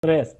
Tres. 0.00 0.36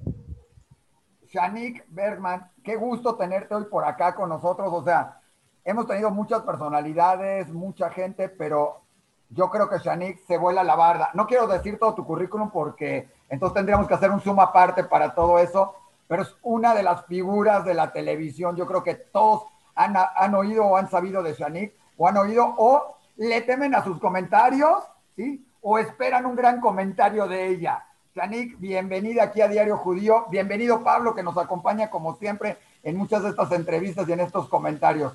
Shanik 1.27 1.83
Bergman, 1.89 2.49
qué 2.63 2.77
gusto 2.77 3.15
tenerte 3.15 3.53
hoy 3.53 3.65
por 3.65 3.83
acá 3.83 4.15
con 4.15 4.29
nosotros. 4.29 4.69
O 4.71 4.81
sea, 4.83 5.19
hemos 5.65 5.85
tenido 5.85 6.11
muchas 6.11 6.43
personalidades, 6.43 7.49
mucha 7.49 7.89
gente, 7.89 8.29
pero 8.29 8.83
yo 9.29 9.49
creo 9.49 9.69
que 9.69 9.79
Shanik 9.79 10.17
se 10.25 10.37
vuela 10.37 10.63
la 10.63 10.75
barda. 10.75 11.09
No 11.13 11.27
quiero 11.27 11.45
decir 11.45 11.77
todo 11.77 11.93
tu 11.93 12.05
currículum 12.05 12.51
porque 12.51 13.09
entonces 13.27 13.55
tendríamos 13.55 13.85
que 13.85 13.95
hacer 13.95 14.11
un 14.11 14.21
suma 14.21 14.43
aparte 14.43 14.85
para 14.85 15.13
todo 15.13 15.37
eso, 15.39 15.75
pero 16.07 16.21
es 16.21 16.33
una 16.41 16.73
de 16.73 16.83
las 16.83 17.05
figuras 17.05 17.65
de 17.65 17.73
la 17.73 17.91
televisión. 17.91 18.55
Yo 18.55 18.65
creo 18.65 18.81
que 18.81 18.95
todos 18.95 19.43
han, 19.75 19.93
han 19.97 20.35
oído 20.35 20.65
o 20.67 20.77
han 20.77 20.89
sabido 20.89 21.21
de 21.21 21.33
Shanik, 21.33 21.73
o 21.97 22.07
han 22.07 22.15
oído 22.15 22.55
o 22.57 22.95
le 23.17 23.41
temen 23.41 23.75
a 23.75 23.83
sus 23.83 23.99
comentarios, 23.99 24.85
¿sí? 25.17 25.45
O 25.59 25.77
esperan 25.77 26.25
un 26.25 26.37
gran 26.37 26.61
comentario 26.61 27.27
de 27.27 27.47
ella. 27.47 27.85
Shanik, 28.15 28.59
bienvenida 28.59 29.23
aquí 29.23 29.41
a 29.41 29.47
Diario 29.47 29.77
Judío. 29.77 30.25
Bienvenido 30.31 30.83
Pablo, 30.83 31.13
que 31.13 31.21
nos 31.21 31.37
acompaña 31.37 31.91
como 31.91 32.15
siempre 32.15 32.57
en 32.81 32.97
muchas 32.97 33.21
de 33.21 33.29
estas 33.29 33.51
entrevistas 33.51 34.09
y 34.09 34.13
en 34.13 34.21
estos 34.21 34.49
comentarios. 34.49 35.13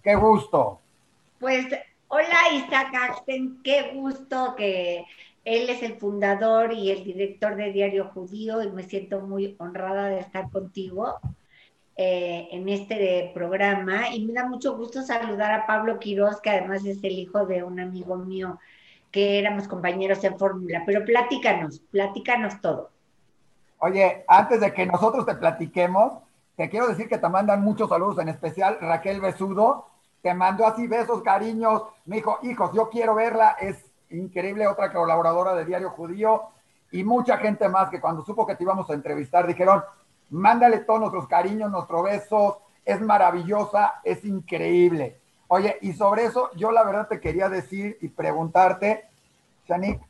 Qué 0.00 0.14
gusto. 0.14 0.80
Pues 1.40 1.66
hola 2.06 2.38
Isaac 2.52 2.94
Axten, 2.94 3.60
qué 3.64 3.90
gusto 3.94 4.54
que 4.56 5.04
él 5.44 5.68
es 5.68 5.82
el 5.82 5.96
fundador 5.96 6.72
y 6.72 6.90
el 6.92 7.02
director 7.02 7.56
de 7.56 7.72
Diario 7.72 8.10
Judío 8.14 8.62
y 8.62 8.70
me 8.70 8.84
siento 8.84 9.20
muy 9.22 9.56
honrada 9.58 10.08
de 10.08 10.20
estar 10.20 10.48
contigo 10.50 11.18
eh, 11.96 12.46
en 12.52 12.68
este 12.68 13.32
programa 13.34 14.14
y 14.14 14.24
me 14.24 14.34
da 14.34 14.46
mucho 14.46 14.76
gusto 14.76 15.02
saludar 15.02 15.50
a 15.50 15.66
Pablo 15.66 15.98
Quiroz, 15.98 16.40
que 16.40 16.50
además 16.50 16.84
es 16.84 17.02
el 17.02 17.18
hijo 17.18 17.44
de 17.44 17.64
un 17.64 17.80
amigo 17.80 18.16
mío 18.16 18.60
que 19.16 19.38
éramos 19.38 19.66
compañeros 19.66 20.22
en 20.24 20.38
Fórmula, 20.38 20.82
pero 20.84 21.02
platícanos, 21.02 21.80
platícanos 21.90 22.60
todo. 22.60 22.90
Oye, 23.78 24.26
antes 24.28 24.60
de 24.60 24.74
que 24.74 24.84
nosotros 24.84 25.24
te 25.24 25.36
platiquemos, 25.36 26.18
te 26.54 26.68
quiero 26.68 26.86
decir 26.86 27.08
que 27.08 27.16
te 27.16 27.26
mandan 27.30 27.62
muchos 27.62 27.88
saludos, 27.88 28.18
en 28.18 28.28
especial 28.28 28.76
Raquel 28.78 29.22
Besudo, 29.22 29.86
te 30.20 30.34
mandó 30.34 30.66
así 30.66 30.86
besos, 30.86 31.22
cariños, 31.22 31.84
me 32.04 32.16
dijo, 32.16 32.40
hijos, 32.42 32.72
yo 32.74 32.90
quiero 32.90 33.14
verla, 33.14 33.56
es 33.58 33.90
increíble, 34.10 34.66
otra 34.66 34.92
colaboradora 34.92 35.54
de 35.54 35.64
Diario 35.64 35.88
Judío, 35.92 36.50
y 36.92 37.02
mucha 37.02 37.38
gente 37.38 37.70
más 37.70 37.88
que 37.88 38.02
cuando 38.02 38.22
supo 38.22 38.46
que 38.46 38.54
te 38.54 38.64
íbamos 38.64 38.90
a 38.90 38.92
entrevistar, 38.92 39.46
dijeron, 39.46 39.82
mándale 40.28 40.80
todos 40.80 41.00
nuestros 41.00 41.26
cariños, 41.26 41.70
nuestros 41.70 42.02
besos, 42.02 42.58
es 42.84 43.00
maravillosa, 43.00 43.94
es 44.04 44.22
increíble. 44.26 45.22
Oye, 45.48 45.78
y 45.80 45.92
sobre 45.92 46.24
eso 46.24 46.50
yo 46.56 46.72
la 46.72 46.84
verdad 46.84 47.08
te 47.08 47.20
quería 47.20 47.48
decir 47.48 47.98
y 48.00 48.08
preguntarte, 48.08 49.06
Shanik, 49.66 50.00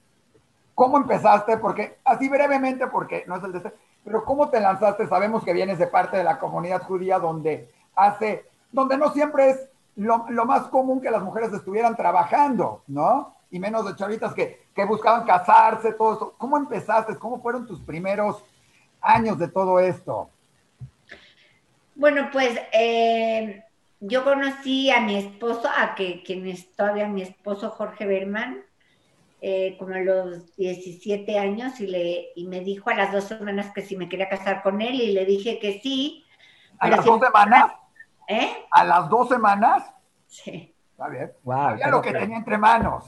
¿cómo 0.74 0.96
empezaste? 0.96 1.58
Porque, 1.58 1.98
así 2.04 2.28
brevemente, 2.28 2.86
porque 2.86 3.24
no 3.26 3.36
es 3.36 3.44
el 3.44 3.52
deseo, 3.52 3.72
pero 4.04 4.24
¿cómo 4.24 4.48
te 4.48 4.60
lanzaste? 4.60 5.06
Sabemos 5.08 5.44
que 5.44 5.52
vienes 5.52 5.78
de 5.78 5.88
parte 5.88 6.16
de 6.16 6.24
la 6.24 6.38
comunidad 6.38 6.82
judía 6.82 7.18
donde 7.18 7.70
hace, 7.94 8.46
donde 8.70 8.96
no 8.96 9.10
siempre 9.10 9.50
es 9.50 9.68
lo, 9.96 10.26
más 10.44 10.68
común 10.68 11.00
que 11.00 11.10
las 11.10 11.22
mujeres 11.22 11.52
estuvieran 11.52 11.96
trabajando, 11.96 12.82
¿no? 12.86 13.34
Y 13.50 13.58
menos 13.58 13.86
de 13.86 13.96
chavitas 13.96 14.32
que, 14.34 14.66
que 14.74 14.84
buscaban 14.84 15.24
casarse, 15.24 15.92
todo 15.92 16.14
eso. 16.14 16.34
¿Cómo 16.38 16.56
empezaste? 16.56 17.16
¿Cómo 17.16 17.40
fueron 17.40 17.66
tus 17.66 17.80
primeros 17.80 18.44
años 19.00 19.38
de 19.38 19.48
todo 19.48 19.80
esto? 19.80 20.28
Bueno, 21.94 22.28
pues 22.30 22.58
eh, 22.72 23.64
yo 24.00 24.24
conocí 24.24 24.90
a 24.90 25.00
mi 25.00 25.16
esposo, 25.16 25.68
a 25.74 25.94
que, 25.94 26.22
quien 26.22 26.46
es 26.46 26.74
todavía 26.74 27.08
mi 27.08 27.22
esposo 27.22 27.70
Jorge 27.70 28.06
Berman, 28.06 28.62
eh, 29.40 29.76
como 29.78 29.94
a 29.94 30.00
los 30.00 30.54
17 30.56 31.38
años, 31.38 31.80
y, 31.80 31.86
le, 31.86 32.28
y 32.34 32.46
me 32.46 32.60
dijo 32.60 32.90
a 32.90 32.94
las 32.94 33.12
dos 33.12 33.24
semanas 33.24 33.72
que 33.74 33.82
si 33.82 33.96
me 33.96 34.08
quería 34.08 34.28
casar 34.28 34.62
con 34.62 34.82
él, 34.82 34.94
y 34.94 35.12
le 35.12 35.24
dije 35.24 35.58
que 35.58 35.80
sí. 35.80 36.24
¿A 36.78 36.88
las 36.88 37.04
dos 37.04 37.20
semanas? 37.20 37.72
¿Eh? 38.28 38.50
¿A 38.70 38.84
las 38.84 39.08
dos 39.08 39.28
semanas? 39.28 39.90
Sí. 40.26 40.74
Está 40.90 41.08
bien. 41.08 41.32
Wow, 41.42 41.76
lo 41.90 42.02
que 42.02 42.12
tenía 42.12 42.38
entre 42.38 42.58
manos. 42.58 43.04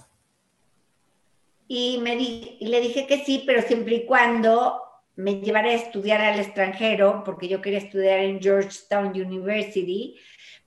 Y, 1.66 1.98
me 1.98 2.14
y 2.14 2.66
le 2.66 2.80
dije 2.80 3.06
que 3.06 3.24
sí, 3.24 3.44
pero 3.46 3.60
siempre 3.62 3.96
y 3.96 4.06
cuando 4.06 4.82
me 5.16 5.40
llevara 5.40 5.70
a 5.70 5.72
estudiar 5.72 6.20
al 6.20 6.38
extranjero, 6.38 7.24
porque 7.24 7.48
yo 7.48 7.60
quería 7.60 7.80
estudiar 7.80 8.20
en 8.20 8.40
Georgetown 8.40 9.08
University, 9.08 10.16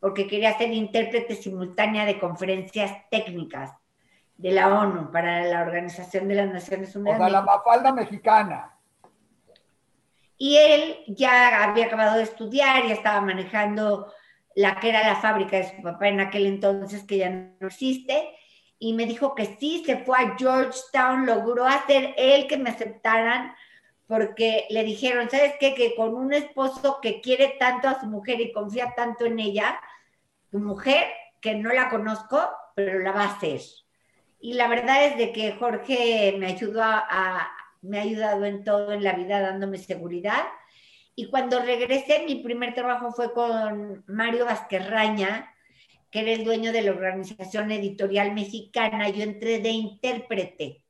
porque 0.01 0.27
quería 0.27 0.57
ser 0.57 0.73
intérprete 0.73 1.35
simultánea 1.35 2.05
de 2.05 2.19
conferencias 2.19 2.91
técnicas 3.11 3.71
de 4.35 4.51
la 4.51 4.67
ONU 4.67 5.11
para 5.11 5.45
la 5.45 5.61
Organización 5.61 6.27
de 6.27 6.35
las 6.35 6.51
Naciones 6.51 6.95
Unidas. 6.95 7.19
O 7.19 7.23
sea, 7.23 7.29
la 7.29 7.41
mafalda 7.43 7.93
mexicana. 7.93 8.75
Y 10.39 10.57
él 10.57 11.03
ya 11.05 11.63
había 11.63 11.85
acabado 11.85 12.17
de 12.17 12.23
estudiar, 12.23 12.87
ya 12.87 12.95
estaba 12.95 13.21
manejando 13.21 14.11
la 14.55 14.79
que 14.79 14.89
era 14.89 15.07
la 15.07 15.17
fábrica 15.17 15.57
de 15.57 15.69
su 15.69 15.83
papá 15.83 16.07
en 16.07 16.19
aquel 16.19 16.47
entonces, 16.47 17.03
que 17.03 17.19
ya 17.19 17.29
no 17.29 17.67
existe, 17.67 18.27
y 18.79 18.93
me 18.93 19.05
dijo 19.05 19.35
que 19.35 19.55
sí, 19.59 19.83
se 19.85 19.97
fue 19.97 20.17
a 20.17 20.35
Georgetown, 20.35 21.27
logró 21.27 21.67
hacer 21.67 22.15
él 22.17 22.47
que 22.47 22.57
me 22.57 22.71
aceptaran, 22.71 23.53
porque 24.07 24.65
le 24.71 24.83
dijeron, 24.83 25.29
¿sabes 25.29 25.53
qué? 25.59 25.75
Que 25.75 25.93
con 25.95 26.15
un 26.15 26.33
esposo 26.33 26.97
que 27.01 27.21
quiere 27.21 27.55
tanto 27.59 27.87
a 27.87 27.99
su 27.99 28.07
mujer 28.07 28.41
y 28.41 28.51
confía 28.51 28.93
tanto 28.95 29.25
en 29.25 29.39
ella, 29.39 29.79
tu 30.51 30.59
mujer, 30.59 31.07
que 31.39 31.55
no 31.55 31.73
la 31.73 31.89
conozco, 31.89 32.39
pero 32.75 32.99
la 32.99 33.11
va 33.11 33.23
a 33.23 33.35
hacer. 33.35 33.61
Y 34.39 34.53
la 34.53 34.67
verdad 34.67 35.05
es 35.05 35.17
de 35.17 35.31
que 35.31 35.53
Jorge 35.53 36.35
me 36.37 36.47
ayudó 36.47 36.83
a, 36.83 37.49
me 37.81 37.99
ha 37.99 38.01
ayudado 38.03 38.45
en 38.45 38.63
todo 38.63 38.91
en 38.91 39.03
la 39.03 39.13
vida 39.13 39.39
dándome 39.39 39.77
seguridad. 39.77 40.43
Y 41.15 41.29
cuando 41.29 41.59
regresé, 41.59 42.23
mi 42.25 42.35
primer 42.35 42.73
trabajo 42.73 43.11
fue 43.11 43.33
con 43.33 44.03
Mario 44.07 44.45
Vázquez-Raña, 44.45 45.53
que 46.09 46.21
era 46.21 46.31
el 46.31 46.43
dueño 46.43 46.71
de 46.71 46.81
la 46.81 46.91
organización 46.91 47.71
editorial 47.71 48.33
mexicana. 48.33 49.09
Yo 49.09 49.23
entré 49.23 49.59
de 49.59 49.69
intérprete. 49.69 50.83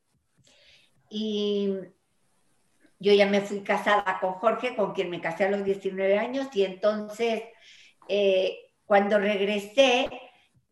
Y 1.10 1.74
yo 3.00 3.14
ya 3.14 3.26
me 3.26 3.42
fui 3.42 3.62
casada 3.62 4.20
con 4.22 4.34
Jorge, 4.34 4.76
con 4.76 4.94
quien 4.94 5.10
me 5.10 5.20
casé 5.20 5.46
a 5.46 5.52
los 5.52 5.66
19 5.66 6.18
años, 6.18 6.48
y 6.54 6.64
entonces 6.64 7.44
eh, 8.08 8.71
cuando 8.92 9.20
regresé, 9.20 10.10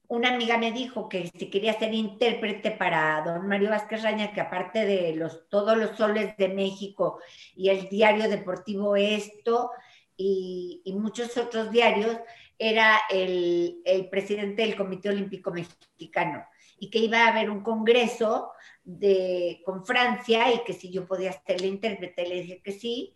una 0.09 0.34
amiga 0.34 0.57
me 0.57 0.74
dijo 0.74 1.07
que 1.07 1.28
si 1.28 1.50
quería 1.50 1.80
ser 1.80 1.94
intérprete 1.94 2.72
para 2.72 3.22
don 3.22 3.47
Mario 3.47 3.69
Vázquez 3.69 4.03
Raña, 4.03 4.34
que 4.34 4.41
aparte 4.41 4.85
de 4.85 5.16
los, 5.16 5.47
todos 5.47 5.78
los 5.78 5.96
soles 5.96 6.35
de 6.35 6.50
México 6.50 7.22
y 7.56 7.69
el 7.69 7.88
diario 7.88 8.28
deportivo 8.28 8.97
Esto 8.97 9.72
y, 10.18 10.84
muchos 11.00 11.38
otros 11.38 11.72
diarios, 11.72 12.18
era 12.57 13.00
el, 13.09 13.81
el, 13.85 14.09
presidente 14.09 14.63
del 14.63 14.75
Comité 14.75 15.07
Olímpico 15.07 15.51
Mexicano 15.51 16.44
y 16.78 16.90
que 16.90 17.00
iba 17.00 17.24
a 17.24 17.30
haber 17.30 17.50
un 17.50 17.63
congreso 17.63 18.51
de, 18.84 19.62
con 19.63 19.86
Francia 19.86 20.53
y 20.53 20.66
que 20.66 20.74
si 20.74 20.91
yo 20.91 21.07
podía 21.07 21.31
ser 21.31 21.62
la 21.62 21.68
intérprete, 21.68 22.28
le 22.28 22.41
dije 22.41 22.62
que 22.62 22.74
sí. 22.74 23.16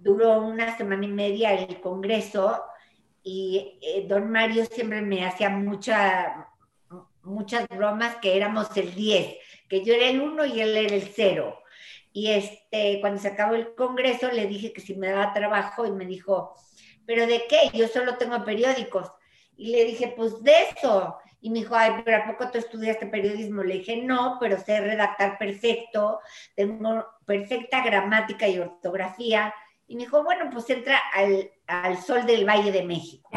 Duró 0.00 0.40
una 0.40 0.76
semana 0.76 1.04
y 1.04 1.10
media 1.10 1.54
el 1.54 1.80
congreso 1.80 2.60
y 3.22 3.78
eh, 3.82 4.04
don 4.08 4.30
Mario 4.30 4.64
siempre 4.66 5.00
me 5.00 5.24
hacía 5.24 5.48
mucha, 5.48 6.48
muchas 7.22 7.68
bromas 7.68 8.16
que 8.16 8.36
éramos 8.36 8.76
el 8.76 8.94
10, 8.94 9.36
que 9.68 9.84
yo 9.84 9.94
era 9.94 10.08
el 10.08 10.20
1 10.20 10.44
y 10.46 10.60
él 10.60 10.76
era 10.76 10.94
el 10.94 11.02
0. 11.02 11.58
Y 12.12 12.30
este, 12.30 13.00
cuando 13.00 13.20
se 13.20 13.28
acabó 13.28 13.54
el 13.54 13.74
congreso 13.74 14.30
le 14.30 14.46
dije 14.46 14.72
que 14.72 14.80
si 14.80 14.94
me 14.94 15.08
daba 15.08 15.32
trabajo 15.32 15.86
y 15.86 15.92
me 15.92 16.04
dijo, 16.04 16.54
¿pero 17.06 17.26
de 17.26 17.44
qué? 17.48 17.70
Yo 17.76 17.88
solo 17.88 18.16
tengo 18.16 18.44
periódicos. 18.44 19.10
Y 19.56 19.70
le 19.70 19.84
dije, 19.84 20.12
pues 20.16 20.42
de 20.42 20.52
eso. 20.76 21.16
Y 21.40 21.50
me 21.50 21.60
dijo, 21.60 21.74
ay, 21.74 22.02
pero 22.04 22.18
¿a 22.18 22.26
poco 22.26 22.50
tú 22.50 22.58
estudiaste 22.58 23.06
periodismo? 23.06 23.62
Le 23.62 23.78
dije, 23.78 23.96
no, 23.96 24.36
pero 24.40 24.58
sé 24.58 24.80
redactar 24.80 25.38
perfecto, 25.38 26.20
tengo 26.54 27.04
perfecta 27.26 27.82
gramática 27.82 28.46
y 28.46 28.58
ortografía. 28.58 29.52
Y 29.92 29.94
me 29.94 30.04
dijo, 30.04 30.24
bueno, 30.24 30.48
pues 30.50 30.70
entra 30.70 30.98
al, 31.12 31.50
al 31.66 31.98
Sol 31.98 32.24
del 32.24 32.48
Valle 32.48 32.72
de 32.72 32.82
México. 32.82 33.28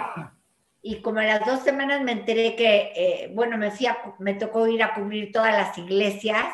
Y 0.82 1.02
como 1.02 1.20
a 1.20 1.26
las 1.26 1.46
dos 1.46 1.60
semanas 1.60 2.02
me 2.02 2.14
enteré 2.14 2.56
que, 2.56 2.94
eh, 2.96 3.32
bueno, 3.34 3.58
me, 3.58 3.72
fui 3.72 3.88
me 4.20 4.36
tocó 4.36 4.66
ir 4.66 4.82
a 4.82 4.94
cubrir 4.94 5.34
todas 5.34 5.52
las 5.52 5.78
iglesias 5.78 6.46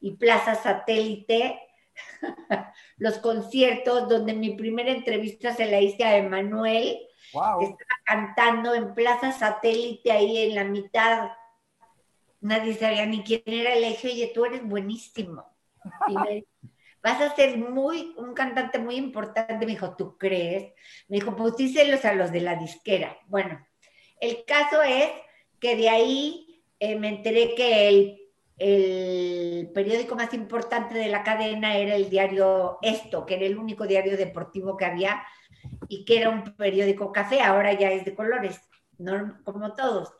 y 0.00 0.16
plazas 0.16 0.64
satélite, 0.64 1.60
los 2.96 3.18
conciertos, 3.18 4.08
donde 4.08 4.34
mi 4.34 4.56
primera 4.56 4.90
entrevista 4.90 5.54
se 5.54 5.66
la 5.66 5.80
hice 5.80 6.02
a 6.02 6.16
Emanuel, 6.16 6.98
que 7.30 7.64
estaba 7.66 8.00
cantando 8.04 8.74
en 8.74 8.94
plaza 8.94 9.30
satélite 9.30 10.10
ahí 10.10 10.38
en 10.38 10.56
la 10.56 10.64
mitad. 10.64 11.30
Nadie 12.40 12.74
sabía 12.74 13.06
ni 13.06 13.22
quién 13.22 13.42
era. 13.46 13.76
Le 13.76 13.90
dije, 13.90 14.08
oye, 14.08 14.32
tú 14.34 14.44
eres 14.44 14.66
buenísimo. 14.66 15.56
Y 16.08 16.18
me, 16.18 16.44
vas 17.06 17.20
a 17.20 17.36
ser 17.36 17.56
muy, 17.56 18.14
un 18.16 18.34
cantante 18.34 18.80
muy 18.80 18.96
importante. 18.96 19.64
Me 19.64 19.72
dijo, 19.72 19.94
¿tú 19.96 20.18
crees? 20.18 20.72
Me 21.06 21.18
dijo, 21.18 21.36
pues 21.36 21.56
díselos 21.56 22.04
a 22.04 22.14
los 22.14 22.32
de 22.32 22.40
la 22.40 22.56
disquera. 22.56 23.16
Bueno, 23.28 23.64
el 24.20 24.44
caso 24.44 24.82
es 24.82 25.08
que 25.60 25.76
de 25.76 25.88
ahí 25.88 26.64
eh, 26.80 26.96
me 26.96 27.08
enteré 27.08 27.54
que 27.54 27.88
el 27.88 28.26
el 28.58 29.70
periódico 29.74 30.16
más 30.16 30.32
importante 30.32 30.94
de 30.94 31.08
la 31.08 31.22
cadena 31.22 31.76
era 31.76 31.94
el 31.94 32.08
diario 32.08 32.78
Esto, 32.80 33.26
que 33.26 33.34
era 33.34 33.44
el 33.44 33.58
único 33.58 33.86
diario 33.86 34.16
deportivo 34.16 34.78
que 34.78 34.86
había 34.86 35.22
y 35.88 36.06
que 36.06 36.18
era 36.18 36.30
un 36.30 36.42
periódico 36.56 37.12
café, 37.12 37.42
ahora 37.42 37.74
ya 37.74 37.90
es 37.90 38.06
de 38.06 38.14
colores, 38.14 38.58
no 38.96 39.38
como 39.44 39.74
todos. 39.74 40.10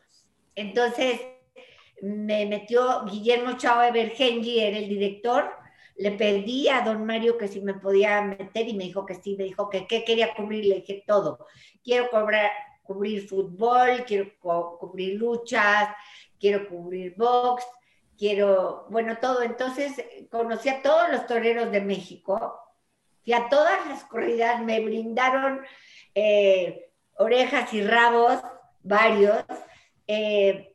Entonces 0.54 1.18
me 2.02 2.44
metió 2.44 3.06
Guillermo 3.06 3.56
Chao 3.56 3.82
Evergengi, 3.82 4.60
era 4.60 4.76
el 4.76 4.88
director, 4.88 5.50
le 5.98 6.12
pedí 6.12 6.68
a 6.68 6.82
don 6.82 7.04
Mario 7.04 7.38
que 7.38 7.48
si 7.48 7.60
me 7.60 7.74
podía 7.74 8.20
meter 8.22 8.68
y 8.68 8.74
me 8.74 8.84
dijo 8.84 9.06
que 9.06 9.14
sí, 9.14 9.36
me 9.36 9.44
dijo 9.44 9.68
que 9.70 9.86
qué 9.86 10.04
quería 10.04 10.34
cubrir, 10.34 10.64
le 10.66 10.76
dije 10.76 11.04
todo. 11.06 11.46
Quiero 11.82 12.10
cobrar, 12.10 12.50
cubrir 12.82 13.28
fútbol, 13.28 14.04
quiero 14.06 14.32
cubrir 14.78 15.18
luchas, 15.18 15.88
quiero 16.38 16.68
cubrir 16.68 17.14
box, 17.16 17.64
quiero, 18.18 18.86
bueno, 18.90 19.16
todo. 19.20 19.42
Entonces 19.42 19.92
conocí 20.30 20.68
a 20.68 20.82
todos 20.82 21.10
los 21.10 21.26
toreros 21.26 21.70
de 21.70 21.80
México, 21.80 22.60
y 23.26 23.32
a 23.32 23.48
todas 23.48 23.84
las 23.88 24.04
corridas, 24.04 24.62
me 24.62 24.80
brindaron 24.80 25.60
eh, 26.14 26.92
orejas 27.18 27.74
y 27.74 27.82
rabos, 27.82 28.40
varios. 28.84 29.44
Eh, 30.06 30.72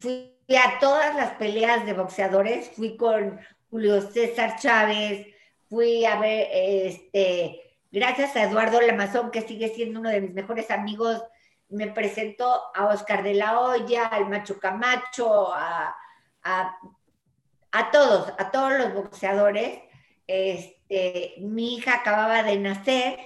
fui 0.00 0.34
a 0.48 0.78
todas 0.80 1.14
las 1.14 1.32
peleas 1.32 1.84
de 1.84 1.92
boxeadores, 1.92 2.70
fui 2.70 2.96
con 2.96 3.38
Julio 3.74 4.00
César 4.02 4.54
Chávez, 4.60 5.26
fui 5.68 6.04
a 6.04 6.20
ver, 6.20 6.46
este, 6.52 7.60
gracias 7.90 8.36
a 8.36 8.44
Eduardo 8.44 8.80
Lamazón, 8.80 9.32
que 9.32 9.40
sigue 9.40 9.66
siendo 9.74 9.98
uno 9.98 10.10
de 10.10 10.20
mis 10.20 10.32
mejores 10.32 10.70
amigos, 10.70 11.20
me 11.70 11.88
presentó 11.88 12.62
a 12.72 12.86
Oscar 12.86 13.24
de 13.24 13.34
la 13.34 13.58
Hoya, 13.58 14.06
al 14.06 14.28
Macho 14.28 14.60
Camacho, 14.60 15.52
a, 15.52 15.92
a, 16.44 17.90
todos, 17.90 18.32
a 18.38 18.52
todos 18.52 18.74
los 18.74 18.94
boxeadores. 18.94 19.80
Este, 20.28 21.34
mi 21.38 21.74
hija 21.74 21.96
acababa 21.96 22.44
de 22.44 22.56
nacer 22.60 23.18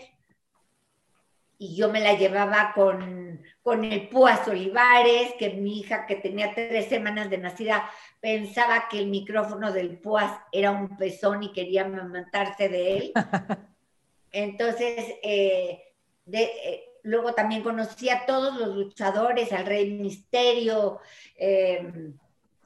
y 1.59 1.75
yo 1.75 1.91
me 1.91 2.01
la 2.01 2.15
llevaba 2.15 2.73
con, 2.73 3.43
con 3.63 3.85
el 3.85 4.09
Púas 4.09 4.47
Olivares, 4.47 5.35
que 5.39 5.51
mi 5.51 5.81
hija 5.81 6.07
que 6.07 6.15
tenía 6.15 6.55
tres 6.55 6.87
semanas 6.87 7.29
de 7.29 7.39
nacida 7.39 7.91
pensaba 8.21 8.89
que 8.89 9.01
el 9.01 9.09
micrófono 9.09 9.73
del 9.73 9.99
Púas 9.99 10.33
era 10.53 10.71
un 10.71 10.97
pezón 10.97 11.43
y 11.43 11.53
quería 11.53 11.85
amamantarse 11.85 12.69
de 12.69 12.97
él. 12.97 13.13
Entonces, 14.31 15.15
eh, 15.23 15.83
eh, 16.33 16.85
luego 17.03 17.35
también 17.35 17.65
conocí 17.65 18.09
a 18.09 18.25
todos 18.25 18.57
los 18.57 18.77
luchadores, 18.77 19.53
al 19.53 19.67
Rey 19.67 19.91
Misterio, 19.95 21.01
eh, 21.37 22.13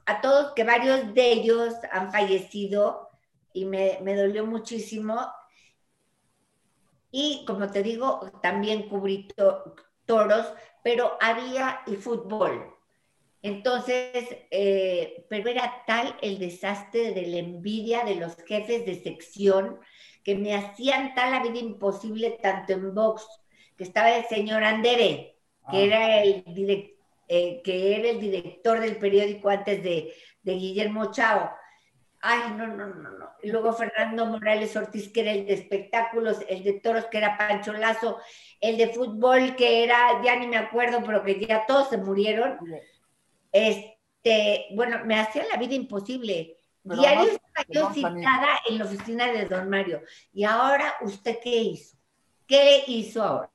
a 0.05 0.21
todos, 0.21 0.53
que 0.53 0.63
varios 0.63 1.15
de 1.15 1.31
ellos 1.31 1.73
han 1.91 2.11
fallecido 2.11 3.09
y 3.53 3.65
me, 3.65 3.97
me 4.03 4.15
dolió 4.15 4.45
muchísimo. 4.45 5.19
Y 7.15 7.45
como 7.45 7.69
te 7.69 7.83
digo, 7.83 8.31
también 8.41 8.89
cubrí 8.89 9.27
toros, 10.07 10.53
pero 10.83 11.15
había 11.21 11.81
el 11.85 11.97
fútbol. 11.97 12.75
Entonces, 13.43 14.35
eh, 14.49 15.23
pero 15.29 15.47
era 15.47 15.83
tal 15.85 16.17
el 16.23 16.39
desastre 16.39 17.13
de 17.13 17.27
la 17.27 17.37
envidia 17.37 18.03
de 18.03 18.15
los 18.15 18.35
jefes 18.47 18.83
de 18.87 19.03
sección 19.03 19.79
que 20.23 20.33
me 20.33 20.55
hacían 20.55 21.13
tal 21.13 21.29
la 21.29 21.43
vida 21.43 21.59
imposible, 21.59 22.39
tanto 22.41 22.73
en 22.73 22.95
box, 22.95 23.27
que 23.77 23.83
estaba 23.83 24.09
el 24.17 24.25
señor 24.25 24.63
Andere, 24.63 25.37
que, 25.69 25.77
ah. 25.77 25.81
era 25.81 26.23
el 26.23 26.43
eh, 27.27 27.61
que 27.63 27.95
era 27.95 28.09
el 28.09 28.19
director 28.19 28.79
del 28.79 28.97
periódico 28.97 29.49
antes 29.49 29.83
de, 29.83 30.15
de 30.41 30.53
Guillermo 30.53 31.11
Chao, 31.11 31.51
Ay, 32.25 32.53
no, 32.55 32.67
no, 32.67 32.87
no, 32.87 33.11
no. 33.11 33.29
Y 33.41 33.51
luego 33.51 33.73
Fernando 33.73 34.25
Morales 34.25 34.73
Ortiz, 34.77 35.11
que 35.11 35.19
era 35.19 35.33
el 35.33 35.45
de 35.45 35.55
espectáculos, 35.55 36.37
el 36.47 36.63
de 36.63 36.79
toros, 36.79 37.07
que 37.07 37.17
era 37.17 37.37
Pancho 37.37 37.73
Lazo, 37.73 38.17
el 38.61 38.77
de 38.77 38.87
fútbol, 38.87 39.57
que 39.57 39.83
era, 39.83 40.21
ya 40.23 40.37
ni 40.37 40.47
me 40.47 40.55
acuerdo, 40.55 41.03
pero 41.05 41.21
que 41.21 41.45
ya 41.45 41.65
todos 41.65 41.89
se 41.89 41.97
murieron. 41.97 42.57
Este, 43.51 44.67
bueno, 44.73 45.03
me 45.03 45.19
hacía 45.19 45.43
la 45.51 45.57
vida 45.57 45.75
imposible. 45.75 46.55
Diario 46.81 47.31
estaba 47.31 47.65
yo 47.67 47.91
citada 47.93 48.61
en 48.69 48.77
la 48.77 48.85
oficina 48.85 49.29
de 49.29 49.43
don 49.43 49.69
Mario. 49.69 50.01
Y 50.31 50.45
ahora, 50.45 50.95
¿usted 51.01 51.39
qué 51.43 51.57
hizo? 51.57 51.97
¿Qué 52.47 52.85
hizo 52.87 53.21
ahora? 53.21 53.51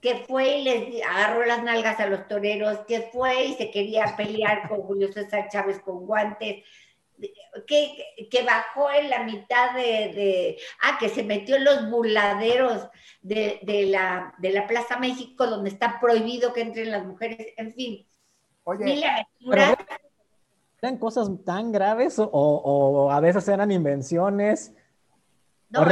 que 0.00 0.24
fue 0.26 0.58
y 0.58 0.64
les 0.64 1.04
agarró 1.04 1.44
las 1.44 1.62
nalgas 1.62 2.00
a 2.00 2.06
los 2.06 2.26
toreros, 2.26 2.78
que 2.86 3.10
fue 3.12 3.44
y 3.44 3.54
se 3.54 3.70
quería 3.70 4.14
pelear 4.16 4.68
con 4.68 4.80
Julio 4.82 5.12
César 5.12 5.48
Chávez 5.50 5.80
con 5.80 6.06
guantes, 6.06 6.64
que, 7.66 8.42
bajó 8.44 8.90
en 8.90 9.10
la 9.10 9.24
mitad 9.24 9.74
de, 9.74 10.58
ah, 10.82 10.96
que 10.98 11.08
se 11.08 11.22
metió 11.22 11.56
en 11.56 11.64
los 11.64 11.90
burladeros 11.90 12.88
de, 13.20 13.60
la, 13.88 14.34
de 14.38 14.50
la 14.50 14.66
Plaza 14.66 14.98
México, 14.98 15.46
donde 15.46 15.70
está 15.70 16.00
prohibido 16.00 16.52
que 16.52 16.62
entren 16.62 16.90
las 16.90 17.04
mujeres, 17.04 17.52
en 17.56 17.72
fin. 17.72 18.06
Oye, 18.64 19.02
¿eran 20.82 20.98
cosas 20.98 21.28
tan 21.44 21.72
graves 21.72 22.16
o, 22.18 23.10
a 23.10 23.20
veces 23.20 23.48
eran 23.48 23.70
invenciones? 23.70 24.74
No, 25.68 25.86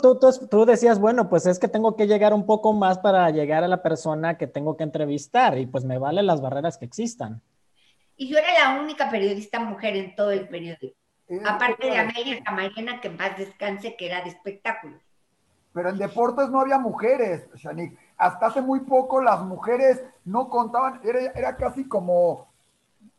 tú, 0.00 0.18
tú, 0.48 0.64
decías, 0.64 1.00
bueno, 1.00 1.28
pues 1.28 1.46
es 1.46 1.58
que 1.58 1.66
tengo 1.66 1.96
que 1.96 2.06
llegar 2.06 2.32
un 2.32 2.46
poco 2.46 2.72
más 2.72 2.98
para 2.98 3.28
llegar 3.30 3.64
a 3.64 3.68
la 3.68 3.82
persona 3.82 4.38
que 4.38 4.46
tengo 4.46 4.76
que 4.76 4.84
entrevistar 4.84 5.58
y 5.58 5.66
pues 5.66 5.84
me 5.84 5.98
vale 5.98 6.22
las 6.22 6.40
barreras 6.40 6.78
que 6.78 6.84
existan. 6.84 7.42
Y 8.16 8.28
yo 8.28 8.38
era 8.38 8.52
la 8.52 8.80
única 8.80 9.10
periodista 9.10 9.60
mujer 9.60 9.96
en 9.96 10.16
todo 10.16 10.30
el 10.30 10.48
periódico. 10.48 10.96
Aparte 11.46 11.88
de 11.88 11.98
Amelia 11.98 12.42
Camarena, 12.42 13.00
que 13.00 13.08
en 13.08 13.16
paz 13.16 13.36
descanse, 13.36 13.96
que 13.96 14.06
era 14.06 14.22
de 14.22 14.30
espectáculos. 14.30 15.02
Pero 15.72 15.90
en 15.90 15.98
deportes 15.98 16.48
no 16.48 16.60
había 16.60 16.78
mujeres, 16.78 17.48
Shanik. 17.54 17.98
Hasta 18.16 18.46
hace 18.46 18.62
muy 18.62 18.80
poco 18.80 19.20
las 19.20 19.42
mujeres 19.42 20.02
no 20.24 20.48
contaban, 20.48 21.00
era, 21.04 21.32
era 21.32 21.56
casi 21.56 21.86
como 21.86 22.48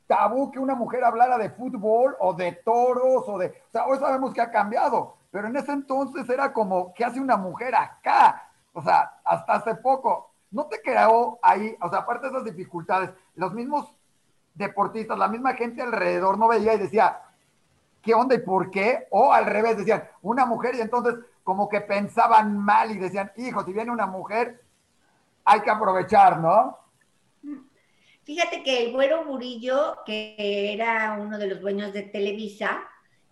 tabú 0.07 0.49
que 0.49 0.57
una 0.57 0.73
mujer 0.73 1.03
hablara 1.03 1.37
de 1.37 1.51
fútbol 1.51 2.15
o 2.19 2.33
de 2.33 2.53
toros 2.53 3.25
o 3.27 3.37
de... 3.37 3.47
O 3.47 3.71
sea, 3.71 3.85
hoy 3.85 3.99
sabemos 3.99 4.33
que 4.33 4.41
ha 4.41 4.49
cambiado, 4.49 5.17
pero 5.29 5.47
en 5.47 5.57
ese 5.57 5.73
entonces 5.73 6.27
era 6.29 6.51
como, 6.53 6.93
¿qué 6.93 7.05
hace 7.05 7.19
una 7.19 7.37
mujer 7.37 7.75
acá? 7.75 8.49
O 8.73 8.81
sea, 8.81 9.19
hasta 9.23 9.53
hace 9.53 9.75
poco. 9.75 10.31
¿No 10.49 10.65
te 10.65 10.81
quedó 10.81 11.37
ahí? 11.43 11.75
O 11.81 11.89
sea, 11.89 11.99
aparte 11.99 12.27
de 12.27 12.31
esas 12.31 12.45
dificultades, 12.45 13.11
los 13.35 13.53
mismos 13.53 13.96
deportistas, 14.57 15.17
la 15.17 15.27
misma 15.27 15.53
gente 15.53 15.81
alrededor 15.81 16.37
no 16.37 16.47
veía 16.47 16.73
y 16.73 16.79
decía, 16.79 17.21
¿qué 18.01 18.13
onda 18.13 18.35
y 18.35 18.39
por 18.39 18.71
qué? 18.71 19.07
O 19.11 19.31
al 19.31 19.45
revés, 19.45 19.77
decían, 19.77 20.03
una 20.21 20.45
mujer 20.45 20.75
y 20.75 20.81
entonces 20.81 21.15
como 21.43 21.69
que 21.69 21.81
pensaban 21.81 22.57
mal 22.57 22.91
y 22.91 22.97
decían, 22.97 23.31
hijo, 23.37 23.63
si 23.63 23.71
viene 23.71 23.91
una 23.91 24.07
mujer, 24.07 24.61
hay 25.45 25.61
que 25.61 25.69
aprovechar, 25.69 26.39
¿no? 26.39 26.77
Fíjate 28.23 28.61
que 28.63 28.83
el 28.83 28.91
Güero 28.91 29.23
Murillo, 29.23 29.99
que 30.05 30.73
era 30.73 31.17
uno 31.17 31.37
de 31.37 31.47
los 31.47 31.61
dueños 31.61 31.93
de 31.93 32.03
Televisa, 32.03 32.81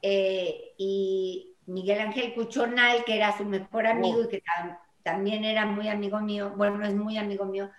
eh, 0.01 0.73
y 0.77 1.55
Miguel 1.65 2.00
Ángel 2.00 2.33
Cuchonal, 2.33 3.03
que 3.03 3.17
era 3.17 3.35
su 3.38 3.43
mejor 3.43 3.88
amigo 3.88 4.21
y 4.21 4.27
que 4.29 4.43
también 5.03 5.43
era 5.43 5.65
muy 5.65 5.89
amigo 5.89 6.19
mío, 6.19 6.53
bueno, 6.55 6.85
es 6.85 6.93
muy 6.93 7.17
amigo 7.17 7.45
mío, 7.45 7.69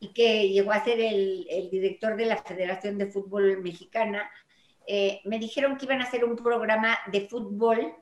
y 0.00 0.08
que 0.08 0.48
llegó 0.48 0.72
a 0.72 0.84
ser 0.84 1.00
el, 1.00 1.68
director 1.70 2.16
de 2.16 2.26
la 2.26 2.36
Federación 2.36 2.98
de 2.98 3.06
Fútbol 3.06 3.62
Mexicana, 3.62 4.30
eh, 4.86 5.20
me 5.24 5.38
dijeron 5.38 5.76
que 5.76 5.86
iban 5.86 6.00
a 6.00 6.04
hacer 6.04 6.24
un 6.24 6.36
programa 6.36 6.98
de 7.10 7.22
fútbol 7.22 7.94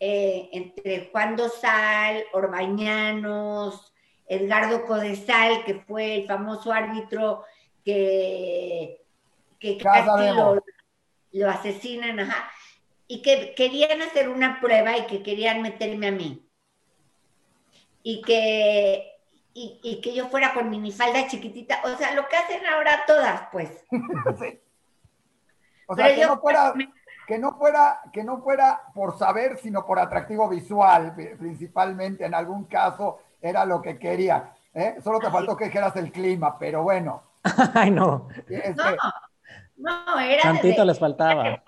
eh, 0.00 0.48
entre 0.52 1.10
Juan 1.10 1.36
Dosal, 1.36 2.24
Orbañanos, 2.32 3.92
Edgardo 4.26 4.86
Codesal, 4.86 5.64
que 5.64 5.74
fue 5.80 6.16
el 6.16 6.26
famoso 6.26 6.72
árbitro 6.72 7.44
que, 7.84 9.02
que 9.58 9.76
casi 9.76 10.34
lo, 10.34 10.62
lo, 11.32 11.50
asesinan, 11.50 12.20
ajá, 12.20 12.50
y 13.06 13.20
que 13.20 13.54
querían 13.54 14.00
hacer 14.02 14.28
una 14.28 14.60
prueba 14.60 14.96
y 14.96 15.06
que 15.06 15.22
querían 15.22 15.62
meterme 15.62 16.08
a 16.08 16.12
mí. 16.12 16.40
Y 18.02 18.22
que 18.22 19.13
y, 19.56 20.00
que 20.00 20.14
yo 20.14 20.28
fuera 20.28 20.52
con 20.52 20.68
minifalda 20.68 21.28
chiquitita, 21.28 21.80
o 21.84 21.96
sea, 21.96 22.12
lo 22.14 22.28
que 22.28 22.36
hacen 22.36 22.66
ahora 22.66 23.04
todas, 23.06 23.48
pues. 23.52 23.84
O 25.86 25.94
sea, 25.94 26.14
que, 26.14 26.24
no 26.24 26.40
fuera, 26.40 26.72
que, 27.26 27.38
no 27.38 27.58
fuera, 27.58 28.00
que 28.10 28.24
no 28.24 28.40
fuera 28.40 28.80
por 28.94 29.18
saber, 29.18 29.58
sino 29.58 29.84
por 29.84 29.98
atractivo 29.98 30.48
visual, 30.48 31.14
principalmente, 31.38 32.24
en 32.24 32.34
algún 32.34 32.64
caso, 32.64 33.18
era 33.38 33.66
lo 33.66 33.82
que 33.82 33.98
quería. 33.98 34.50
¿eh? 34.72 34.96
Solo 35.04 35.18
te 35.18 35.30
faltó 35.30 35.54
que 35.54 35.66
dijeras 35.66 35.94
el 35.96 36.10
clima, 36.10 36.58
pero 36.58 36.82
bueno. 36.84 37.22
Ay, 37.74 37.90
no. 37.90 38.28
no, 39.76 39.94
no, 40.06 40.20
era... 40.20 40.40
Tantito 40.40 40.86
les 40.86 40.98
faltaba. 40.98 41.62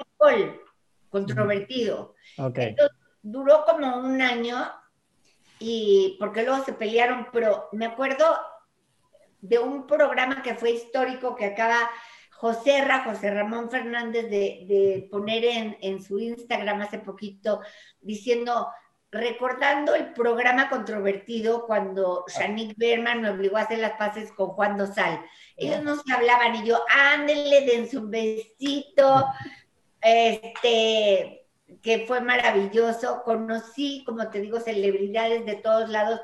controvertido. 1.11 2.15
Okay. 2.39 2.69
Entonces, 2.69 2.97
duró 3.21 3.67
como 3.67 3.99
un 3.99 4.23
año 4.23 4.57
y 5.59 6.17
porque 6.19 6.43
luego 6.43 6.65
se 6.65 6.73
pelearon, 6.73 7.29
pero 7.33 7.69
me 7.73 7.87
acuerdo 7.87 8.25
de 9.41 9.59
un 9.59 9.87
programa 9.87 10.43
que 10.43 10.55
fue 10.55 10.73
histórico 10.73 11.35
que 11.35 11.47
acaba 11.47 11.91
José 12.33 12.85
Ra, 12.85 13.05
José 13.05 13.31
Ramón 13.31 13.71
Fernández, 13.71 14.29
de, 14.29 15.09
poner 15.11 15.45
en, 15.45 15.77
en, 15.81 16.03
su 16.03 16.19
Instagram 16.19 16.83
hace 16.83 16.99
poquito 16.99 17.61
diciendo, 18.01 18.69
recordando 19.11 19.95
el 19.95 20.13
programa 20.13 20.69
controvertido 20.69 21.67
cuando 21.67 22.25
Shanique 22.29 22.75
Berman 22.77 23.23
me 23.23 23.31
obligó 23.31 23.57
a 23.57 23.63
hacer 23.63 23.79
las 23.79 23.93
paces 23.93 24.33
con 24.33 24.49
Juan 24.49 24.77
Dosal. 24.77 25.25
Ellos 25.57 25.83
no 25.83 25.97
se 25.97 26.13
hablaban 26.13 26.57
y 26.57 26.67
yo, 26.67 26.79
ándele, 26.91 27.65
dense 27.65 27.97
un 27.97 28.11
besito, 28.11 29.27
este, 30.03 31.46
que 31.83 32.07
fue 32.07 32.21
maravilloso. 32.21 33.23
Conocí, 33.25 34.03
como 34.05 34.29
te 34.31 34.41
digo, 34.41 34.61
celebridades 34.61 35.47
de 35.47 35.57
todos 35.57 35.89
lados. 35.89 36.21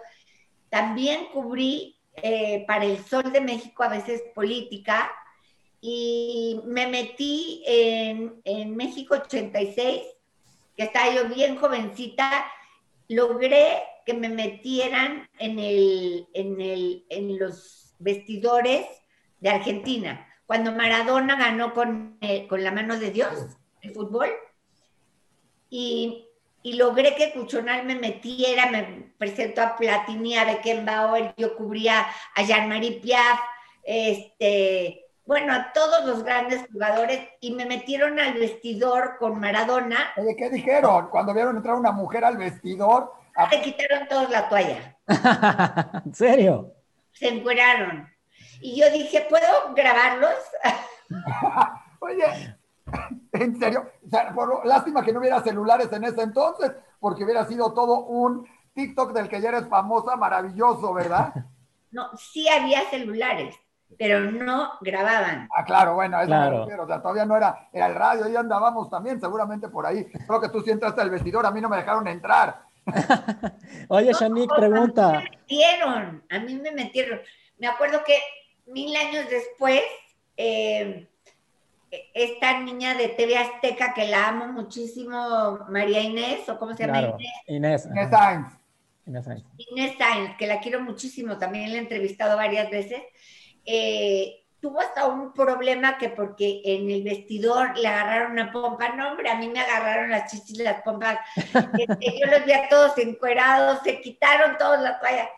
También 0.69 1.27
cubrí 1.33 1.99
eh, 2.17 2.65
para 2.67 2.85
el 2.85 3.03
Sol 3.05 3.33
de 3.33 3.41
México 3.41 3.83
a 3.83 3.89
veces 3.89 4.23
política 4.35 5.11
y 5.81 6.61
me 6.65 6.87
metí 6.87 7.63
en, 7.67 8.41
en 8.45 8.77
México 8.77 9.15
86, 9.15 10.03
que 10.77 10.85
estaba 10.85 11.13
yo 11.13 11.29
bien 11.29 11.57
jovencita 11.57 12.47
logré 13.09 13.83
que 14.07 14.15
me 14.15 14.29
metieran 14.29 15.29
en, 15.39 15.59
el, 15.59 16.27
en, 16.35 16.61
el, 16.61 17.05
en 17.09 17.39
los 17.39 17.95
vestidores 17.99 18.87
de 19.41 19.51
Argentina. 19.51 20.27
Cuando 20.47 20.73
Maradona 20.73 21.37
ganó 21.37 21.73
con, 21.73 22.17
eh, 22.21 22.47
con 22.49 22.65
la 22.65 22.73
mano 22.73 22.99
de 22.99 23.11
Dios 23.11 23.33
el 23.81 23.93
fútbol, 23.93 24.29
y, 25.75 26.29
y, 26.63 26.75
logré 26.75 27.15
que 27.15 27.33
Cuchonal 27.33 27.87
me 27.87 27.95
metiera, 27.95 28.71
me 28.71 29.15
presentó 29.17 29.63
a 29.63 29.75
Platini, 29.75 30.37
a 30.37 30.45
Beckenbauer, 30.45 31.33
yo 31.39 31.57
cubría 31.57 32.07
a 32.35 32.43
Jean-Marie 32.43 33.01
Piaf, 33.01 33.41
este, 33.83 35.07
bueno, 35.25 35.55
a 35.55 35.73
todos 35.73 36.05
los 36.05 36.25
grandes 36.25 36.67
jugadores 36.71 37.27
y 37.41 37.53
me 37.55 37.65
metieron 37.65 38.21
al 38.21 38.35
vestidor 38.35 39.17
con 39.19 39.41
Maradona. 39.41 40.13
Oye, 40.19 40.37
¿qué 40.37 40.51
dijeron? 40.51 41.09
Cuando 41.09 41.33
vieron 41.33 41.57
entrar 41.57 41.77
una 41.77 41.93
mujer 41.93 42.27
al 42.27 42.37
vestidor. 42.37 43.15
Se 43.49 43.63
quitaron 43.63 44.09
todos 44.09 44.29
la 44.29 44.47
toalla. 44.51 44.99
¿En 46.05 46.15
serio? 46.15 46.75
Se 47.13 47.29
encueraron. 47.29 48.13
Y 48.61 48.79
yo 48.79 48.91
dije, 48.91 49.27
¿puedo 49.31 49.73
grabarlos? 49.75 50.37
Oye, 52.01 52.57
en 53.45 53.59
serio, 53.59 53.91
o 54.05 54.09
sea, 54.09 54.33
por, 54.35 54.67
lástima 54.67 55.05
que 55.05 55.13
no 55.13 55.21
hubiera 55.21 55.43
celulares 55.43 55.93
en 55.93 56.05
ese 56.05 56.23
entonces, 56.23 56.73
porque 57.01 57.25
hubiera 57.25 57.45
sido 57.47 57.73
todo 57.73 58.05
un 58.05 58.47
TikTok 58.75 59.13
del 59.13 59.29
que 59.29 59.41
ya 59.41 59.51
eres 59.51 59.69
famosa, 59.69 60.17
maravilloso, 60.17 60.93
¿verdad? 60.93 61.33
No, 61.95 62.09
sí 62.17 62.49
había 62.49 62.89
celulares 62.89 63.55
pero 63.99 64.21
no 64.21 64.73
grababan. 64.81 65.49
Ah, 65.55 65.65
claro, 65.65 65.95
bueno, 65.95 66.19
eso 66.19 66.27
claro. 66.27 66.65
o 66.65 66.87
sea, 66.87 67.01
todavía 67.01 67.25
no 67.25 67.37
era, 67.37 67.69
era 67.73 67.87
el 67.87 67.95
radio, 67.95 68.29
y 68.29 68.37
andábamos 68.37 68.91
también, 68.91 69.21
seguramente 69.21 69.69
por 69.69 69.87
ahí. 69.87 70.05
Creo 70.27 70.41
que 70.41 70.49
tú 70.49 70.61
sí 70.61 70.71
entraste 70.71 71.01
al 71.01 71.11
vestidor, 71.11 71.47
a 71.47 71.51
mí 71.51 71.61
no 71.61 71.69
me 71.69 71.77
dejaron 71.77 72.07
entrar. 72.09 72.63
Oye, 73.89 74.13
Shanique, 74.13 74.55
pregunta. 74.57 75.09
A 75.09 75.13
mí 75.13 75.19
me 75.19 75.31
metieron, 75.31 76.25
a 76.31 76.39
mí 76.41 76.55
me 76.57 76.73
metieron. 76.73 77.21
Me 77.59 77.67
acuerdo 77.67 78.03
que 78.05 78.19
mil 78.67 78.95
años 78.97 79.27
después, 79.29 79.83
eh, 80.37 81.09
esta 82.15 82.59
niña 82.61 82.95
de 82.95 83.09
TV 83.09 83.37
Azteca 83.37 83.93
que 83.95 84.07
la 84.07 84.29
amo 84.29 84.47
muchísimo, 84.49 85.61
María 85.69 86.01
Inés, 86.01 86.49
o 86.49 86.59
cómo 86.59 86.75
se 86.75 86.87
llama 86.87 87.03
Inés. 87.03 87.33
Inés. 87.47 87.87
Inés 87.87 88.11
Sainz. 88.11 88.47
Inés 89.07 89.25
Sainz. 89.25 89.45
Inés 89.59 89.99
Sainz, 89.99 90.37
que 90.37 90.47
la 90.47 90.61
quiero 90.61 90.81
muchísimo, 90.81 91.39
también 91.39 91.71
la 91.71 91.77
he 91.77 91.81
entrevistado 91.81 92.37
varias 92.37 92.71
veces. 92.71 93.03
Eh, 93.65 94.43
tuvo 94.63 94.81
hasta 94.81 95.07
un 95.07 95.35
problema 95.35 95.99
que 95.99 96.09
porque 96.09 96.63
en 96.65 96.89
el 96.89 97.03
vestidor 97.03 97.77
le 97.77 97.89
agarraron 97.89 98.33
una 98.33 98.53
pompa, 98.53 98.91
no 98.91 99.11
hombre, 99.11 99.29
a 99.29 99.37
mí 99.37 99.49
me 99.49 99.61
agarraron 99.61 100.11
las 100.11 100.31
chichis 100.31 100.61
y 100.61 100.63
las 100.63 100.83
pompas, 100.83 101.19
este, 101.37 102.21
yo 102.21 102.27
los 102.27 102.45
vi 102.47 102.53
a 102.53 102.69
todos 102.69 102.97
encuerados, 102.99 103.81
se 103.83 104.01
quitaron 104.01 104.57
todos 104.57 104.81
la 104.81 104.99
toalla. 104.99 105.29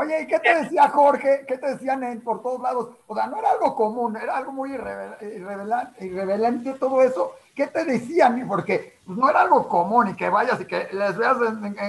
Oye, 0.00 0.22
¿y 0.22 0.26
qué 0.28 0.38
te 0.38 0.62
decía 0.62 0.88
Jorge? 0.90 1.44
¿Qué 1.44 1.58
te 1.58 1.74
decían 1.74 2.22
por 2.24 2.40
todos 2.40 2.60
lados? 2.60 2.90
O 3.08 3.16
sea, 3.16 3.26
no 3.26 3.36
era 3.36 3.50
algo 3.50 3.74
común, 3.74 4.16
era 4.16 4.36
algo 4.36 4.52
muy 4.52 4.72
irrevelante 4.72 6.74
todo 6.74 7.02
eso. 7.02 7.34
¿Qué 7.52 7.66
te 7.66 7.84
decían? 7.84 8.46
Porque 8.46 9.00
pues, 9.04 9.18
no 9.18 9.28
era 9.28 9.40
algo 9.40 9.66
común 9.66 10.10
y 10.10 10.14
que 10.14 10.28
vayas 10.28 10.60
y 10.60 10.66
que 10.66 10.88
les 10.92 11.16
veas 11.16 11.38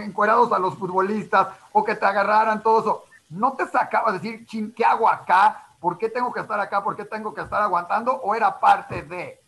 encuerados 0.03 0.51
a 0.51 0.57
los 0.57 0.75
futbolistas 0.75 1.49
o 1.71 1.83
que 1.83 1.93
te 1.93 2.05
agarraran 2.07 2.63
todo 2.63 2.79
eso. 2.79 3.03
¿No 3.29 3.53
te 3.53 3.67
sacaba 3.67 4.11
decir, 4.11 4.43
¿qué 4.75 4.83
hago 4.83 5.07
acá? 5.07 5.67
¿por 5.79 5.99
qué 5.99 6.09
tengo 6.09 6.33
que 6.33 6.39
estar 6.39 6.59
acá? 6.59 6.83
¿Por 6.83 6.95
qué 6.95 7.05
tengo 7.05 7.31
que 7.31 7.41
estar 7.41 7.61
aguantando? 7.61 8.13
¿O 8.13 8.33
era 8.33 8.59
parte 8.59 9.03
de? 9.03 9.39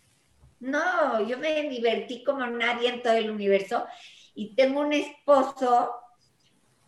No, 0.60 1.20
yo 1.22 1.40
me 1.40 1.68
divertí 1.68 2.24
como 2.24 2.46
nadie 2.46 2.90
en 2.90 3.02
todo 3.02 3.14
el 3.14 3.32
universo 3.32 3.88
y 4.36 4.54
tengo 4.54 4.82
un 4.82 4.94
esposo 4.94 5.96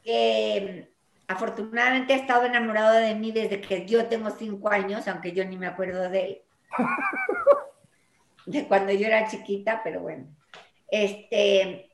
que 0.04 0.93
afortunadamente 1.34 2.14
ha 2.14 2.18
estado 2.18 2.46
enamorado 2.46 2.94
de 2.94 3.16
mí 3.16 3.32
desde 3.32 3.62
que 3.62 3.86
yo 3.86 4.06
tengo 4.08 4.30
cinco 4.30 4.70
años, 4.70 5.08
aunque 5.08 5.32
yo 5.32 5.46
ni 5.46 5.58
me 5.58 5.68
acuerdo 5.68 6.10
de 6.10 6.26
él. 6.26 6.42
de 8.46 8.68
cuando 8.68 8.92
yo 8.94 9.08
era 9.08 9.28
chiquita, 9.28 9.82
pero 9.84 10.02
bueno. 10.02 10.28
Este, 10.90 11.90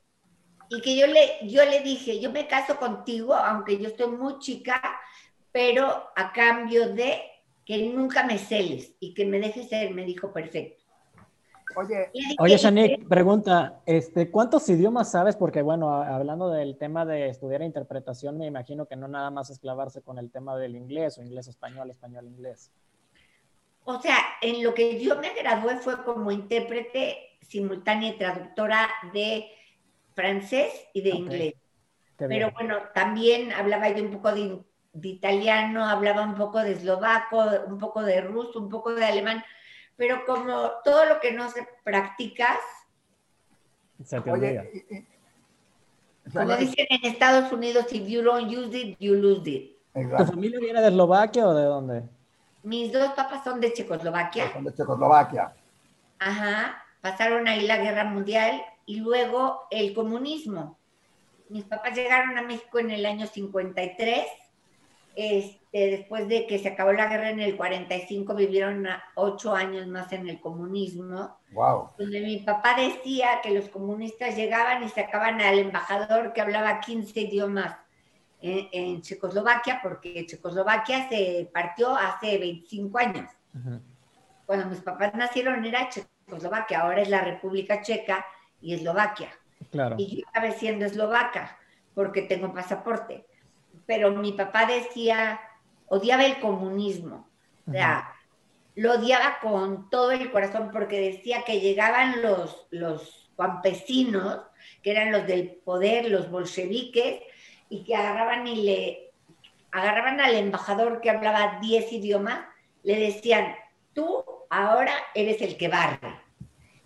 y 0.70 0.82
que 0.82 0.98
yo 0.98 1.08
le, 1.08 1.48
yo 1.48 1.66
le 1.66 1.82
dije, 1.82 2.20
yo 2.20 2.32
me 2.32 2.48
caso 2.48 2.78
contigo, 2.78 3.34
aunque 3.34 3.78
yo 3.78 3.88
estoy 3.88 4.12
muy 4.12 4.40
chica, 4.40 4.82
pero 5.52 6.12
a 6.16 6.32
cambio 6.32 6.94
de 6.94 7.22
que 7.66 7.90
nunca 7.90 8.24
me 8.24 8.38
celes 8.38 8.96
y 9.00 9.14
que 9.14 9.26
me 9.26 9.40
dejes 9.40 9.70
ser, 9.70 9.92
me 9.92 10.06
dijo 10.06 10.34
perfecto. 10.34 10.79
Oye, 11.76 12.10
Oye 12.40 12.58
Shanique, 12.58 13.06
pregunta, 13.08 13.82
este, 13.86 14.32
¿cuántos 14.32 14.68
idiomas 14.70 15.12
sabes? 15.12 15.36
Porque 15.36 15.62
bueno, 15.62 15.94
hablando 15.94 16.50
del 16.50 16.78
tema 16.78 17.06
de 17.06 17.30
estudiar 17.30 17.62
interpretación, 17.62 18.38
me 18.38 18.48
imagino 18.48 18.88
que 18.88 18.96
no 18.96 19.08
nada 19.08 19.30
más 19.30 19.50
es 19.50 19.60
clavarse 19.60 20.02
con 20.02 20.18
el 20.18 20.32
tema 20.32 20.58
del 20.58 20.76
inglés 20.76 21.18
o 21.18 21.22
inglés-español, 21.22 21.90
español-inglés. 21.90 22.72
O 23.84 24.02
sea, 24.02 24.18
en 24.42 24.64
lo 24.64 24.74
que 24.74 25.04
yo 25.04 25.20
me 25.20 25.34
gradué 25.34 25.78
fue 25.78 26.04
como 26.04 26.32
intérprete 26.32 27.38
simultánea 27.42 28.10
y 28.10 28.18
traductora 28.18 28.90
de 29.14 29.46
francés 30.14 30.72
y 30.94 31.02
de 31.02 31.10
inglés. 31.10 31.54
Pero 32.18 32.52
bueno, 32.52 32.78
también 32.94 33.52
hablaba 33.54 33.90
yo 33.90 34.04
un 34.04 34.12
poco 34.12 34.34
de 34.34 34.60
de 34.94 35.10
italiano, 35.10 35.86
hablaba 35.86 36.24
un 36.24 36.36
poco 36.36 36.60
de 36.60 36.72
eslovaco, 36.74 37.44
un 37.68 37.78
poco 37.78 38.04
de 38.04 38.22
ruso, 38.22 38.60
un 38.60 38.70
poco 38.70 38.94
de 38.94 39.06
alemán, 39.06 39.44
pero 40.00 40.26
como 40.26 40.72
todo 40.86 41.06
lo 41.06 41.20
que 41.20 41.34
no 41.34 41.52
se 41.52 41.68
practicas, 41.84 42.58
se 44.02 44.22
te 44.22 44.32
olvida. 44.32 44.64
Como 46.32 46.56
dicen 46.56 46.88
en 46.90 47.12
Estados 47.12 47.52
Unidos, 47.52 47.92
if 47.92 48.08
you 48.08 48.22
don't 48.24 48.50
use 48.50 48.76
it, 48.78 48.98
you 49.00 49.16
lose 49.16 49.48
it. 49.50 49.78
¿Tu 49.94 50.26
familia 50.26 50.58
viene 50.60 50.80
de 50.80 50.88
Eslovaquia 50.88 51.46
o 51.46 51.54
de 51.54 51.66
dónde? 51.66 52.04
Mis 52.64 52.94
dos 52.94 53.10
papás 53.10 53.44
son 53.44 53.60
de 53.60 53.74
Checoslovaquia. 53.74 54.54
Son 54.54 54.64
de 54.64 54.74
Checoslovaquia. 54.74 55.54
Ajá, 56.20 56.82
pasaron 57.02 57.50
ahí 57.50 57.68
la 57.68 57.78
guerra 57.78 58.06
mundial 58.06 58.62
y 58.86 59.02
luego 59.02 59.68
el 59.70 59.94
comunismo. 59.94 60.78
Mis 61.50 61.66
papás 61.66 61.94
llegaron 61.94 62.38
a 62.38 62.42
México 62.44 62.80
en 62.80 62.92
el 62.92 63.06
año 63.06 63.28
53 63.28 64.26
este, 65.16 65.90
después 65.92 66.28
de 66.28 66.48
que 66.48 66.60
se 66.60 66.70
acabó 66.70 66.94
la 66.94 67.08
guerra 67.08 67.30
en 67.30 67.40
el 67.40 67.58
45, 67.58 68.34
vivieron 68.36 68.88
ocho 69.16 69.54
años 69.54 69.88
más 69.88 70.12
en 70.14 70.28
el 70.30 70.40
comunismo. 70.40 71.38
Wow. 71.52 71.92
Donde 71.98 72.22
mi 72.22 72.38
papá 72.38 72.76
decía 72.76 73.42
que 73.42 73.52
los 73.52 73.70
comunistas 73.70 74.36
llegaban 74.36 74.84
y 74.84 74.90
sacaban 74.90 75.42
al 75.42 75.60
embajador 75.60 76.34
que 76.34 76.42
hablaba 76.42 76.80
15 76.80 77.20
idiomas 77.20 77.76
en, 78.42 79.02
Checoslovaquia, 79.02 79.80
porque 79.84 80.26
Checoslovaquia 80.26 81.10
se 81.10 81.50
partió 81.54 81.96
hace 81.96 82.38
25 82.38 82.98
años. 82.98 83.30
Cuando 84.46 84.68
mis 84.68 84.80
papás 84.80 85.14
nacieron 85.16 85.66
era 85.66 85.90
Checoslovaquia, 85.90 86.82
ahora 86.82 87.02
es 87.02 87.10
la 87.10 87.22
República 87.22 87.82
Checa 87.82 88.26
y 88.62 88.74
Eslovaquia. 88.74 89.30
Claro. 89.72 89.96
Y 90.00 90.18
yo 90.22 90.26
estaba 90.26 90.52
siendo 90.52 90.86
eslovaca 90.86 91.58
porque 91.94 92.22
tengo 92.22 92.54
pasaporte 92.54 93.26
pero 93.90 94.12
mi 94.12 94.34
papá 94.34 94.68
decía, 94.68 95.42
odiaba 95.88 96.24
el 96.24 96.40
comunismo, 96.40 97.28
o 97.68 97.72
sea, 97.72 98.14
lo 98.76 98.94
odiaba 98.94 99.40
con 99.42 99.90
todo 99.90 100.12
el 100.12 100.30
corazón 100.30 100.70
porque 100.72 101.02
decía 101.02 101.42
que 101.44 101.60
llegaban 101.60 102.22
los, 102.22 102.68
los 102.70 103.32
campesinos, 103.36 104.42
que 104.84 104.92
eran 104.92 105.12
los 105.12 105.26
del 105.26 105.50
poder, 105.66 106.08
los 106.12 106.30
bolcheviques, 106.30 107.24
y 107.68 107.84
que 107.84 107.96
agarraban 107.96 108.46
y 108.46 108.58
le 108.58 109.12
agarraban 109.72 110.22
al 110.22 110.36
embajador 110.36 111.02
que 111.02 111.10
hablaba 111.10 111.58
10 111.60 111.92
idiomas, 111.92 112.42
le 112.84 112.96
decían, 112.96 113.56
tú 113.94 114.24
ahora 114.52 114.94
eres 115.16 115.42
el 115.42 115.58
que 115.58 115.68
barre. 115.68 116.14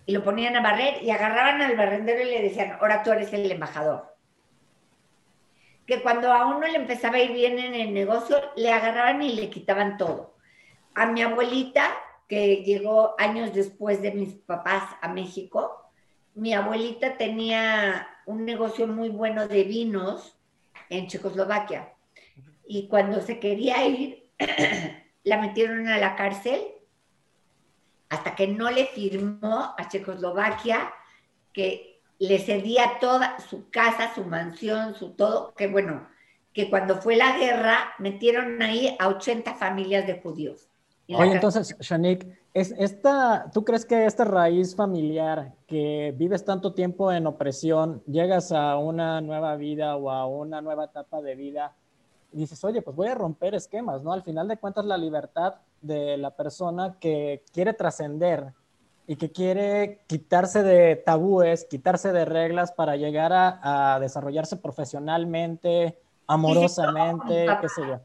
Y 0.05 0.13
lo 0.13 0.23
ponían 0.23 0.55
a 0.55 0.61
barrer 0.61 1.03
y 1.03 1.11
agarraban 1.11 1.61
al 1.61 1.75
barrendero 1.75 2.21
y 2.21 2.31
le 2.31 2.43
decían, 2.43 2.77
ahora 2.79 3.03
tú 3.03 3.11
eres 3.11 3.33
el 3.33 3.51
embajador 3.51 4.12
que 5.85 6.01
cuando 6.01 6.31
a 6.31 6.45
uno 6.47 6.67
le 6.67 6.77
empezaba 6.77 7.17
a 7.17 7.21
ir 7.21 7.33
bien 7.33 7.59
en 7.59 7.73
el 7.73 7.93
negocio, 7.93 8.37
le 8.55 8.71
agarraban 8.71 9.21
y 9.21 9.33
le 9.33 9.49
quitaban 9.49 9.97
todo. 9.97 10.35
A 10.95 11.07
mi 11.07 11.21
abuelita 11.21 11.89
que 12.27 12.63
llegó 12.63 13.15
años 13.17 13.53
después 13.53 14.01
de 14.01 14.11
mis 14.11 14.33
papás 14.33 14.83
a 15.01 15.07
México. 15.09 15.91
Mi 16.35 16.53
abuelita 16.53 17.17
tenía 17.17 18.07
un 18.25 18.45
negocio 18.45 18.87
muy 18.87 19.09
bueno 19.09 19.47
de 19.47 19.63
vinos 19.63 20.37
en 20.89 21.07
Checoslovaquia. 21.07 21.93
Y 22.65 22.87
cuando 22.87 23.21
se 23.21 23.39
quería 23.39 23.85
ir, 23.85 24.29
la 25.23 25.41
metieron 25.41 25.87
a 25.87 25.97
la 25.97 26.15
cárcel 26.15 26.61
hasta 28.09 28.35
que 28.35 28.47
no 28.47 28.69
le 28.71 28.85
firmó 28.87 29.73
a 29.77 29.87
Checoslovaquia 29.89 30.93
que 31.51 31.92
le 32.27 32.39
cedía 32.39 32.99
toda 33.01 33.37
su 33.39 33.69
casa, 33.69 34.13
su 34.15 34.23
mansión, 34.23 34.95
su 34.95 35.11
todo, 35.11 35.53
que 35.55 35.67
bueno, 35.67 36.07
que 36.53 36.69
cuando 36.69 36.95
fue 37.01 37.17
la 37.17 37.37
guerra 37.37 37.93
metieron 37.99 38.61
ahí 38.61 38.95
a 38.99 39.09
80 39.09 39.55
familias 39.55 40.07
de 40.07 40.21
judíos. 40.21 40.69
Oye, 41.09 41.33
entonces, 41.33 41.75
Shanik, 41.81 42.25
¿es 42.53 42.73
esta, 42.77 43.51
¿tú 43.53 43.65
crees 43.65 43.85
que 43.85 44.05
esta 44.05 44.23
raíz 44.23 44.73
familiar 44.73 45.53
que 45.67 46.13
vives 46.15 46.45
tanto 46.45 46.73
tiempo 46.73 47.11
en 47.11 47.27
opresión, 47.27 48.01
llegas 48.07 48.53
a 48.53 48.77
una 48.77 49.19
nueva 49.19 49.57
vida 49.57 49.97
o 49.97 50.09
a 50.09 50.25
una 50.25 50.61
nueva 50.61 50.85
etapa 50.85 51.21
de 51.21 51.35
vida 51.35 51.75
y 52.31 52.37
dices, 52.37 52.63
oye, 52.63 52.81
pues 52.81 52.95
voy 52.95 53.09
a 53.09 53.15
romper 53.15 53.53
esquemas, 53.53 54.01
¿no? 54.01 54.13
Al 54.13 54.23
final 54.23 54.47
de 54.47 54.57
cuentas, 54.57 54.85
la 54.85 54.97
libertad 54.97 55.55
de 55.81 56.17
la 56.17 56.31
persona 56.31 56.95
que 56.99 57.43
quiere 57.51 57.73
trascender 57.73 58.53
y 59.07 59.15
que 59.15 59.31
quiere 59.31 60.03
quitarse 60.07 60.63
de 60.63 60.95
tabúes, 60.95 61.65
quitarse 61.69 62.11
de 62.11 62.25
reglas 62.25 62.71
para 62.71 62.95
llegar 62.95 63.33
a, 63.33 63.95
a 63.95 63.99
desarrollarse 63.99 64.57
profesionalmente, 64.57 65.99
amorosamente, 66.27 67.47
qué 67.61 67.69
sé 67.69 67.81
yo. 67.81 67.99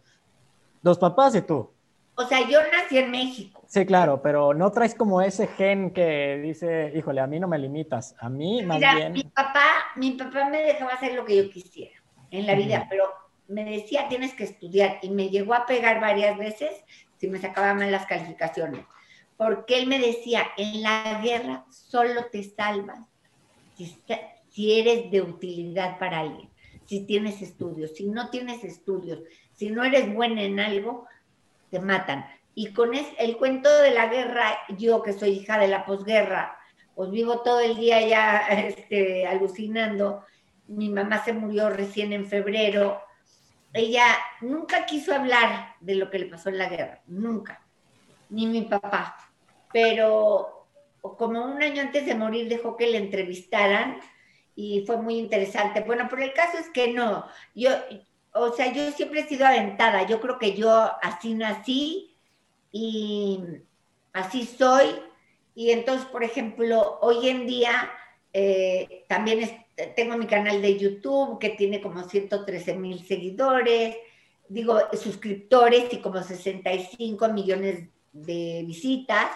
Los 0.83 0.99
papás 0.99 1.35
y 1.35 1.43
tú. 1.43 1.71
O 2.17 2.25
sea, 2.25 2.41
yo 2.49 2.59
nací 2.73 2.99
en 2.99 3.13
México. 3.13 3.63
Sí, 3.69 3.87
claro, 3.87 4.21
pero 4.21 4.53
no 4.53 4.73
traes 4.73 4.95
como 4.95 5.23
ese 5.23 5.47
gen 5.47 5.93
que 5.93 6.39
dice, 6.39 6.93
híjole, 6.97 7.21
a 7.21 7.29
mí 7.29 7.39
no 7.39 7.47
me 7.47 7.59
limitas, 7.59 8.17
a 8.19 8.29
mí 8.29 8.65
más 8.65 8.81
bien. 8.81 9.13
Mi 9.13 9.23
papá, 9.23 9.67
mi 9.95 10.13
papá 10.13 10.49
me 10.49 10.63
dejaba 10.63 10.95
hacer 10.95 11.15
lo 11.15 11.25
que 11.25 11.37
yo 11.37 11.51
quisiera 11.51 11.95
en 12.33 12.47
la 12.47 12.55
vida, 12.55 12.87
pero 12.91 13.05
me 13.47 13.65
decía, 13.65 14.09
tienes 14.09 14.35
que 14.35 14.45
estudiar, 14.45 14.99
y 15.03 15.11
me 15.11 15.29
llegó 15.29 15.55
a 15.55 15.65
pegar 15.65 16.01
varias 16.01 16.37
veces 16.37 16.71
si 17.19 17.29
me 17.29 17.39
sacaba 17.39 17.73
mal 17.75 17.91
las 17.93 18.07
calificaciones, 18.07 18.85
porque 19.39 19.79
él 19.79 19.87
me 19.87 20.01
decía, 20.01 20.49
en 20.59 20.83
la 20.83 21.23
guerra 21.23 21.65
solo 21.71 22.27
te 22.27 22.43
salvas 22.43 22.99
si 24.51 24.73
eres 24.81 25.11
de 25.13 25.23
utilidad 25.23 25.99
para 25.99 26.19
alguien, 26.19 26.51
si 26.85 27.07
tienes 27.07 27.41
estudios, 27.41 27.93
si 27.95 28.09
no 28.09 28.29
tienes 28.31 28.65
estudios, 28.65 29.21
si 29.55 29.71
no 29.71 29.85
eres 29.85 30.13
buena 30.13 30.43
en 30.43 30.59
algo, 30.59 31.07
te 31.71 31.79
matan. 31.79 32.27
Y 32.57 32.73
con 32.73 32.91
el 32.95 33.37
cuento 33.37 33.73
de 33.83 33.93
la 33.93 34.09
guerra, 34.09 34.59
yo 34.77 35.03
que 35.03 35.13
soy 35.13 35.31
hija 35.31 35.59
de 35.59 35.69
la 35.69 35.87
posguerra, 35.87 36.59
pues 36.97 37.13
vivo 37.13 37.43
todo 37.43 37.61
el 37.61 37.77
día 37.77 38.05
ya 38.05 38.39
este, 38.49 39.29
alucinando. 39.29 40.25
Mi 40.67 40.89
mamá 40.89 41.25
se 41.25 41.33
murió 41.33 41.71
recién 41.71 42.13
en 42.13 42.27
febrero. 42.27 43.01
Ella 43.73 44.07
nunca 44.41 44.87
quiso 44.87 45.15
hablar 45.15 45.77
de 45.79 45.95
lo 45.95 46.11
que 46.11 46.19
le 46.19 46.27
pasó 46.27 46.49
en 46.49 46.59
la 46.59 46.69
guerra, 46.69 47.03
nunca, 47.07 47.65
ni 48.29 48.47
mi 48.47 48.63
papá. 48.63 49.28
Pero 49.73 50.67
como 51.01 51.45
un 51.45 51.63
año 51.63 51.83
antes 51.83 52.07
de 52.07 52.15
morir 52.15 52.49
dejó 52.49 52.77
que 52.77 52.87
le 52.87 52.99
entrevistaran 52.99 54.01
y 54.55 54.85
fue 54.87 54.97
muy 54.97 55.19
interesante. 55.19 55.83
Bueno, 55.83 56.07
pero 56.11 56.23
el 56.23 56.33
caso 56.33 56.59
es 56.59 56.69
que 56.71 56.93
no, 56.93 57.25
yo, 57.55 57.71
o 58.33 58.53
sea, 58.53 58.73
yo 58.73 58.91
siempre 58.93 59.21
he 59.21 59.29
sido 59.29 59.47
aventada, 59.47 60.07
yo 60.07 60.21
creo 60.21 60.39
que 60.39 60.55
yo 60.55 60.71
así 61.03 61.35
nací 61.35 62.17
y 62.73 63.41
así 64.13 64.45
soy. 64.45 64.87
Y 65.55 65.71
entonces, 65.71 66.07
por 66.07 66.25
ejemplo, 66.25 66.99
hoy 67.03 67.29
en 67.29 67.47
día 67.47 67.91
eh, 68.33 69.05
también 69.09 69.65
tengo 69.97 70.17
mi 70.17 70.27
canal 70.27 70.61
de 70.61 70.79
YouTube 70.79 71.39
que 71.39 71.51
tiene 71.51 71.81
como 71.81 72.03
113 72.03 72.75
mil 72.75 73.05
seguidores, 73.05 73.97
digo, 74.49 74.79
suscriptores 74.93 75.93
y 75.93 75.99
como 75.99 76.23
65 76.23 77.29
millones 77.29 77.89
de 78.13 78.65
visitas. 78.67 79.29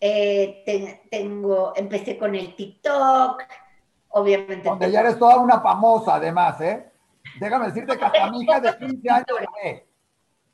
Eh, 0.00 1.02
tengo, 1.10 1.72
empecé 1.76 2.16
con 2.16 2.34
el 2.34 2.56
TikTok, 2.56 3.42
obviamente. 4.08 4.68
Donde 4.68 4.90
ya 4.90 5.00
eres 5.00 5.18
toda 5.18 5.36
una 5.38 5.60
famosa, 5.60 6.14
además, 6.14 6.60
¿eh? 6.62 6.90
Déjame 7.38 7.66
decirte 7.66 7.98
que 7.98 8.04
hasta 8.04 8.30
mi 8.30 8.42
hija 8.42 8.60
de 8.60 8.78
15 8.78 9.10
años 9.10 9.40
la 9.40 9.50
ve. 9.62 9.86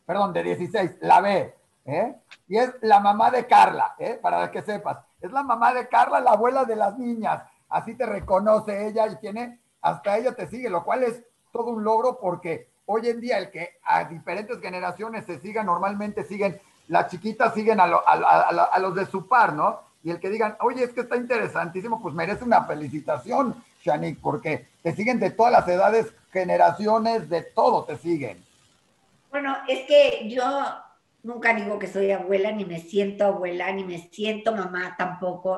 Perdón, 0.04 0.32
de 0.32 0.42
16, 0.42 0.96
la 1.00 1.20
ve. 1.20 1.54
¿eh? 1.84 2.14
Y 2.48 2.58
es 2.58 2.74
la 2.82 3.00
mamá 3.00 3.30
de 3.30 3.46
Carla, 3.46 3.94
¿eh? 3.98 4.18
para 4.20 4.50
que 4.50 4.62
sepas. 4.62 4.98
Es 5.20 5.32
la 5.32 5.42
mamá 5.42 5.72
de 5.72 5.88
Carla, 5.88 6.20
la 6.20 6.32
abuela 6.32 6.64
de 6.64 6.76
las 6.76 6.98
niñas. 6.98 7.42
Así 7.68 7.94
te 7.94 8.06
reconoce 8.06 8.88
ella 8.88 9.06
y 9.06 9.16
tiene, 9.16 9.60
hasta 9.80 10.18
ella 10.18 10.34
te 10.34 10.46
sigue, 10.48 10.68
lo 10.68 10.84
cual 10.84 11.04
es 11.04 11.24
todo 11.52 11.70
un 11.70 11.84
logro 11.84 12.18
porque 12.20 12.70
hoy 12.86 13.08
en 13.08 13.20
día 13.20 13.38
el 13.38 13.50
que 13.50 13.78
a 13.82 14.04
diferentes 14.04 14.60
generaciones 14.60 15.24
se 15.24 15.40
sigan, 15.40 15.66
normalmente 15.66 16.24
siguen, 16.24 16.60
las 16.88 17.08
chiquitas 17.10 17.54
siguen 17.54 17.80
a, 17.80 17.84
a 17.84 18.78
los 18.78 18.94
de 18.94 19.06
su 19.06 19.26
par, 19.26 19.52
¿no? 19.52 19.80
Y 20.02 20.10
el 20.10 20.20
que 20.20 20.30
digan, 20.30 20.56
oye, 20.60 20.84
es 20.84 20.92
que 20.92 21.00
está 21.00 21.16
interesantísimo, 21.16 22.00
pues 22.00 22.14
merece 22.14 22.44
una 22.44 22.64
felicitación, 22.64 23.56
Shanik, 23.82 24.20
porque 24.20 24.68
te 24.82 24.94
siguen 24.94 25.18
de 25.18 25.30
todas 25.30 25.52
las 25.52 25.66
edades, 25.66 26.12
generaciones, 26.32 27.28
de 27.28 27.42
todo 27.42 27.84
te 27.84 27.96
siguen. 27.96 28.44
Bueno, 29.30 29.56
es 29.66 29.80
que 29.86 30.28
yo 30.28 30.44
nunca 31.24 31.54
digo 31.54 31.78
que 31.78 31.88
soy 31.88 32.12
abuela, 32.12 32.52
ni 32.52 32.64
me 32.64 32.78
siento 32.78 33.26
abuela, 33.26 33.72
ni 33.72 33.84
me 33.84 33.98
siento 33.98 34.54
mamá 34.54 34.94
tampoco. 34.96 35.50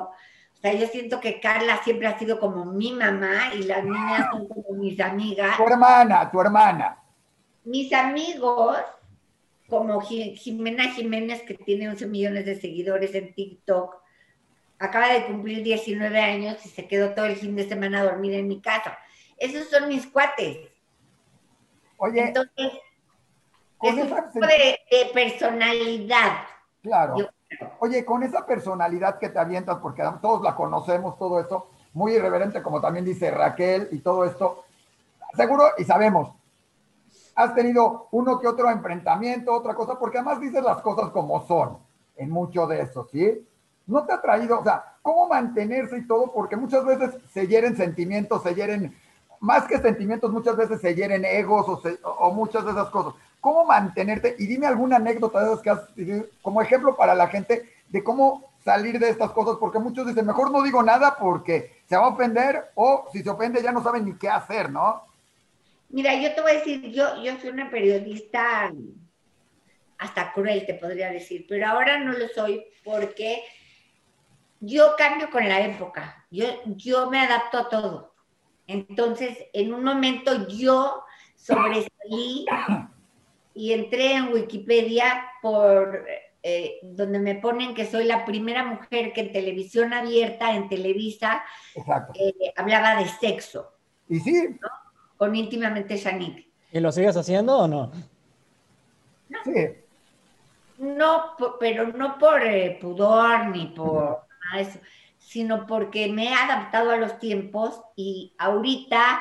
O 0.59 0.61
sea, 0.61 0.73
yo 0.73 0.87
siento 0.87 1.19
que 1.19 1.39
Carla 1.39 1.79
siempre 1.83 2.07
ha 2.07 2.17
sido 2.17 2.39
como 2.39 2.65
mi 2.65 2.91
mamá 2.91 3.53
y 3.53 3.63
las 3.63 3.83
niñas 3.83 4.27
son 4.31 4.47
como 4.47 4.73
mis 4.79 4.99
amigas. 4.99 5.55
Tu 5.55 5.63
hermana, 5.63 6.29
tu 6.29 6.41
hermana. 6.41 6.97
Mis 7.63 7.93
amigos, 7.93 8.77
como 9.69 10.01
Jimena 10.01 10.91
Jiménez, 10.91 11.43
que 11.43 11.53
tiene 11.53 11.89
11 11.89 12.07
millones 12.07 12.45
de 12.45 12.59
seguidores 12.59 13.13
en 13.13 13.33
TikTok, 13.33 13.95
acaba 14.79 15.13
de 15.13 15.25
cumplir 15.25 15.63
19 15.63 16.19
años 16.19 16.65
y 16.65 16.69
se 16.69 16.87
quedó 16.87 17.13
todo 17.13 17.25
el 17.25 17.35
fin 17.35 17.55
de 17.55 17.67
semana 17.67 17.99
a 17.99 18.05
dormir 18.05 18.33
en 18.33 18.47
mi 18.47 18.61
casa. 18.61 18.97
Esos 19.37 19.69
son 19.69 19.87
mis 19.87 20.07
cuates. 20.07 20.69
Oye. 21.97 22.21
Entonces, 22.21 22.71
es 23.81 23.93
un 23.93 24.31
tipo 24.33 24.45
de, 24.45 24.79
personalidad. 25.13 26.43
Claro. 26.81 27.15
Oye, 27.79 28.05
con 28.05 28.23
esa 28.23 28.45
personalidad 28.45 29.19
que 29.19 29.29
te 29.29 29.39
avientas, 29.39 29.77
porque 29.81 30.03
todos 30.21 30.41
la 30.41 30.55
conocemos, 30.55 31.17
todo 31.17 31.39
eso, 31.39 31.69
muy 31.93 32.13
irreverente, 32.13 32.61
como 32.61 32.81
también 32.81 33.05
dice 33.05 33.31
Raquel 33.31 33.89
y 33.91 33.99
todo 33.99 34.25
esto, 34.25 34.65
seguro 35.35 35.71
y 35.77 35.83
sabemos, 35.83 36.35
has 37.39 37.55
tenido 37.55 38.07
uno 38.11 38.39
que 38.39 38.47
otro 38.47 38.69
enfrentamiento, 38.69 39.53
otra 39.53 39.73
cosa, 39.73 39.97
porque 39.97 40.17
además 40.17 40.41
dices 40.41 40.61
las 40.61 40.81
cosas 40.81 41.09
como 41.11 41.45
son, 41.47 41.77
en 42.17 42.29
mucho 42.29 42.67
de 42.67 42.81
eso, 42.81 43.07
¿sí? 43.09 43.45
no 43.89 44.05
te 44.05 44.13
ha 44.13 44.21
traído, 44.21 44.59
o 44.59 44.63
sea, 44.63 44.97
cómo 45.01 45.27
mantenerse 45.27 45.97
y 45.97 46.07
todo, 46.07 46.31
porque 46.31 46.55
muchas 46.55 46.85
veces 46.85 47.15
se 47.33 47.47
hieren 47.47 47.75
sentimientos, 47.75 48.43
se 48.43 48.53
hieren, 48.53 48.95
más 49.39 49.65
que 49.65 49.79
sentimientos, 49.79 50.31
muchas 50.31 50.55
veces 50.55 50.79
se 50.79 50.93
hieren 50.95 51.25
egos 51.25 51.65
o, 52.03 52.31
muchas 52.31 52.65
de 52.65 52.71
esas 52.71 52.89
cosas. 52.89 53.13
¿Cómo 53.41 53.65
mantenerte? 53.65 54.35
Y 54.37 54.45
dime 54.45 54.67
alguna 54.67 54.97
anécdota 54.97 55.39
de 55.39 55.45
esas 55.47 55.61
que 55.61 55.69
has, 55.69 55.79
como 56.41 56.61
ejemplo 56.61 56.95
para 56.95 57.15
la 57.15 57.27
gente, 57.27 57.67
de 57.87 58.03
cómo 58.03 58.43
salir 58.63 58.99
de 58.99 59.09
estas 59.09 59.31
cosas, 59.31 59.55
porque 59.59 59.79
muchos 59.79 60.05
dicen, 60.05 60.25
mejor 60.25 60.51
no 60.51 60.61
digo 60.61 60.83
nada 60.83 61.15
porque 61.17 61.81
se 61.87 61.97
va 61.97 62.05
a 62.05 62.09
ofender 62.09 62.71
o 62.75 63.05
si 63.11 63.23
se 63.23 63.29
ofende 63.29 63.63
ya 63.63 63.71
no 63.71 63.81
saben 63.81 64.05
ni 64.05 64.13
qué 64.15 64.29
hacer, 64.29 64.69
¿no? 64.69 65.08
Mira, 65.89 66.15
yo 66.15 66.33
te 66.33 66.41
voy 66.41 66.51
a 66.51 66.55
decir, 66.55 66.91
yo, 66.91 67.21
yo 67.23 67.37
soy 67.39 67.49
una 67.49 67.69
periodista 67.69 68.71
hasta 69.97 70.31
cruel, 70.33 70.65
te 70.65 70.75
podría 70.75 71.11
decir, 71.11 71.45
pero 71.49 71.67
ahora 71.67 71.99
no 71.99 72.13
lo 72.13 72.27
soy 72.29 72.63
porque 72.83 73.43
yo 74.59 74.95
cambio 74.97 75.29
con 75.29 75.47
la 75.47 75.61
época, 75.61 76.25
yo, 76.29 76.45
yo 76.65 77.09
me 77.09 77.19
adapto 77.19 77.57
a 77.57 77.69
todo. 77.69 78.15
Entonces, 78.67 79.37
en 79.51 79.73
un 79.73 79.83
momento 79.83 80.47
yo 80.47 81.03
sobresalí 81.35 82.45
y 83.55 83.73
entré 83.73 84.13
en 84.13 84.31
Wikipedia 84.31 85.31
por 85.41 86.05
eh, 86.41 86.79
donde 86.83 87.19
me 87.19 87.35
ponen 87.35 87.73
que 87.73 87.85
soy 87.85 88.05
la 88.05 88.23
primera 88.25 88.63
mujer 88.63 89.11
que 89.11 89.21
en 89.21 89.33
televisión 89.33 89.91
abierta, 89.91 90.55
en 90.55 90.69
Televisa, 90.69 91.43
eh, 92.13 92.53
hablaba 92.55 93.01
de 93.01 93.09
sexo. 93.09 93.73
¿Y 94.07 94.19
sí? 94.19 94.57
Con 95.19 95.35
íntimamente 95.35 95.97
Shanik. 95.97 96.47
¿Y 96.71 96.79
lo 96.79 96.93
sigues 96.93 97.17
haciendo 97.17 97.57
o 97.57 97.67
no? 97.67 97.91
No. 99.27 99.39
Sí. 99.43 99.67
No, 100.77 101.35
pero 101.59 101.87
no 101.87 102.17
por 102.17 102.41
eh, 102.41 102.77
pudor 102.79 103.47
ni 103.47 103.65
por 103.67 104.21
eso, 104.57 104.79
sino 105.17 105.67
porque 105.67 106.07
me 106.07 106.29
he 106.29 106.33
adaptado 106.33 106.91
a 106.91 106.95
los 106.95 107.19
tiempos 107.19 107.81
y 107.97 108.33
ahorita, 108.37 109.19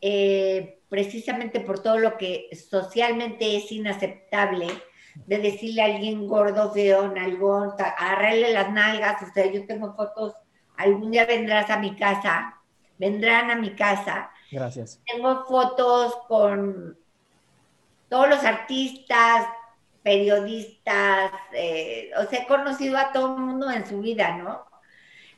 eh, 0.00 0.80
precisamente 0.88 1.60
por 1.60 1.78
todo 1.78 1.98
lo 1.98 2.18
que 2.18 2.48
socialmente 2.68 3.56
es 3.56 3.70
inaceptable, 3.70 4.66
de 5.14 5.38
decirle 5.38 5.82
a 5.82 5.84
alguien 5.84 6.26
gordo, 6.26 6.72
feo, 6.72 7.06
nalgón, 7.06 7.70
agarrarle 7.78 8.52
las 8.52 8.72
nalgas, 8.72 9.22
o 9.22 9.32
sea, 9.32 9.46
yo 9.46 9.64
tengo 9.64 9.94
fotos, 9.94 10.34
algún 10.76 11.12
día 11.12 11.24
vendrás 11.24 11.70
a 11.70 11.78
mi 11.78 11.94
casa, 11.94 12.60
vendrán 12.98 13.52
a 13.52 13.54
mi 13.54 13.76
casa. 13.76 14.32
Gracias. 14.50 15.00
Tengo 15.06 15.44
fotos 15.44 16.16
con 16.28 16.98
todos 18.08 18.28
los 18.28 18.44
artistas, 18.44 19.46
periodistas, 20.02 21.32
eh, 21.52 22.10
o 22.16 22.24
sea, 22.30 22.42
he 22.42 22.46
conocido 22.46 22.96
a 22.96 23.12
todo 23.12 23.34
el 23.34 23.42
mundo 23.42 23.70
en 23.70 23.86
su 23.86 24.00
vida, 24.00 24.36
¿no? 24.36 24.64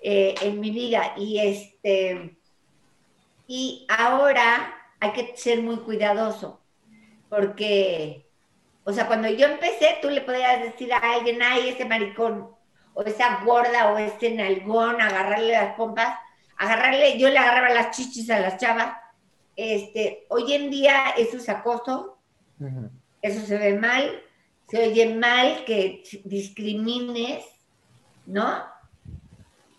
Eh, 0.01 0.35
en 0.43 0.61
mi 0.61 0.71
vida. 0.71 1.15
Y 1.17 1.39
este, 1.39 2.39
y 3.47 3.87
ahora 3.89 4.75
hay 5.01 5.13
que 5.13 5.35
ser 5.37 5.63
muy 5.63 5.79
cuidadoso, 5.79 6.61
porque, 7.31 8.27
o 8.85 8.93
sea, 8.93 9.07
cuando 9.07 9.29
yo 9.29 9.47
empecé, 9.47 9.99
tú 10.03 10.11
le 10.11 10.21
podías 10.21 10.63
decir 10.63 10.93
a 10.93 10.99
alguien, 10.99 11.41
ay, 11.43 11.71
ese 11.71 11.87
maricón, 11.87 12.51
o 12.93 13.03
esa 13.03 13.43
gorda, 13.45 13.93
o 13.93 13.97
ese 13.97 14.33
nalgón, 14.33 15.01
agarrarle 15.01 15.53
las 15.53 15.75
pompas, 15.77 16.19
agarrarle, 16.59 17.19
yo 17.19 17.31
le 17.31 17.39
agarraba 17.39 17.73
las 17.73 17.97
chichis 17.97 18.29
a 18.31 18.41
las 18.41 18.59
chavas. 18.59 18.97
Este, 19.57 20.27
hoy 20.29 20.53
en 20.53 20.71
día 20.71 21.11
eso 21.17 21.39
es 21.39 21.49
acoso, 21.49 22.19
eso 23.23 23.47
se 23.47 23.59
ve 23.59 23.79
mal, 23.79 24.23
se 24.69 24.89
oye 24.89 25.15
mal 25.15 25.65
que 25.65 26.03
discrimines, 26.25 27.45
¿no? 28.27 28.63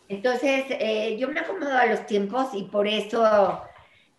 Entonces, 0.07 0.65
eh, 0.69 1.17
yo 1.19 1.29
me 1.29 1.39
acomodo 1.39 1.77
a 1.77 1.85
los 1.85 2.05
tiempos 2.07 2.47
y 2.53 2.63
por 2.63 2.87
eso, 2.87 3.61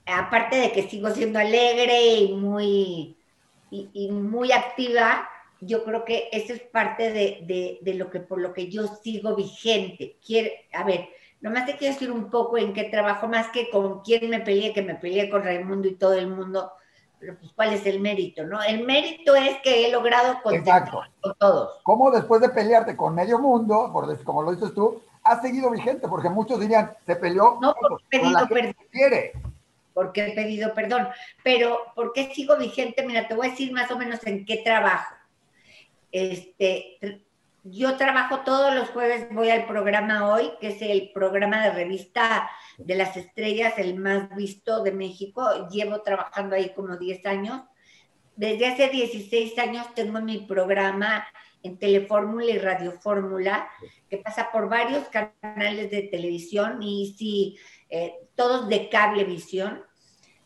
aparte 0.06 0.56
de 0.56 0.72
que 0.72 0.88
sigo 0.88 1.10
siendo 1.10 1.38
alegre 1.38 2.14
y 2.14 2.32
muy, 2.32 3.16
y, 3.70 4.10
muy 4.10 4.52
activa, 4.52 5.28
yo 5.60 5.84
creo 5.84 6.04
que 6.04 6.28
eso 6.32 6.52
es 6.52 6.62
parte 6.62 7.10
de, 7.10 7.94
lo 7.94 8.08
que 8.10 8.20
por 8.20 8.40
lo 8.40 8.52
que 8.52 8.68
yo 8.68 8.86
sigo 9.02 9.34
vigente. 9.34 10.16
Quiere, 10.24 10.68
a 10.72 10.84
ver, 10.84 11.08
nomás 11.40 11.66
te 11.66 11.76
quiero 11.76 11.94
decir 11.94 12.10
un 12.10 12.30
poco 12.30 12.58
en 12.58 12.72
qué 12.72 12.84
trabajo, 12.84 13.28
más 13.28 13.48
que 13.48 13.70
con 13.70 14.00
quién 14.00 14.28
me 14.30 14.40
peleé, 14.40 14.72
que 14.72 14.82
me 14.82 14.94
peleé 14.94 15.30
con 15.30 15.42
Raimundo 15.42 15.88
y 15.88 15.94
todo 15.94 16.14
el 16.14 16.28
mundo, 16.28 16.72
pero 17.18 17.36
pues 17.38 17.52
cuál 17.52 17.72
es 17.72 17.84
el 17.86 18.00
mérito, 18.00 18.44
¿no? 18.44 18.62
El 18.62 18.84
mérito 18.84 19.34
es 19.34 19.58
que 19.62 19.86
he 19.86 19.92
logrado 19.92 20.40
contactar 20.42 20.90
con 21.20 21.34
todos. 21.38 21.80
¿Cómo 21.82 22.10
después 22.10 22.40
de 22.40 22.48
pelearte 22.48 22.96
con 22.96 23.14
medio 23.14 23.38
mundo, 23.38 23.90
por, 23.92 24.22
como 24.24 24.42
lo 24.42 24.52
dices 24.52 24.74
tú, 24.74 25.02
ha 25.22 25.40
seguido 25.40 25.70
vigente, 25.70 26.08
porque 26.08 26.28
muchos 26.28 26.60
dirían, 26.60 26.92
se 27.04 27.16
peleó. 27.16 27.58
No, 27.60 27.74
porque 27.74 28.04
he 28.10 28.20
pedido 28.20 28.48
perdón. 28.48 28.76
Quiere. 28.90 29.32
Porque 29.92 30.26
he 30.26 30.34
pedido 30.34 30.74
perdón. 30.74 31.08
Pero, 31.42 31.78
¿por 31.94 32.12
qué 32.12 32.32
sigo 32.34 32.56
vigente? 32.56 33.04
Mira, 33.04 33.28
te 33.28 33.34
voy 33.34 33.48
a 33.48 33.50
decir 33.50 33.72
más 33.72 33.90
o 33.90 33.98
menos 33.98 34.26
en 34.26 34.46
qué 34.46 34.58
trabajo. 34.64 35.14
Este, 36.10 37.22
yo 37.64 37.96
trabajo 37.96 38.40
todos 38.40 38.74
los 38.74 38.88
jueves, 38.90 39.28
voy 39.32 39.50
al 39.50 39.66
programa 39.66 40.32
hoy, 40.32 40.50
que 40.60 40.68
es 40.68 40.82
el 40.82 41.10
programa 41.12 41.62
de 41.62 41.72
revista 41.72 42.50
de 42.78 42.94
las 42.94 43.16
estrellas, 43.16 43.74
el 43.78 43.96
más 43.96 44.34
visto 44.34 44.82
de 44.82 44.92
México. 44.92 45.68
Llevo 45.68 46.00
trabajando 46.02 46.56
ahí 46.56 46.72
como 46.74 46.96
10 46.96 47.26
años. 47.26 47.62
Desde 48.36 48.66
hace 48.66 48.88
16 48.88 49.58
años 49.58 49.94
tengo 49.94 50.20
mi 50.20 50.38
programa 50.38 51.26
en 51.62 51.78
Telefórmula 51.78 52.46
y 52.46 52.58
Radiofórmula, 52.58 53.68
que 54.08 54.16
pasa 54.16 54.50
por 54.50 54.68
varios 54.68 55.08
canales 55.08 55.90
de 55.90 56.02
televisión 56.04 56.82
y 56.82 57.14
sí, 57.18 57.58
eh, 57.90 58.14
todos 58.34 58.68
de 58.68 58.88
cablevisión, 58.88 59.82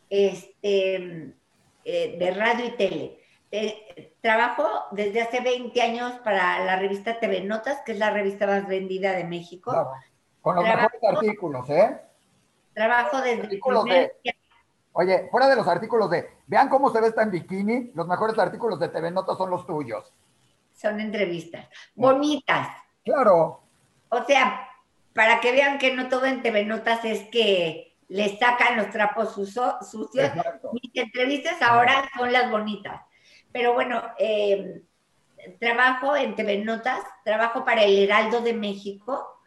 este, 0.09 1.33
eh, 1.85 2.15
de 2.19 2.31
radio 2.31 2.65
y 2.65 2.71
tele. 2.71 3.19
Eh, 3.57 4.15
trabajo 4.21 4.67
desde 4.91 5.21
hace 5.21 5.39
20 5.41 5.81
años 5.81 6.13
para 6.23 6.63
la 6.65 6.75
revista 6.77 7.19
TV 7.19 7.41
Notas, 7.41 7.81
que 7.85 7.93
es 7.93 7.99
la 7.99 8.09
revista 8.09 8.47
más 8.47 8.67
vendida 8.67 9.13
de 9.13 9.23
México. 9.23 9.71
Con 10.41 10.55
los 10.55 10.63
mejores 10.63 11.03
artículos, 11.03 11.69
¿eh? 11.69 12.01
Trabajo 12.73 13.21
desde 13.21 13.59
Oye, 14.97 15.27
fuera 15.29 15.49
de 15.49 15.55
los 15.55 15.67
artículos 15.67 16.09
de, 16.09 16.29
vean 16.47 16.69
cómo 16.69 16.89
se 16.89 17.01
ve 17.01 17.07
esta 17.07 17.23
en 17.23 17.31
bikini, 17.31 17.91
los 17.95 18.07
mejores 18.07 18.37
artículos 18.39 18.79
de 18.79 18.89
TV 18.89 19.11
Notas 19.11 19.37
son 19.37 19.49
los 19.49 19.65
tuyos 19.65 20.13
son 20.75 20.99
entrevistas 20.99 21.67
bonitas. 21.95 22.69
Claro. 23.03 23.61
O 24.09 24.23
sea, 24.23 24.69
para 25.13 25.39
que 25.39 25.51
vean 25.51 25.79
que 25.79 25.95
no 25.95 26.09
todo 26.09 26.25
en 26.25 26.41
TV 26.41 26.65
Notas 26.65 27.03
es 27.05 27.27
que 27.29 27.95
le 28.07 28.37
sacan 28.37 28.77
los 28.77 28.89
trapos 28.91 29.33
sucios. 29.33 29.75
Mis 30.73 30.91
entrevistas 30.93 31.61
ahora 31.61 32.09
son 32.17 32.31
las 32.31 32.51
bonitas. 32.51 33.01
Pero 33.55 33.73
bueno, 33.73 34.01
eh, 34.19 34.81
trabajo 35.61 36.13
en 36.13 36.35
TV 36.35 36.57
Notas, 36.57 36.99
trabajo 37.23 37.63
para 37.63 37.83
el 37.83 37.99
Heraldo 37.99 38.41
de 38.41 38.51
México, 38.51 39.39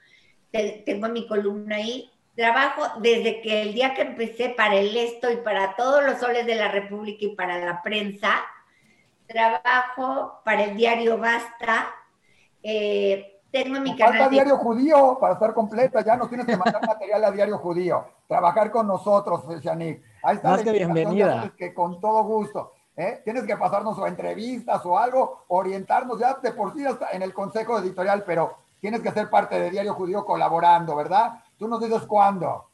tengo 0.50 1.10
mi 1.10 1.28
columna 1.28 1.76
ahí. 1.76 2.10
Trabajo 2.34 2.84
desde 3.02 3.42
que 3.42 3.60
el 3.60 3.74
día 3.74 3.92
que 3.92 4.00
empecé 4.00 4.48
para 4.48 4.76
el 4.76 4.96
Esto 4.96 5.30
y 5.30 5.36
para 5.36 5.76
todos 5.76 6.02
los 6.06 6.20
soles 6.20 6.46
de 6.46 6.54
la 6.54 6.68
República 6.68 7.18
y 7.26 7.36
para 7.36 7.58
la 7.58 7.82
prensa, 7.82 8.30
trabajo 9.26 10.40
para 10.42 10.64
el 10.64 10.76
diario 10.78 11.18
Basta. 11.18 11.94
Eh, 12.62 13.42
tengo 13.52 13.78
mi 13.78 13.94
canal. 13.94 14.20
Falta 14.20 14.30
diario 14.30 14.56
judío 14.56 15.18
para 15.20 15.34
estar 15.34 15.52
completa. 15.52 16.02
Ya 16.02 16.16
nos 16.16 16.30
tienes 16.30 16.46
que 16.46 16.56
mandar 16.56 16.80
material 16.86 17.24
a 17.26 17.30
diario 17.30 17.58
judío. 17.58 18.06
Trabajar 18.26 18.70
con 18.70 18.86
nosotros, 18.86 19.44
Shanik. 19.60 20.02
Ahí 20.22 20.36
está. 20.36 20.48
Más 20.48 20.62
que 20.62 20.72
bienvenida. 20.72 21.52
Que 21.58 21.74
con 21.74 22.00
todo 22.00 22.24
gusto. 22.24 22.72
¿Eh? 22.98 23.20
Tienes 23.24 23.44
que 23.44 23.56
pasarnos 23.56 23.96
o 23.96 24.06
entrevistas 24.06 24.84
o 24.84 24.98
algo, 24.98 25.44
orientarnos 25.48 26.18
ya 26.18 26.34
de 26.34 26.52
por 26.52 26.74
sí 26.74 26.84
hasta 26.84 27.10
en 27.12 27.22
el 27.22 27.32
consejo 27.32 27.78
editorial, 27.78 28.24
pero 28.26 28.58
tienes 28.80 29.00
que 29.00 29.12
ser 29.12 29.30
parte 29.30 29.58
de 29.58 29.70
Diario 29.70 29.94
Judío 29.94 30.24
colaborando, 30.24 30.96
¿verdad? 30.96 31.40
Tú 31.56 31.68
nos 31.68 31.80
dices 31.80 32.02
cuándo. 32.02 32.68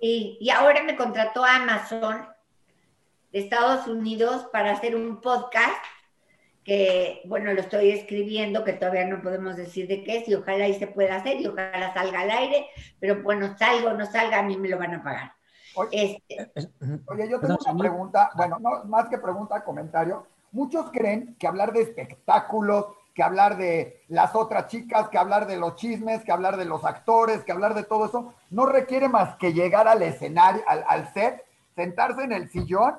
Sí, 0.00 0.36
y 0.40 0.50
ahora 0.50 0.82
me 0.82 0.96
contrató 0.96 1.44
Amazon 1.44 2.26
de 3.30 3.38
Estados 3.38 3.86
Unidos 3.86 4.48
para 4.52 4.72
hacer 4.72 4.96
un 4.96 5.20
podcast 5.20 5.84
que, 6.64 7.22
bueno, 7.24 7.52
lo 7.54 7.60
estoy 7.60 7.90
escribiendo, 7.90 8.64
que 8.64 8.72
todavía 8.72 9.06
no 9.06 9.22
podemos 9.22 9.56
decir 9.56 9.86
de 9.86 10.02
qué 10.02 10.18
es, 10.18 10.28
y 10.28 10.34
ojalá 10.34 10.64
ahí 10.64 10.74
se 10.74 10.86
pueda 10.88 11.16
hacer, 11.16 11.40
y 11.40 11.46
ojalá 11.46 11.94
salga 11.94 12.20
al 12.20 12.30
aire, 12.30 12.66
pero 13.00 13.22
bueno, 13.22 13.56
salga 13.56 13.92
o 13.92 13.96
no 13.96 14.06
salga, 14.06 14.40
a 14.40 14.42
mí 14.42 14.56
me 14.56 14.68
lo 14.68 14.78
van 14.78 14.94
a 14.94 15.02
pagar. 15.02 15.32
Oye, 15.74 16.22
este, 16.28 17.28
yo 17.28 17.40
tengo 17.40 17.58
una 17.66 17.78
pregunta, 17.78 18.30
bueno, 18.36 18.58
no, 18.60 18.84
más 18.84 19.08
que 19.08 19.18
pregunta, 19.18 19.64
comentario. 19.64 20.26
Muchos 20.50 20.90
creen 20.90 21.34
que 21.38 21.46
hablar 21.46 21.72
de 21.72 21.82
espectáculos, 21.82 22.86
que 23.14 23.22
hablar 23.22 23.56
de 23.56 24.02
las 24.08 24.34
otras 24.34 24.68
chicas, 24.68 25.08
que 25.08 25.18
hablar 25.18 25.46
de 25.46 25.56
los 25.56 25.76
chismes, 25.76 26.24
que 26.24 26.32
hablar 26.32 26.56
de 26.56 26.64
los 26.64 26.84
actores, 26.84 27.44
que 27.44 27.52
hablar 27.52 27.74
de 27.74 27.84
todo 27.84 28.06
eso, 28.06 28.34
no 28.50 28.66
requiere 28.66 29.08
más 29.08 29.36
que 29.36 29.52
llegar 29.52 29.88
al 29.88 30.02
escenario, 30.02 30.62
al, 30.66 30.84
al 30.88 31.12
set, 31.12 31.44
sentarse 31.74 32.22
en 32.22 32.32
el 32.32 32.50
sillón 32.50 32.96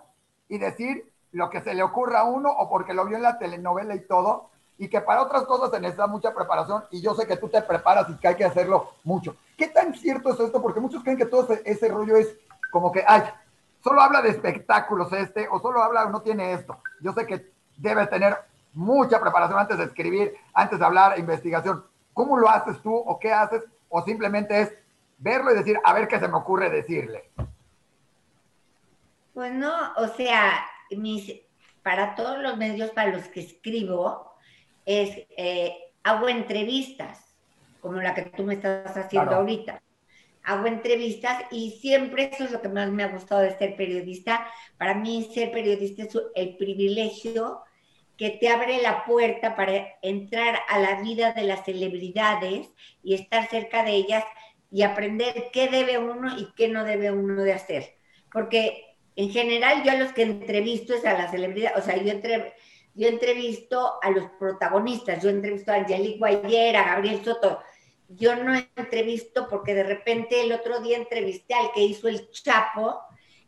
y 0.50 0.58
decir 0.58 1.12
lo 1.32 1.50
que 1.50 1.62
se 1.62 1.74
le 1.74 1.84
ocurra 1.84 2.22
a 2.22 2.24
uno 2.26 2.52
o 2.52 2.70
porque 2.70 2.94
lo 2.94 3.06
vio 3.06 3.18
en 3.18 3.24
la 3.24 3.38
telenovela 3.38 3.96
y 3.96 4.02
todo, 4.02 4.50
y 4.78 4.88
que 4.88 5.02
para 5.02 5.22
otras 5.22 5.44
cosas 5.44 5.72
se 5.72 5.80
necesita 5.80 6.08
mucha 6.08 6.34
preparación 6.34 6.84
y 6.92 7.02
yo 7.02 7.14
sé 7.16 7.28
que 7.28 7.38
tú 7.38 7.48
te 7.48 7.62
preparas 7.62 8.10
y 8.10 8.16
que 8.16 8.28
hay 8.28 8.36
que 8.36 8.46
hacerlo 8.46 8.92
mucho. 9.04 9.36
¿Qué 9.58 9.68
tan 9.68 9.94
cierto 9.94 10.34
es 10.34 10.40
esto? 10.40 10.62
Porque 10.62 10.80
muchos 10.80 11.04
creen 11.04 11.18
que 11.18 11.26
todo 11.26 11.48
ese, 11.64 11.88
rollo 11.90 12.18
es 12.18 12.36
como 12.74 12.92
que, 12.92 13.06
ay, 13.08 13.22
solo 13.84 14.02
habla 14.02 14.24
de 14.24 14.30
espectáculos 14.30 15.14
este 15.14 15.48
o 15.48 15.60
solo 15.60 15.84
habla 15.84 16.06
o 16.06 16.10
no 16.10 16.24
tiene 16.24 16.54
esto. 16.54 16.80
Yo 17.02 17.14
sé 17.14 17.28
que 17.28 17.52
debe 17.78 18.08
tener 18.08 18.36
mucha 18.74 19.22
preparación 19.22 19.60
antes 19.60 19.78
de 19.78 19.84
escribir, 19.84 20.34
antes 20.56 20.80
de 20.80 20.86
hablar, 20.86 21.20
investigación. 21.20 21.86
¿Cómo 22.14 22.36
lo 22.36 22.50
haces 22.50 22.82
tú 22.82 22.92
o 22.96 23.20
qué 23.20 23.32
haces? 23.32 23.64
O 23.90 24.02
simplemente 24.02 24.60
es 24.60 24.74
verlo 25.20 25.52
y 25.52 25.56
decir, 25.56 25.80
a 25.84 25.94
ver 25.94 26.08
qué 26.08 26.20
se 26.20 26.28
me 26.28 26.36
ocurre 26.36 26.72
decirle. 26.72 27.30
Pues 29.36 29.54
no, 29.54 29.94
o 29.98 30.08
sea, 30.08 30.66
mis, 30.90 31.32
para 31.84 32.16
todos 32.16 32.40
los 32.40 32.58
medios 32.58 32.90
para 32.90 33.12
los 33.12 33.28
que 33.28 33.42
escribo, 33.42 34.34
es, 34.84 35.28
eh, 35.38 35.78
hago 36.04 36.28
entrevistas, 36.28 37.36
como 37.82 38.02
la 38.02 38.16
que 38.16 38.24
tú 38.24 38.44
me 38.44 38.56
estás 38.56 38.98
haciendo 38.98 39.36
ahorita. 39.36 39.80
Hago 40.44 40.68
entrevistas 40.68 41.46
y 41.52 41.72
siempre 41.80 42.30
eso 42.34 42.44
es 42.44 42.52
lo 42.52 42.62
que 42.62 42.70
más 42.70 42.90
me 42.92 43.04
ha 43.04 43.08
gustado 43.08 43.42
de 43.42 43.58
ser 43.58 43.76
periodista. 43.76 44.46
Para 44.78 44.94
mí 44.94 45.30
ser 45.34 45.52
periodista 45.52 46.04
es 46.04 46.18
el 46.36 46.58
privilegio 46.58 47.62
que 48.18 48.30
te 48.30 48.50
abre 48.50 48.82
la 48.82 49.06
puerta 49.06 49.56
para 49.56 49.88
entrar 50.02 50.60
a 50.70 50.80
la 50.80 51.02
vida 51.02 51.34
de 51.34 51.44
las 51.44 51.66
celebridades 51.66 52.70
y 53.02 53.16
estar 53.16 53.50
cerca 53.50 53.84
de 53.84 53.92
ellas 53.92 54.24
y 54.72 54.84
aprender 54.84 55.50
qué 55.52 55.68
debe 55.68 55.98
uno 55.98 56.38
y 56.38 56.52
qué 56.56 56.68
no 56.68 56.84
debe 56.84 57.12
uno 57.12 57.42
de 57.44 57.54
hacer. 57.54 57.96
Porque 58.32 58.98
en 59.16 59.30
general 59.30 59.84
yo 59.84 59.92
a 59.92 59.96
los 59.96 60.12
que 60.14 60.24
entrevisto 60.24 60.94
es 60.94 61.06
a 61.06 61.14
la 61.14 61.30
celebridad, 61.30 61.74
o 61.78 61.82
sea, 61.82 61.96
yo, 61.98 62.12
entre, 62.12 62.54
yo 62.96 63.08
entrevisto 63.08 63.94
a 64.02 64.10
los 64.10 64.26
protagonistas, 64.40 65.22
yo 65.22 65.30
entrevisto 65.30 65.72
a 65.72 65.76
Angelique 65.76 66.18
Guayer, 66.18 66.76
a 66.76 66.84
Gabriel 66.84 67.24
Soto, 67.24 67.60
yo 68.10 68.36
no 68.36 68.54
entrevisto 68.76 69.48
porque 69.50 69.74
de 69.74 69.84
repente 69.84 70.42
el 70.42 70.52
otro 70.52 70.80
día 70.82 70.98
entrevisté 70.98 71.54
al 71.54 71.72
que 71.72 71.84
hizo 71.84 72.08
el 72.08 72.30
Chapo 72.32 73.00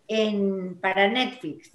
en, 0.08 0.80
para 0.80 1.08
Netflix, 1.08 1.72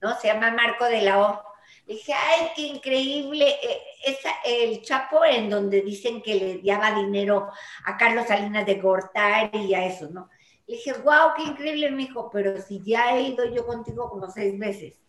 ¿no? 0.00 0.18
Se 0.18 0.28
llama 0.28 0.50
Marco 0.50 0.84
de 0.84 1.02
la 1.02 1.20
O. 1.20 1.42
dije, 1.86 2.12
ay, 2.12 2.48
qué 2.54 2.62
increíble. 2.62 3.48
Eh, 3.48 3.80
esa, 4.06 4.30
el 4.44 4.82
Chapo 4.82 5.24
en 5.24 5.50
donde 5.50 5.82
dicen 5.82 6.22
que 6.22 6.34
le 6.34 6.60
daba 6.62 6.98
dinero 6.98 7.48
a 7.84 7.96
Carlos 7.96 8.26
Salinas 8.26 8.66
de 8.66 8.76
Gortari 8.76 9.58
y 9.58 9.74
a 9.74 9.86
eso, 9.86 10.08
¿no? 10.10 10.28
Le 10.66 10.76
dije, 10.76 10.92
wow, 10.94 11.32
qué 11.36 11.44
increíble, 11.44 11.90
me 11.90 11.98
dijo, 11.98 12.28
pero 12.30 12.60
si 12.60 12.82
ya 12.82 13.16
he 13.16 13.22
ido 13.22 13.44
yo 13.52 13.66
contigo 13.66 14.08
como 14.10 14.28
seis 14.28 14.58
veces. 14.58 15.00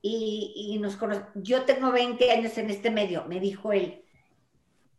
Y, 0.00 0.72
y 0.74 0.78
nos 0.78 0.96
yo 1.34 1.64
tengo 1.64 1.90
20 1.90 2.30
años 2.30 2.56
en 2.56 2.70
este 2.70 2.90
medio, 2.90 3.24
me 3.24 3.40
dijo 3.40 3.72
él. 3.72 4.04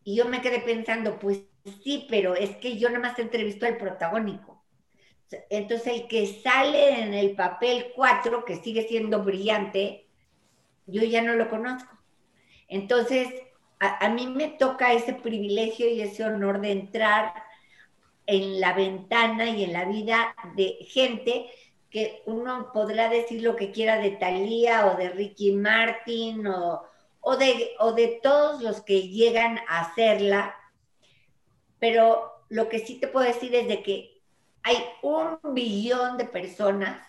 Y 0.10 0.16
yo 0.16 0.26
me 0.26 0.42
quedé 0.42 0.60
pensando, 0.62 1.20
pues 1.20 1.44
sí, 1.84 2.08
pero 2.10 2.34
es 2.34 2.56
que 2.56 2.80
yo 2.80 2.90
nada 2.90 3.10
más 3.10 3.20
entrevisto 3.20 3.68
al 3.68 3.78
protagónico. 3.78 4.66
Entonces 5.52 6.02
el 6.02 6.08
que 6.08 6.26
sale 6.26 7.04
en 7.04 7.14
el 7.14 7.36
papel 7.36 7.92
4, 7.96 8.44
que 8.44 8.56
sigue 8.56 8.88
siendo 8.88 9.24
brillante, 9.24 10.08
yo 10.88 11.04
ya 11.04 11.22
no 11.22 11.36
lo 11.36 11.48
conozco. 11.48 11.96
Entonces, 12.68 13.28
a, 13.78 14.10
mí 14.10 14.26
me 14.26 14.48
toca 14.48 14.94
ese 14.94 15.14
privilegio 15.14 15.88
y 15.88 16.02
ese 16.02 16.24
honor 16.24 16.60
de 16.60 16.72
entrar 16.72 17.32
en 18.26 18.60
la 18.60 18.74
ventana 18.74 19.52
y 19.52 19.64
en 19.64 19.74
la 19.74 19.86
vida 19.86 20.34
de 20.56 20.80
gente 20.90 21.52
que 21.92 22.24
uno 22.26 22.72
podrá 22.74 23.10
decir 23.10 23.44
lo 23.44 23.56
que 23.56 23.70
quiera 23.70 24.00
de 24.00 24.10
Thalía 24.10 24.88
o 24.88 24.98
de 24.98 25.10
Ricky 25.10 25.52
Martin 25.52 26.48
o, 26.48 26.82
o, 27.22 27.38
de, 27.38 27.72
o 27.80 27.94
de 27.94 28.20
todos 28.22 28.62
los 28.62 28.82
que 28.82 29.10
llegan 29.10 29.60
a 29.68 29.82
hacerla, 29.82 30.56
pero 31.80 32.44
lo 32.50 32.70
que 32.70 32.80
sí 32.80 33.00
te 33.00 33.08
puedo 33.08 33.26
decir 33.26 33.54
es 33.56 33.68
de 33.68 33.84
que 33.84 34.22
hay 34.64 34.78
un 35.02 35.40
billón 35.54 36.18
de 36.18 36.26
personas 36.26 37.06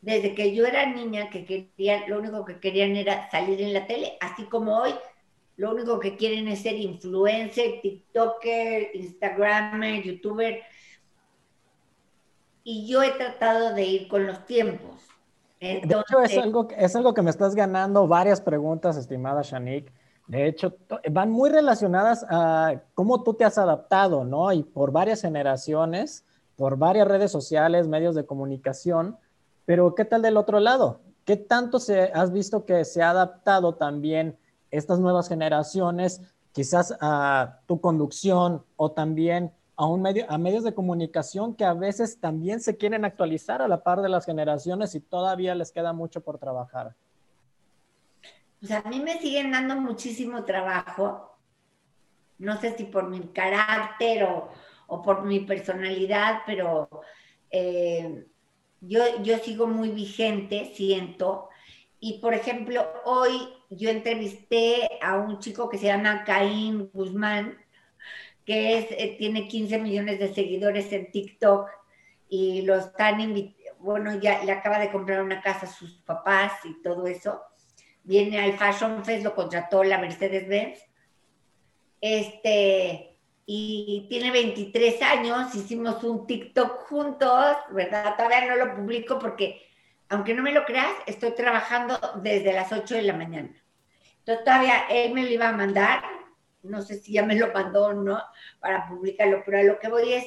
desde 0.00 0.34
que 0.34 0.54
yo 0.54 0.64
era 0.64 0.86
niña 0.86 1.28
que 1.28 1.44
querían, 1.44 2.08
lo 2.08 2.18
único 2.18 2.44
que 2.44 2.58
querían 2.58 2.96
era 2.96 3.30
salir 3.30 3.60
en 3.60 3.74
la 3.74 3.86
tele, 3.86 4.16
así 4.20 4.44
como 4.44 4.78
hoy 4.78 4.94
lo 5.60 5.72
único 5.72 6.00
que 6.00 6.16
quieren 6.16 6.48
es 6.48 6.62
ser 6.62 6.76
influencer, 6.76 7.82
TikToker, 7.82 8.92
Instagramer, 8.94 10.02
YouTuber. 10.02 10.62
Y 12.64 12.86
yo 12.88 13.02
he 13.02 13.10
tratado 13.10 13.74
de 13.74 13.84
ir 13.84 14.08
con 14.08 14.26
los 14.26 14.46
tiempos. 14.46 15.09
De 15.60 15.78
hecho, 15.82 16.22
es 16.22 16.38
algo, 16.38 16.68
es 16.76 16.96
algo 16.96 17.12
que 17.12 17.22
me 17.22 17.30
estás 17.30 17.54
ganando 17.54 18.08
varias 18.08 18.40
preguntas, 18.40 18.96
estimada 18.96 19.42
Shanik. 19.42 19.92
De 20.26 20.46
hecho, 20.46 20.76
van 21.10 21.30
muy 21.30 21.50
relacionadas 21.50 22.24
a 22.30 22.82
cómo 22.94 23.22
tú 23.22 23.34
te 23.34 23.44
has 23.44 23.58
adaptado, 23.58 24.24
¿no? 24.24 24.52
Y 24.52 24.62
por 24.62 24.92
varias 24.92 25.20
generaciones, 25.22 26.24
por 26.56 26.78
varias 26.78 27.08
redes 27.08 27.32
sociales, 27.32 27.88
medios 27.88 28.14
de 28.14 28.24
comunicación, 28.24 29.18
pero 29.66 29.94
¿qué 29.94 30.04
tal 30.04 30.22
del 30.22 30.36
otro 30.36 30.60
lado? 30.60 31.00
¿Qué 31.24 31.36
tanto 31.36 31.78
se, 31.78 32.10
has 32.14 32.32
visto 32.32 32.64
que 32.64 32.84
se 32.84 33.02
ha 33.02 33.10
adaptado 33.10 33.74
también 33.74 34.38
estas 34.70 35.00
nuevas 35.00 35.28
generaciones, 35.28 36.22
quizás 36.52 36.96
a 37.00 37.60
tu 37.66 37.80
conducción 37.80 38.64
o 38.76 38.92
también 38.92 39.52
a, 39.80 39.86
un 39.86 40.02
medio, 40.02 40.26
a 40.28 40.36
medios 40.36 40.62
de 40.62 40.74
comunicación 40.74 41.54
que 41.54 41.64
a 41.64 41.72
veces 41.72 42.20
también 42.20 42.60
se 42.60 42.76
quieren 42.76 43.06
actualizar 43.06 43.62
a 43.62 43.68
la 43.68 43.82
par 43.82 44.02
de 44.02 44.10
las 44.10 44.26
generaciones 44.26 44.94
y 44.94 45.00
todavía 45.00 45.54
les 45.54 45.72
queda 45.72 45.94
mucho 45.94 46.20
por 46.20 46.36
trabajar? 46.38 46.94
Pues 48.60 48.72
a 48.72 48.82
mí 48.82 49.00
me 49.00 49.18
siguen 49.20 49.52
dando 49.52 49.76
muchísimo 49.76 50.44
trabajo. 50.44 51.34
No 52.36 52.60
sé 52.60 52.76
si 52.76 52.84
por 52.84 53.08
mi 53.08 53.20
carácter 53.28 54.24
o, 54.24 54.50
o 54.86 55.00
por 55.00 55.24
mi 55.24 55.40
personalidad, 55.40 56.40
pero 56.44 56.90
eh, 57.50 58.26
yo, 58.82 59.22
yo 59.22 59.38
sigo 59.38 59.66
muy 59.66 59.92
vigente, 59.92 60.74
siento. 60.74 61.48
Y 62.00 62.18
por 62.18 62.34
ejemplo, 62.34 62.86
hoy 63.06 63.48
yo 63.70 63.88
entrevisté 63.88 64.90
a 65.00 65.16
un 65.16 65.38
chico 65.38 65.70
que 65.70 65.78
se 65.78 65.86
llama 65.86 66.24
Caín 66.24 66.90
Guzmán, 66.92 67.56
que 68.50 68.78
es, 68.78 68.86
eh, 68.90 69.14
tiene 69.16 69.46
15 69.46 69.78
millones 69.78 70.18
de 70.18 70.34
seguidores 70.34 70.92
en 70.92 71.12
TikTok 71.12 71.70
y 72.28 72.62
lo 72.62 72.74
están 72.74 73.54
bueno, 73.78 74.18
ya 74.18 74.42
le 74.42 74.50
acaba 74.50 74.80
de 74.80 74.90
comprar 74.90 75.22
una 75.22 75.40
casa 75.40 75.66
a 75.66 75.72
sus 75.72 75.92
papás 75.98 76.54
y 76.64 76.82
todo 76.82 77.06
eso. 77.06 77.40
Viene 78.02 78.40
al 78.40 78.54
Fashion 78.54 79.04
Fest, 79.04 79.22
lo 79.22 79.36
contrató 79.36 79.84
la 79.84 79.98
Mercedes-Benz. 79.98 80.80
Este, 82.00 83.20
y 83.46 84.08
tiene 84.10 84.32
23 84.32 85.00
años, 85.02 85.54
hicimos 85.54 86.02
un 86.02 86.26
TikTok 86.26 86.88
juntos, 86.88 87.56
¿verdad? 87.70 88.16
Todavía 88.16 88.46
no 88.46 88.56
lo 88.56 88.74
publico 88.74 89.20
porque, 89.20 89.62
aunque 90.08 90.34
no 90.34 90.42
me 90.42 90.50
lo 90.50 90.64
creas, 90.64 90.90
estoy 91.06 91.36
trabajando 91.36 92.00
desde 92.16 92.52
las 92.52 92.72
8 92.72 92.96
de 92.96 93.02
la 93.02 93.12
mañana. 93.12 93.54
Entonces 94.18 94.44
todavía 94.44 94.88
él 94.90 95.14
me 95.14 95.22
lo 95.22 95.28
iba 95.28 95.50
a 95.50 95.52
mandar, 95.52 96.02
no 96.62 96.82
sé 96.82 96.98
si 96.98 97.12
ya 97.12 97.24
me 97.24 97.36
lo 97.36 97.52
mandó 97.52 97.92
no, 97.92 98.22
para 98.60 98.88
publicarlo, 98.88 99.42
pero 99.44 99.58
a 99.58 99.62
lo 99.62 99.78
que 99.78 99.88
voy 99.88 100.12
es, 100.12 100.26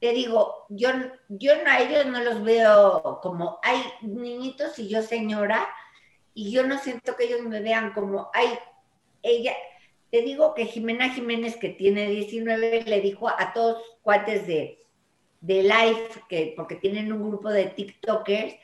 te 0.00 0.12
digo, 0.12 0.66
yo, 0.68 0.90
yo 1.28 1.52
a 1.66 1.80
ellos 1.80 2.06
no 2.06 2.22
los 2.22 2.42
veo 2.42 3.20
como, 3.22 3.58
hay 3.62 3.82
niñitos 4.02 4.78
y 4.78 4.88
yo 4.88 5.02
señora, 5.02 5.66
y 6.34 6.50
yo 6.50 6.66
no 6.66 6.78
siento 6.78 7.16
que 7.16 7.24
ellos 7.24 7.42
me 7.42 7.60
vean 7.60 7.92
como, 7.92 8.30
hay, 8.34 8.48
ella, 9.22 9.54
te 10.10 10.20
digo 10.22 10.54
que 10.54 10.66
Jimena 10.66 11.10
Jiménez, 11.10 11.56
que 11.56 11.70
tiene 11.70 12.08
19, 12.08 12.82
le 12.82 13.00
dijo 13.00 13.28
a 13.28 13.52
todos 13.54 13.82
cuates 14.02 14.46
de, 14.46 14.84
de 15.40 15.62
live, 15.62 16.08
que, 16.28 16.52
porque 16.56 16.76
tienen 16.76 17.12
un 17.12 17.28
grupo 17.28 17.50
de 17.50 17.66
TikTokers 17.66 18.54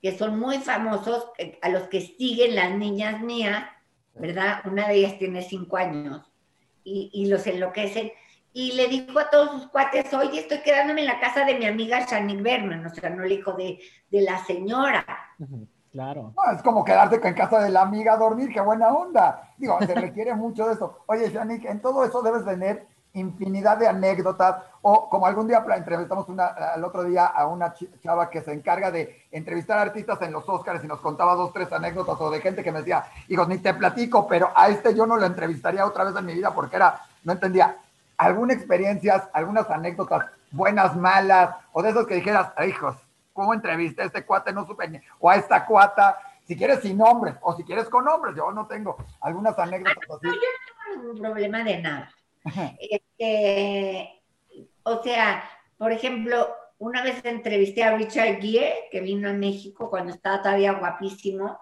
que 0.00 0.16
son 0.16 0.38
muy 0.38 0.58
famosos, 0.58 1.26
a 1.62 1.68
los 1.68 1.88
que 1.88 2.00
siguen 2.00 2.54
las 2.54 2.70
niñas 2.76 3.20
mías, 3.22 3.68
¿verdad? 4.14 4.60
Una 4.64 4.88
de 4.88 4.94
ellas 4.94 5.18
tiene 5.18 5.42
5 5.42 5.76
años 5.76 6.25
y, 6.86 7.10
y, 7.12 7.26
los 7.26 7.46
enloquecen. 7.46 8.12
Y 8.52 8.72
le 8.72 8.88
dijo 8.88 9.18
a 9.18 9.28
todos 9.28 9.50
sus 9.50 9.66
cuates, 9.68 10.14
oye, 10.14 10.40
estoy 10.40 10.62
quedándome 10.62 11.02
en 11.02 11.08
la 11.08 11.20
casa 11.20 11.44
de 11.44 11.58
mi 11.58 11.66
amiga 11.66 12.06
Shanik 12.06 12.40
Berman, 12.40 12.86
o 12.86 12.94
sea, 12.94 13.10
no 13.10 13.22
le 13.22 13.36
dijo 13.36 13.52
de, 13.52 13.78
de 14.10 14.20
la 14.22 14.38
señora. 14.44 15.04
Claro. 15.92 16.34
es 16.54 16.62
como 16.62 16.84
quedarte 16.84 17.26
en 17.26 17.34
casa 17.34 17.60
de 17.60 17.70
la 17.70 17.82
amiga 17.82 18.14
a 18.14 18.18
dormir, 18.18 18.50
qué 18.52 18.60
buena 18.60 18.88
onda. 18.88 19.54
Digo, 19.58 19.78
se 19.80 19.94
requiere 19.94 20.34
mucho 20.36 20.66
de 20.66 20.74
eso. 20.74 20.98
Oye, 21.06 21.30
Shanik, 21.30 21.64
en 21.64 21.80
todo 21.80 22.04
eso 22.04 22.22
debes 22.22 22.44
tener 22.44 22.86
infinidad 23.18 23.76
de 23.78 23.88
anécdotas, 23.88 24.56
o 24.82 25.08
como 25.08 25.26
algún 25.26 25.48
día 25.48 25.64
entrevistamos 25.76 26.28
una, 26.28 26.54
el 26.74 26.84
otro 26.84 27.04
día 27.04 27.26
a 27.26 27.46
una 27.46 27.74
chava 28.02 28.30
que 28.30 28.42
se 28.42 28.52
encarga 28.52 28.90
de 28.90 29.26
entrevistar 29.30 29.78
artistas 29.78 30.20
en 30.22 30.32
los 30.32 30.48
Oscars 30.48 30.84
y 30.84 30.86
nos 30.86 31.00
contaba 31.00 31.34
dos, 31.34 31.52
tres 31.52 31.72
anécdotas, 31.72 32.20
o 32.20 32.30
de 32.30 32.40
gente 32.40 32.62
que 32.62 32.72
me 32.72 32.80
decía, 32.80 33.04
hijos, 33.28 33.48
ni 33.48 33.58
te 33.58 33.74
platico, 33.74 34.26
pero 34.28 34.50
a 34.54 34.68
este 34.68 34.94
yo 34.94 35.06
no 35.06 35.16
lo 35.16 35.26
entrevistaría 35.26 35.84
otra 35.84 36.04
vez 36.04 36.14
en 36.16 36.26
mi 36.26 36.34
vida 36.34 36.54
porque 36.54 36.76
era, 36.76 37.00
no 37.24 37.32
entendía, 37.32 37.76
alguna 38.16 38.54
experiencias, 38.54 39.28
algunas 39.32 39.68
anécdotas 39.70 40.26
buenas, 40.50 40.96
malas, 40.96 41.56
o 41.72 41.82
de 41.82 41.90
esos 41.90 42.06
que 42.06 42.14
dijeras, 42.14 42.52
hijos, 42.66 42.96
¿Cómo 43.36 43.52
entrevisté 43.52 44.00
a 44.00 44.06
este 44.06 44.24
cuate? 44.24 44.50
No 44.50 44.66
supe, 44.66 45.02
o 45.18 45.28
a 45.28 45.36
esta 45.36 45.66
cuata, 45.66 46.18
si 46.46 46.56
quieres 46.56 46.80
sin 46.80 46.96
nombres, 46.96 47.34
o 47.42 47.54
si 47.54 47.64
quieres 47.64 47.86
con 47.90 48.06
nombres, 48.06 48.34
yo 48.34 48.50
no 48.50 48.66
tengo 48.66 48.96
algunas 49.20 49.58
anécdotas 49.58 49.98
así. 50.04 50.26
yo 50.26 50.30
no 50.30 50.94
tengo 50.94 51.02
ningún 51.02 51.20
problema 51.20 51.62
de 51.62 51.82
nada. 51.82 52.10
Este, 52.78 54.22
o 54.82 55.02
sea, 55.02 55.42
por 55.78 55.92
ejemplo, 55.92 56.48
una 56.78 57.02
vez 57.02 57.24
entrevisté 57.24 57.82
a 57.82 57.96
Richard 57.96 58.40
Gere, 58.40 58.88
que 58.90 59.00
vino 59.00 59.28
a 59.28 59.32
México 59.32 59.90
cuando 59.90 60.12
estaba 60.12 60.42
todavía 60.42 60.72
guapísimo, 60.72 61.58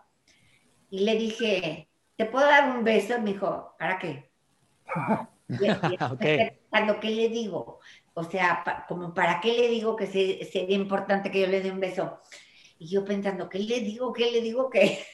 y 0.90 1.00
le 1.00 1.16
dije, 1.16 1.88
¿te 2.16 2.26
puedo 2.26 2.46
dar 2.46 2.76
un 2.76 2.84
beso? 2.84 3.18
Me 3.20 3.32
dijo, 3.32 3.74
¿para 3.78 3.98
qué? 3.98 4.30
Cuando 6.70 6.98
¿qué 7.00 7.10
le 7.10 7.28
digo? 7.28 7.80
O 8.14 8.24
sea, 8.24 8.84
como 8.88 9.12
para 9.12 9.40
qué 9.40 9.52
le 9.52 9.68
digo 9.68 9.94
que 9.94 10.06
sería 10.06 10.76
importante 10.76 11.30
que 11.30 11.40
yo 11.40 11.46
le 11.46 11.60
dé 11.60 11.70
un 11.70 11.80
beso. 11.80 12.20
Y 12.78 12.88
yo 12.88 13.04
pensando, 13.04 13.48
¿qué 13.48 13.58
le 13.58 13.80
digo? 13.80 14.12
¿Qué 14.12 14.30
le 14.30 14.40
digo? 14.40 14.70
Que 14.70 15.04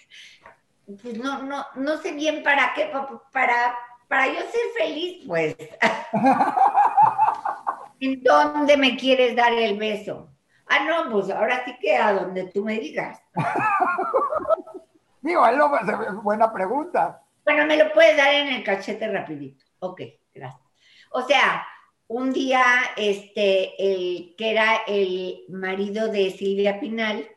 pues 1.02 1.18
no, 1.18 1.42
no, 1.42 1.66
no 1.76 1.96
sé 1.98 2.12
bien 2.12 2.42
para 2.42 2.72
qué, 2.74 2.86
para, 2.86 3.08
para 3.32 3.76
yo 4.10 4.40
ser 4.40 4.60
feliz, 4.78 5.24
pues. 5.26 5.56
¿En 8.00 8.22
dónde 8.22 8.76
me 8.76 8.96
quieres 8.96 9.36
dar 9.36 9.52
el 9.52 9.78
beso? 9.78 10.30
Ah, 10.66 10.84
no, 10.84 11.10
pues 11.10 11.30
ahora 11.30 11.64
sí 11.64 11.76
que 11.80 11.96
a 11.96 12.12
donde 12.12 12.44
tú 12.44 12.64
me 12.64 12.78
digas. 12.78 13.20
Digo, 15.20 15.46
es 15.46 16.22
buena 16.22 16.52
pregunta. 16.52 17.22
Bueno, 17.44 17.66
me 17.66 17.76
lo 17.76 17.92
puedes 17.92 18.16
dar 18.16 18.32
en 18.32 18.48
el 18.48 18.64
cachete 18.64 19.08
rapidito. 19.08 19.64
Ok, 19.80 20.02
gracias. 20.32 20.62
O 21.10 21.22
sea, 21.22 21.66
un 22.06 22.32
día, 22.32 22.64
este, 22.96 23.74
el 23.78 24.34
que 24.36 24.50
era 24.50 24.82
el 24.86 25.44
marido 25.48 26.08
de 26.08 26.30
Silvia 26.30 26.80
Pinal, 26.80 27.28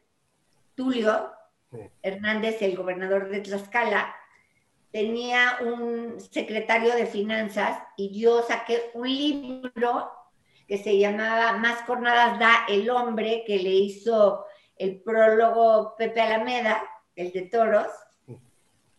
Tulio 0.76 1.32
Hernández, 2.02 2.62
el 2.62 2.76
gobernador 2.76 3.30
de 3.30 3.42
Tlaxcala, 3.42 4.16
tenía 4.94 5.58
un 5.62 6.20
secretario 6.20 6.94
de 6.96 7.08
finanzas 7.08 7.82
y 7.98 8.18
yo 8.18 8.44
saqué 8.44 8.92
un 8.94 9.08
libro 9.08 10.12
que 10.68 10.78
se 10.78 11.00
llamaba 11.00 11.58
Más 11.58 11.82
cornadas 11.82 12.40
da 12.40 12.66
el 12.70 12.88
hombre, 12.92 13.44
que 13.46 13.58
le 13.58 13.72
hizo 13.72 14.46
el 14.78 15.02
prólogo 15.02 15.96
Pepe 15.98 16.22
Alameda, 16.22 16.84
el 17.16 17.32
de 17.32 17.42
toros, 17.42 17.88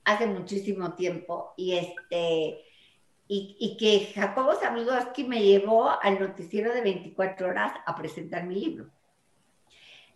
hace 0.02 0.26
muchísimo 0.26 0.94
tiempo 0.94 1.54
y 1.56 1.74
este 1.78 2.60
y, 3.26 3.76
que 3.78 4.12
Jacobo 4.14 4.54
Zabludowski 4.54 5.24
me 5.24 5.42
llevó 5.42 5.90
al 6.02 6.20
noticiero 6.20 6.74
de 6.74 6.82
24 6.82 7.48
horas 7.48 7.72
a 7.86 7.96
presentar 7.96 8.44
mi 8.44 8.56
libro. 8.56 8.90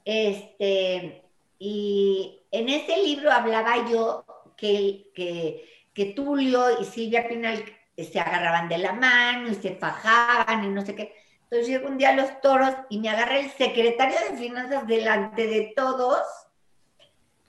Este, 0.05 1.25
y 1.59 2.43
en 2.51 2.69
ese 2.69 2.99
libro 3.03 3.31
hablaba 3.31 3.89
yo 3.91 4.25
que, 4.59 5.11
que, 5.15 5.65
que 5.95 6.07
Tulio 6.07 6.81
y 6.81 6.85
Silvia 6.85 7.27
Pinal 7.27 7.65
se 7.97 8.21
agarraban 8.21 8.69
de 8.69 8.79
la 8.79 8.93
mano 8.93 9.49
y 9.49 9.55
se 9.55 9.77
fajaban 9.77 10.65
y 10.65 10.69
no 10.69 10.85
sé 10.85 10.95
qué. 10.95 11.15
Entonces 11.45 11.69
llegó 11.69 11.89
un 11.89 11.97
día 11.97 12.11
a 12.11 12.17
los 12.17 12.41
toros 12.43 12.75
y 12.91 12.99
me 12.99 13.09
agarra 13.09 13.39
el 13.39 13.51
secretario 13.51 14.17
de 14.29 14.37
finanzas 14.37 14.87
delante 14.87 15.47
de 15.47 15.73
todos 15.75 16.23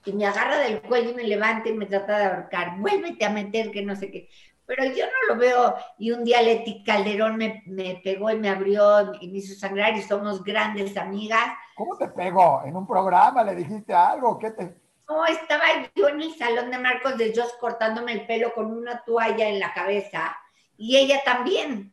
y 0.06 0.12
me 0.12 0.26
agarra 0.26 0.58
del 0.58 0.80
cuello 0.80 1.10
y 1.10 1.14
me 1.14 1.24
levanta 1.24 1.68
y 1.68 1.74
me 1.74 1.84
trata 1.84 2.18
de 2.18 2.24
ahorcar. 2.24 2.78
Vuélvete 2.78 3.26
a 3.26 3.30
meter 3.30 3.70
que 3.70 3.82
no 3.82 3.94
sé 3.94 4.10
qué. 4.10 4.28
Pero 4.64 4.84
yo 4.84 5.04
no 5.04 5.34
lo 5.34 5.40
veo. 5.40 5.74
Y 5.98 6.12
un 6.12 6.24
día 6.24 6.40
Leti 6.40 6.82
Calderón 6.84 7.36
me, 7.36 7.62
me 7.66 8.00
pegó 8.02 8.30
y 8.30 8.38
me 8.38 8.48
abrió 8.48 9.12
y 9.20 9.28
me 9.28 9.38
hizo 9.38 9.58
sangrar 9.58 9.96
y 9.96 10.02
somos 10.02 10.42
grandes 10.42 10.96
amigas. 10.96 11.52
¿Cómo 11.74 11.98
te 11.98 12.08
pegó? 12.08 12.62
¿En 12.64 12.76
un 12.76 12.86
programa 12.86 13.44
le 13.44 13.56
dijiste 13.56 13.92
algo? 13.92 14.38
¿Qué 14.38 14.52
te...? 14.52 14.79
Estaba 15.28 15.64
yo 15.94 16.08
en 16.08 16.22
el 16.22 16.34
salón 16.36 16.70
de 16.70 16.78
Marcos 16.78 17.16
de 17.18 17.34
Jos 17.34 17.52
cortándome 17.60 18.12
el 18.12 18.26
pelo 18.26 18.52
con 18.54 18.66
una 18.66 19.02
toalla 19.04 19.48
en 19.48 19.58
la 19.58 19.72
cabeza 19.74 20.36
y 20.76 20.96
ella 20.96 21.22
también 21.24 21.92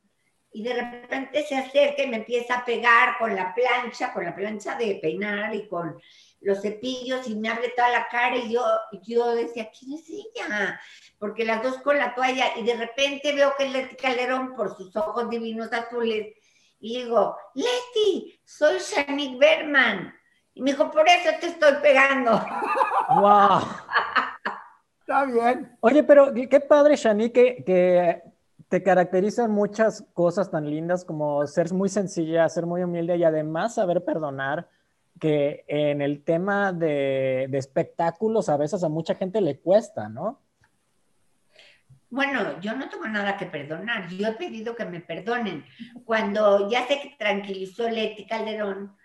y 0.51 0.63
de 0.63 0.73
repente 0.73 1.43
se 1.43 1.55
acerca 1.55 2.03
y 2.03 2.07
me 2.07 2.17
empieza 2.17 2.55
a 2.55 2.65
pegar 2.65 3.17
con 3.19 3.35
la 3.35 3.53
plancha, 3.53 4.13
con 4.13 4.23
la 4.23 4.35
plancha 4.35 4.75
de 4.75 4.99
peinar 5.01 5.53
y 5.53 5.67
con 5.67 6.01
los 6.41 6.61
cepillos 6.61 7.27
y 7.27 7.35
me 7.35 7.49
abre 7.49 7.69
toda 7.75 7.89
la 7.89 8.07
cara 8.07 8.37
y 8.37 8.53
yo, 8.53 8.63
yo 9.05 9.35
decía, 9.35 9.69
¿quién 9.77 9.99
es 9.99 10.09
ella? 10.09 10.79
Porque 11.19 11.45
las 11.45 11.61
dos 11.61 11.77
con 11.77 11.97
la 11.97 12.15
toalla 12.15 12.57
y 12.57 12.63
de 12.63 12.75
repente 12.75 13.33
veo 13.33 13.53
que 13.57 13.69
Leti 13.69 13.95
Calderón 13.95 14.55
por 14.55 14.75
sus 14.75 14.95
ojos 14.95 15.29
divinos 15.29 15.71
azules 15.73 16.33
y 16.79 17.03
digo, 17.03 17.35
Leti, 17.55 18.39
soy 18.45 18.79
Shanique 18.79 19.37
Berman. 19.37 20.16
Y 20.57 20.61
me 20.63 20.71
dijo, 20.71 20.89
por 20.89 21.07
eso 21.07 21.29
te 21.39 21.47
estoy 21.47 21.73
pegando. 21.83 22.31
¡Wow! 23.09 23.61
Está 25.01 25.25
bien. 25.25 25.77
Oye, 25.81 26.03
pero 26.03 26.33
qué 26.33 26.59
padre, 26.59 26.95
Shanique, 26.95 27.63
que 27.63 28.23
te 28.67 28.81
caracterizan 28.81 29.51
muchas 29.51 30.03
cosas 30.13 30.49
tan 30.49 30.67
lindas 30.67 31.05
como 31.05 31.45
ser 31.45 31.71
muy 31.73 31.89
sencilla, 31.89 32.49
ser 32.49 32.65
muy 32.65 32.81
humilde 32.81 33.17
y 33.17 33.23
además 33.23 33.75
saber 33.75 34.03
perdonar, 34.03 34.67
que 35.19 35.63
en 35.67 36.01
el 36.01 36.23
tema 36.23 36.73
de, 36.73 37.47
espectáculos 37.53 38.49
a 38.49 38.57
veces 38.57 38.83
a 38.83 38.89
mucha 38.89 39.13
gente 39.13 39.39
le 39.39 39.59
cuesta, 39.59 40.09
¿no? 40.09 40.41
Bueno, 42.09 42.59
yo 42.61 42.75
no 42.75 42.89
tengo 42.89 43.07
nada 43.07 43.37
que 43.37 43.45
perdonar. 43.45 44.07
Yo 44.09 44.27
he 44.27 44.31
pedido 44.33 44.75
que 44.75 44.85
me 44.85 45.01
perdonen. 45.01 45.65
Cuando 46.03 46.67
ya 46.67 46.87
que 46.87 47.15
tranquilizó 47.19 47.87
Leti 47.89 48.25
Calderón, 48.25 48.95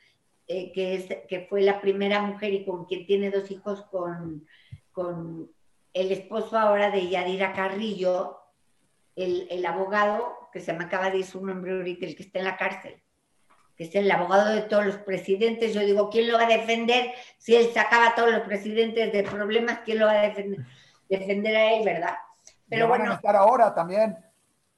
eh, 0.53 0.71
que, 0.75 0.95
es, 0.95 1.07
que 1.29 1.47
fue 1.49 1.63
la 1.63 1.81
primera 1.81 2.21
mujer 2.21 2.53
y 2.53 2.67
con 2.67 2.85
quien 2.85 3.07
tiene 3.07 3.31
dos 3.31 3.51
hijos 3.51 3.87
con, 3.91 4.47
con 4.93 5.51
el 5.95 6.13
esposo 6.13 6.59
ahora 6.59 6.91
de 6.91 7.09
Yadira 7.09 7.55
Carrillo, 7.55 8.39
el, 9.17 9.65
abogado, 9.65 10.51
que 10.53 10.61
se 10.61 10.75
me 10.75 10.85
acaba 10.85 11.09
de 11.09 11.19
decir 11.19 11.41
un 11.41 11.47
nombre 11.47 11.73
ahorita, 11.73 12.05
el 12.05 12.17
que 12.17 12.25
está 12.25 12.39
en 12.39 12.45
la 12.45 12.59
cárcel, 12.59 13.03
que 13.77 13.85
es 13.85 13.95
el 13.95 14.11
abogado 14.11 14.55
de 14.55 14.61
todos 14.61 14.85
los 14.85 14.99
presidentes, 14.99 15.73
yo 15.73 15.81
digo, 15.81 16.11
¿quién 16.11 16.31
lo 16.31 16.37
va 16.37 16.45
a 16.45 16.49
defender? 16.49 17.13
Si 17.39 17.57
él 17.57 17.71
sacaba 17.73 18.09
a 18.09 18.15
todos 18.15 18.31
los 18.31 18.43
presidentes 18.43 19.11
de 19.11 19.23
problemas, 19.23 19.81
¿quién 19.87 20.01
lo 20.01 20.07
va 20.07 20.13
a 20.13 20.29
defender, 20.29 20.67
defender 21.09 21.57
a 21.57 21.73
él, 21.73 21.85
verdad? 21.87 22.17
Pero 22.69 22.89
bueno. 22.89 23.05
Van 23.05 23.09
a 23.09 23.15
necesitar 23.15 23.37
ahora 23.37 23.75
también. 23.75 24.19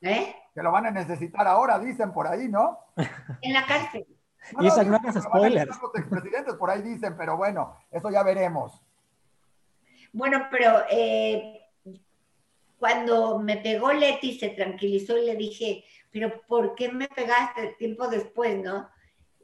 ¿Eh? 0.02 0.37
Que 0.54 0.62
lo 0.62 0.70
van 0.70 0.87
a 0.87 0.90
necesitar 0.92 1.48
ahora, 1.48 1.80
dicen 1.80 2.12
por 2.12 2.28
ahí, 2.28 2.48
¿no? 2.48 2.78
En 3.40 3.52
la 3.52 3.66
cárcel. 3.66 4.06
Y 4.61 4.66
esas 4.66 4.87
no 4.87 4.98
spoilers. 5.20 5.80
Los 5.80 5.94
expresidentes 5.94 6.54
por 6.54 6.70
ahí 6.70 6.83
dicen, 6.83 7.16
pero 7.16 7.37
bueno, 7.37 7.76
eso 7.90 8.11
ya 8.11 8.22
veremos. 8.22 8.80
Bueno, 10.12 10.46
pero 10.50 10.83
eh, 10.90 11.61
cuando 12.78 13.38
me 13.38 13.57
pegó 13.57 13.92
Leti, 13.92 14.38
se 14.38 14.50
tranquilizó 14.50 15.16
y 15.18 15.26
le 15.26 15.37
dije, 15.37 15.85
pero 16.11 16.42
¿por 16.46 16.74
qué 16.74 16.90
me 16.92 17.09
pegaste 17.09 17.74
tiempo 17.78 18.09
después, 18.09 18.62
no? 18.62 18.88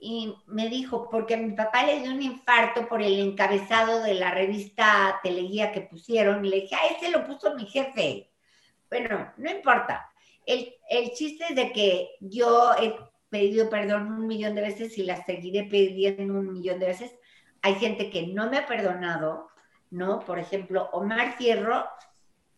Y 0.01 0.35
me 0.47 0.69
dijo, 0.69 1.11
porque 1.11 1.35
a 1.35 1.39
mi 1.39 1.53
papá 1.53 1.85
le 1.85 2.01
dio 2.01 2.13
un 2.13 2.23
infarto 2.23 2.89
por 2.89 3.03
el 3.03 3.19
encabezado 3.19 4.03
de 4.03 4.15
la 4.15 4.31
revista 4.31 5.21
Teleguía 5.23 5.73
que 5.73 5.83
pusieron. 5.83 6.45
Y 6.45 6.49
le 6.49 6.61
dije, 6.63 6.77
ah, 6.77 6.95
ese 6.97 7.11
lo 7.11 7.27
puso 7.27 7.55
mi 7.55 7.67
jefe. 7.67 8.31
Bueno, 8.89 9.33
no 9.37 9.51
importa. 9.51 10.11
El, 10.47 10.75
el 10.89 11.11
chiste 11.13 11.45
es 11.51 11.57
de 11.57 11.73
que 11.73 12.11
yo 12.21 12.73
he 12.81 12.95
pedido 13.31 13.71
perdón 13.71 14.13
un 14.13 14.27
millón 14.27 14.55
de 14.55 14.63
veces 14.63 14.99
y 14.99 15.05
la 15.05 15.25
seguiré 15.25 15.65
pidiendo 15.65 16.35
un 16.35 16.53
millón 16.53 16.79
de 16.81 16.87
veces. 16.87 17.15
Hay 17.63 17.77
gente 17.77 18.11
que 18.11 18.27
no 18.27 18.51
me 18.51 18.59
ha 18.59 18.67
perdonado, 18.67 19.49
¿no? 19.91 20.21
Por 20.21 20.39
ejemplo, 20.39 20.91
Omar 20.93 21.37
Fierro 21.37 21.87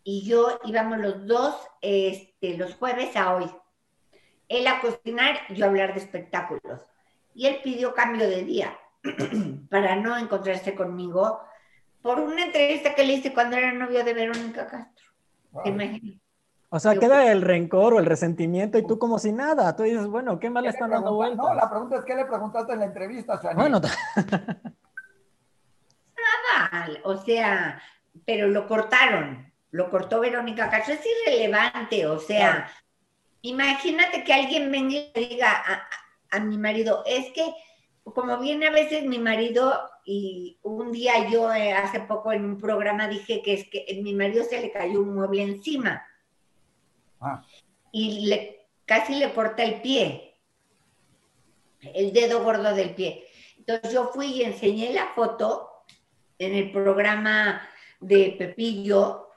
y 0.05 0.23
yo 0.23 0.59
íbamos 0.65 0.99
los 0.99 1.27
dos 1.27 1.55
este, 1.81 2.57
los 2.57 2.75
jueves 2.75 3.15
a 3.17 3.35
hoy. 3.35 3.51
Él 4.49 4.67
a 4.67 4.81
cocinar, 4.81 5.39
yo 5.55 5.65
a 5.65 5.69
hablar 5.69 5.95
de 5.95 6.01
espectáculos. 6.01 6.81
Y 7.35 7.47
él 7.47 7.61
pidió 7.63 7.95
cambio 7.95 8.29
de 8.29 8.45
día 8.45 8.79
para 9.71 9.97
no 9.97 10.17
encontrarse 10.17 10.75
conmigo 10.75 11.41
por 12.03 12.19
una 12.19 12.45
entrevista 12.45 12.95
que 12.95 13.05
le 13.05 13.15
hice 13.15 13.33
cuando 13.33 13.57
era 13.57 13.73
novio 13.73 14.05
de 14.05 14.13
Verónica 14.13 14.67
Castro. 14.67 15.07
O 16.75 16.81
sea, 16.81 16.97
queda 16.97 17.31
el 17.31 17.43
rencor 17.43 17.95
o 17.95 17.99
el 17.99 18.07
resentimiento 18.07 18.79
y 18.79 18.87
tú 18.87 18.99
como 18.99 19.19
si 19.19 19.31
nada. 19.31 19.77
Tú 19.77 19.83
dices, 19.83 20.07
bueno, 20.07 20.41
¿qué 20.41 20.49
mal 20.49 20.65
le 20.65 20.71
están 20.71 20.91
dando 20.91 21.15
vueltas? 21.15 21.47
No, 21.47 21.53
la 21.55 21.69
pregunta 21.69 21.97
es, 21.97 22.05
¿qué 22.05 22.15
le 22.17 22.25
preguntaste 22.25 22.73
en 22.73 22.79
la 22.79 22.87
entrevista, 22.87 23.39
Bueno, 23.55 23.79
nada. 26.71 26.89
O 27.05 27.17
sea, 27.19 27.81
pero 28.25 28.49
lo 28.49 28.67
cortaron 28.67 29.53
lo 29.73 29.91
cortó 29.91 30.21
Verónica 30.21 30.71
Castro, 30.71 30.95
es 30.95 31.01
irrelevante, 31.27 32.07
o 32.07 32.19
sea, 32.19 32.71
imagínate 33.41 34.23
que 34.23 34.33
alguien 34.33 34.71
venga 34.71 34.95
y 34.95 35.11
le 35.15 35.29
diga 35.29 35.51
a, 36.31 36.41
mi 36.41 36.59
marido, 36.59 37.03
es 37.07 37.33
que 37.33 37.53
como 38.05 38.39
viene 38.39 38.67
a 38.67 38.71
veces 38.71 39.05
mi 39.05 39.19
marido 39.19 39.91
y 40.05 40.59
un 40.63 40.93
día 40.93 41.29
yo 41.31 41.53
eh, 41.53 41.73
hace 41.73 42.01
poco 42.01 42.33
en 42.33 42.45
un 42.45 42.59
programa 42.59 43.09
dije 43.09 43.43
que 43.43 43.55
es 43.55 43.69
que 43.69 43.87
a 43.91 44.03
mi 44.03 44.15
marido 44.15 44.45
se 44.45 44.61
le 44.61 44.73
cayó 44.73 45.01
un 45.01 45.15
mueble 45.15 45.43
encima 45.43 46.05
ah. 47.23 47.45
y 47.93 48.27
le, 48.27 48.67
casi 48.85 49.15
le 49.15 49.33
corta 49.33 49.63
el 49.63 49.81
pie, 49.81 50.37
el 51.81 52.13
dedo 52.13 52.43
gordo 52.43 52.75
del 52.75 52.95
pie. 52.95 53.25
Entonces 53.59 53.93
yo 53.93 54.11
fui 54.13 54.27
y 54.27 54.43
enseñé 54.43 54.93
la 54.93 55.09
foto 55.15 55.85
en 56.39 56.55
el 56.55 56.73
programa 56.73 57.63
de 58.01 58.35
Pepillo 58.39 59.29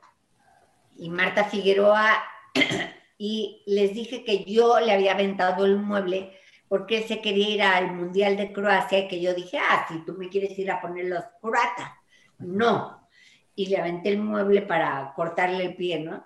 y 0.98 1.10
Marta 1.10 1.45
Figueroa 1.45 2.24
y 3.17 3.63
les 3.67 3.93
dije 3.93 4.24
que 4.24 4.43
yo 4.45 4.80
le 4.80 4.91
había 4.91 5.13
aventado 5.13 5.65
el 5.65 5.78
mueble 5.78 6.38
porque 6.67 7.04
se 7.04 7.21
quería 7.21 7.50
ir 7.50 7.62
al 7.62 7.93
Mundial 7.93 8.38
de 8.38 8.52
Croacia 8.52 9.00
y 9.00 9.08
que 9.08 9.21
yo 9.21 9.34
dije, 9.34 9.60
ah, 9.60 9.86
si 9.88 10.04
tú 10.04 10.13
me 10.13 10.30
quieres 10.30 10.58
ir 10.58 10.71
a 10.71 10.82
poner 10.82 11.06
los 11.06 11.24
croatas. 11.39 11.91
No. 12.39 13.08
Y 13.56 13.67
le 13.67 13.78
aventé 13.78 14.10
el 14.10 14.17
mueble 14.17 14.63
para 14.63 15.13
cortarle 15.15 15.65
el 15.65 15.76
pie, 15.76 16.00
¿no? 16.00 16.26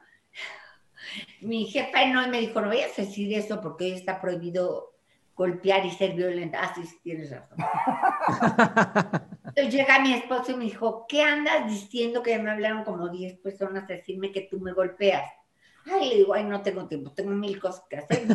Mi 1.41 1.65
jefa 1.65 2.05
no 2.07 2.27
me 2.27 2.39
dijo, 2.39 2.61
no 2.61 2.67
vayas 2.67 2.97
a 2.97 3.03
decir 3.03 3.33
eso 3.37 3.61
porque 3.61 3.85
hoy 3.85 3.91
está 3.91 4.19
prohibido 4.19 4.93
golpear 5.35 5.85
y 5.85 5.91
ser 5.91 6.15
violenta. 6.15 6.59
Ah, 6.61 6.73
sí, 6.75 6.85
sí, 6.85 6.99
tienes 7.01 7.31
razón. 7.31 7.57
Entonces 9.45 9.73
llega 9.73 9.99
mi 9.99 10.13
esposo 10.13 10.51
y 10.51 10.55
me 10.55 10.65
dijo, 10.65 11.05
¿qué 11.07 11.23
andas 11.23 11.65
diciendo 11.67 12.21
que 12.21 12.37
me 12.39 12.51
hablaron 12.51 12.83
como 12.83 13.09
10 13.09 13.39
personas 13.39 13.85
a 13.85 13.93
decirme 13.93 14.31
que 14.31 14.41
tú 14.41 14.59
me 14.59 14.73
golpeas? 14.73 15.31
Ay, 15.85 16.09
le 16.09 16.15
digo, 16.17 16.33
ay, 16.33 16.43
no 16.43 16.61
tengo 16.61 16.87
tiempo, 16.87 17.11
tengo 17.11 17.31
mil 17.31 17.59
cosas 17.59 17.85
que 17.89 17.97
hacer. 17.97 18.27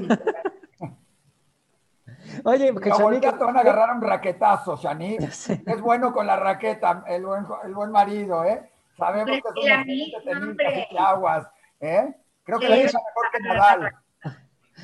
Oye, 2.45 2.73
porque 2.73 2.91
te 2.91 3.03
van 3.45 3.57
a 3.57 3.61
agarrar 3.61 3.95
un 3.97 4.03
raquetazo, 4.03 4.77
Shani. 4.77 5.19
Es 5.19 5.81
bueno 5.81 6.13
con 6.13 6.27
la 6.27 6.37
raqueta, 6.37 7.05
el 7.07 7.25
buen, 7.25 7.45
el 7.65 7.75
buen 7.75 7.91
marido, 7.91 8.45
¿eh? 8.45 8.71
Sabemos 8.97 9.27
que 9.27 9.37
es 9.37 10.37
un 10.37 10.57
de 10.57 10.87
aguas, 10.99 11.47
¿eh? 11.81 12.15
Creo 12.45 12.59
que 12.59 12.85
hizo 12.85 12.99
mejor 12.99 13.31
que 13.33 13.41
Nadal. 13.41 13.93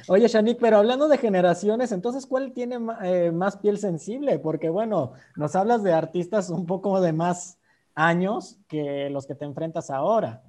Oye, 0.08 0.28
Shanik, 0.28 0.58
pero 0.58 0.78
hablando 0.78 1.08
de 1.08 1.18
generaciones, 1.18 1.92
entonces, 1.92 2.26
¿cuál 2.26 2.52
tiene 2.52 2.78
eh, 3.02 3.30
más 3.32 3.56
piel 3.58 3.78
sensible? 3.78 4.38
Porque, 4.38 4.68
bueno, 4.68 5.12
nos 5.36 5.54
hablas 5.56 5.82
de 5.82 5.92
artistas 5.92 6.48
un 6.48 6.66
poco 6.66 7.00
de 7.00 7.12
más 7.12 7.58
años 7.94 8.58
que 8.68 9.10
los 9.10 9.26
que 9.26 9.34
te 9.34 9.44
enfrentas 9.44 9.90
ahora. 9.90 10.42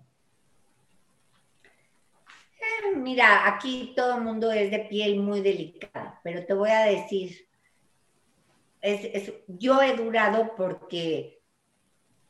Eh, 1.63 2.95
mira, 2.95 3.47
aquí 3.47 3.93
todo 3.95 4.17
el 4.17 4.23
mundo 4.23 4.51
es 4.51 4.71
de 4.71 4.79
piel 4.79 5.19
muy 5.19 5.41
delicada, 5.41 6.19
pero 6.23 6.45
te 6.45 6.53
voy 6.53 6.69
a 6.69 6.81
decir, 6.81 7.47
yo 9.47 9.81
he 9.81 9.95
durado 9.95 10.55
porque 10.55 11.40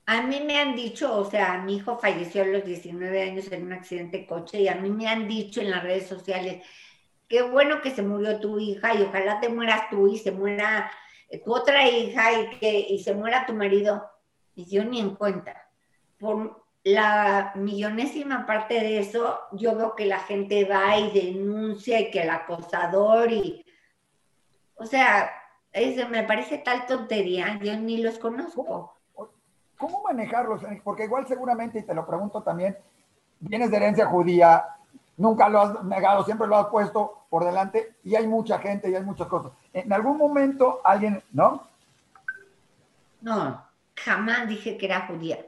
A 0.06 0.22
mí 0.24 0.42
me 0.46 0.60
han 0.60 0.76
dicho, 0.76 1.16
o 1.16 1.30
sea, 1.30 1.60
mi 1.60 1.78
hijo 1.78 1.98
falleció 1.98 2.44
a 2.44 2.48
los 2.48 2.66
19 2.66 3.22
años 3.22 3.52
en 3.52 3.64
un 3.64 3.74
accidente 3.74 4.20
de 4.20 4.26
coche 4.26 4.62
y 4.62 4.68
a 4.68 4.76
mí 4.76 4.90
me 4.90 5.08
han 5.08 5.28
dicho 5.28 5.62
en 5.62 5.72
las 5.72 5.84
redes 5.84 6.08
sociales, 6.08 6.66
qué 7.28 7.44
bueno 7.44 7.82
que 7.82 7.92
se 7.92 8.02
murió 8.02 8.40
tu 8.40 8.60
hija 8.60 8.94
y 8.94 9.04
ojalá 9.04 9.40
te 9.40 9.50
mueras 9.50 9.90
tú 9.90 10.08
y 10.08 10.18
se 10.18 10.32
muera 10.32 10.92
tu 11.46 11.56
otra 11.56 11.88
hija 11.90 12.40
y, 12.40 12.50
que, 12.58 12.80
y 12.90 13.00
se 13.04 13.14
muera 13.14 13.46
tu 13.46 13.54
marido. 13.54 14.04
Y 14.56 14.66
yo 14.66 14.84
ni 14.84 15.00
en 15.00 15.16
cuenta. 15.16 15.70
Por 16.20 16.62
la 16.84 17.54
millonésima 17.56 18.46
parte 18.46 18.76
de 18.76 19.00
eso, 19.00 19.40
yo 19.54 19.76
veo 19.76 19.96
que 19.96 20.06
la 20.06 20.20
gente 20.20 20.66
va 20.66 20.98
y 20.98 21.12
denuncia 21.12 22.00
y 22.00 22.12
que 22.12 22.24
el 22.24 22.30
acosador 22.30 23.32
y... 23.32 23.66
O 24.76 24.86
sea, 24.86 25.32
me 26.10 26.24
parece 26.24 26.58
tal 26.58 26.86
tontería, 26.86 27.60
yo 27.62 27.78
ni 27.78 27.98
los 27.98 28.18
conozco. 28.18 29.01
¿Cómo, 29.82 30.04
manejarlos? 30.04 30.62
Porque 30.84 31.06
igual 31.06 31.28
seguramente, 31.28 31.80
y 31.80 31.82
te 31.82 31.96
lo 31.96 32.06
pregunto 32.06 32.44
también, 32.44 32.78
vienes 33.40 33.72
de 33.72 33.78
herencia 33.78 34.06
judía, 34.06 34.64
nunca 35.18 35.50
lo 35.50 35.60
has 35.60 35.84
negado, 35.84 36.24
siempre 36.24 36.46
lo 36.46 36.56
has 36.56 36.68
puesto 36.68 37.26
por 37.32 37.44
delante 37.44 37.96
y 38.04 38.16
hay 38.16 38.28
mucha 38.28 38.60
gente 38.60 38.92
y 38.92 38.96
hay 38.96 39.04
muchas 39.04 39.28
cosas. 39.28 39.52
En 39.74 39.92
algún 39.92 40.18
momento 40.18 40.82
alguien, 40.84 41.24
¿no? 41.32 41.64
No, 43.22 43.60
jamás 43.96 44.48
dije 44.48 44.78
que 44.78 44.86
era 44.86 45.08
judía. 45.08 45.40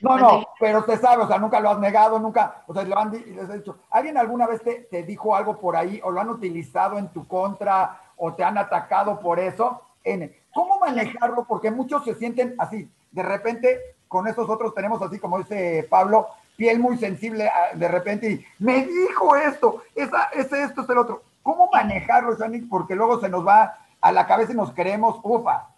No, 0.00 0.16
no, 0.18 0.48
pero 0.58 0.78
usted 0.78 0.98
sabe, 0.98 1.22
o 1.22 1.28
sea, 1.28 1.38
nunca 1.38 1.60
lo 1.60 1.70
has 1.70 1.78
negado, 1.78 2.18
nunca, 2.18 2.64
o 2.66 2.72
sea, 2.72 2.84
lo 2.84 2.98
han 2.98 3.12
les 3.12 3.50
he 3.50 3.58
dicho, 3.58 3.78
¿alguien 3.90 4.16
alguna 4.16 4.46
vez 4.46 4.62
te, 4.62 4.86
te, 4.90 5.02
dijo 5.02 5.36
algo 5.36 5.58
por 5.58 5.76
ahí 5.76 6.00
o 6.02 6.10
lo 6.10 6.20
han 6.20 6.30
utilizado 6.30 6.98
en 6.98 7.08
tu 7.08 7.26
contra 7.28 8.00
o 8.16 8.32
te 8.32 8.42
han 8.44 8.56
atacado 8.56 9.20
por 9.20 9.38
eso? 9.38 9.82
N. 10.02 10.34
¿Cómo 10.52 10.78
manejarlo? 10.78 11.44
Porque 11.44 11.70
muchos 11.70 12.04
se 12.04 12.14
sienten 12.14 12.54
así, 12.58 12.90
de 13.14 13.22
repente 13.22 13.80
con 14.08 14.26
esos 14.26 14.48
otros 14.50 14.74
tenemos 14.74 15.00
así, 15.00 15.18
como 15.18 15.38
dice 15.38 15.86
Pablo, 15.88 16.28
piel 16.56 16.78
muy 16.78 16.98
sensible 16.98 17.48
ah, 17.48 17.74
de 17.74 17.88
repente 17.88 18.30
y 18.30 18.44
me 18.58 18.84
dijo 18.86 19.36
esto, 19.36 19.82
esa, 19.94 20.24
es 20.34 20.52
esto, 20.52 20.82
es 20.82 20.88
el 20.88 20.98
otro. 20.98 21.22
¿Cómo 21.42 21.70
manejarlo, 21.72 22.36
Shani? 22.36 22.62
Porque 22.62 22.94
luego 22.94 23.20
se 23.20 23.28
nos 23.28 23.46
va 23.46 23.78
a 24.00 24.12
la 24.12 24.26
cabeza 24.26 24.52
y 24.52 24.56
nos 24.56 24.72
queremos, 24.72 25.20
ufa. 25.22 25.68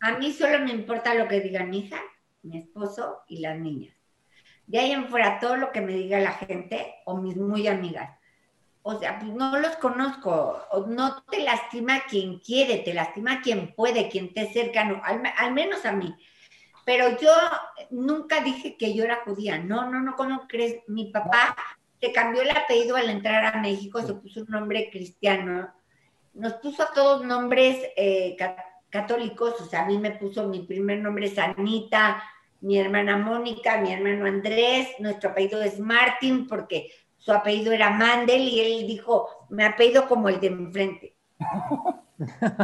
A 0.00 0.12
mí 0.18 0.32
solo 0.32 0.58
me 0.60 0.72
importa 0.72 1.14
lo 1.14 1.28
que 1.28 1.40
diga 1.40 1.64
mi 1.64 1.80
hija, 1.80 1.98
mi 2.42 2.58
esposo 2.58 3.22
y 3.28 3.38
las 3.38 3.58
niñas. 3.58 3.94
De 4.66 4.78
ahí 4.78 4.92
en 4.92 5.08
fuera, 5.08 5.38
todo 5.38 5.56
lo 5.56 5.72
que 5.72 5.80
me 5.80 5.92
diga 5.92 6.18
la 6.20 6.32
gente 6.32 6.94
o 7.04 7.16
mis 7.16 7.36
muy 7.36 7.68
amigas. 7.68 8.10
O 8.82 8.98
sea, 8.98 9.18
pues 9.18 9.32
no 9.32 9.58
los 9.58 9.76
conozco. 9.76 10.60
No 10.88 11.22
te 11.24 11.42
lastima 11.42 12.00
quien 12.08 12.38
quiere, 12.38 12.78
te 12.78 12.94
lastima 12.94 13.40
quien 13.42 13.74
puede, 13.74 14.08
quien 14.08 14.32
te 14.32 14.52
cercano, 14.52 15.00
al, 15.04 15.22
al 15.36 15.52
menos 15.52 15.84
a 15.86 15.92
mí. 15.92 16.14
Pero 16.84 17.18
yo 17.18 17.30
nunca 17.90 18.40
dije 18.40 18.76
que 18.76 18.94
yo 18.94 19.04
era 19.04 19.22
judía. 19.24 19.58
No, 19.58 19.90
no, 19.90 20.00
no, 20.00 20.16
¿cómo 20.16 20.46
crees? 20.48 20.82
Mi 20.86 21.06
papá 21.06 21.56
se 22.00 22.12
cambió 22.12 22.42
el 22.42 22.50
apellido 22.50 22.96
al 22.96 23.08
entrar 23.08 23.44
a 23.46 23.60
México, 23.60 24.02
se 24.02 24.14
puso 24.14 24.40
un 24.40 24.48
nombre 24.48 24.90
cristiano. 24.90 25.72
Nos 26.34 26.54
puso 26.54 26.82
a 26.82 26.92
todos 26.92 27.24
nombres 27.24 27.78
eh, 27.96 28.36
católicos, 28.90 29.54
o 29.60 29.64
sea, 29.64 29.84
a 29.84 29.86
mí 29.86 29.98
me 29.98 30.12
puso 30.12 30.46
mi 30.48 30.60
primer 30.60 30.98
nombre 30.98 31.26
es 31.26 31.38
Anita, 31.38 32.22
mi 32.60 32.78
hermana 32.78 33.16
Mónica, 33.16 33.80
mi 33.80 33.92
hermano 33.92 34.26
Andrés, 34.26 34.88
nuestro 34.98 35.30
apellido 35.30 35.62
es 35.62 35.78
Martín 35.78 36.46
porque 36.46 36.90
su 37.16 37.32
apellido 37.32 37.72
era 37.72 37.90
Mandel 37.90 38.42
y 38.42 38.60
él 38.60 38.86
dijo, 38.86 39.28
me 39.48 39.64
apellido 39.64 40.06
como 40.08 40.28
el 40.28 40.40
de 40.40 40.50
mi 40.50 40.70
frente. 40.72 41.16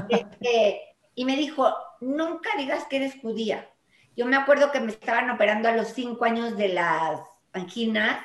Este, 0.09 0.81
y 1.17 1.25
me 1.25 1.35
dijo, 1.37 1.75
nunca 2.01 2.51
digas 2.57 2.85
que 2.85 2.99
eres 2.99 3.17
judía. 3.21 3.69
Yo 4.17 4.27
me 4.27 4.37
acuerdo 4.37 4.71
que 4.71 4.81
me 4.81 4.93
estaban 4.93 5.31
operando 5.31 5.69
a 5.69 5.77
los 5.77 5.89
cinco 5.89 6.25
años 6.25 6.57
de 6.57 6.69
las 6.69 7.21
anginas 7.53 8.19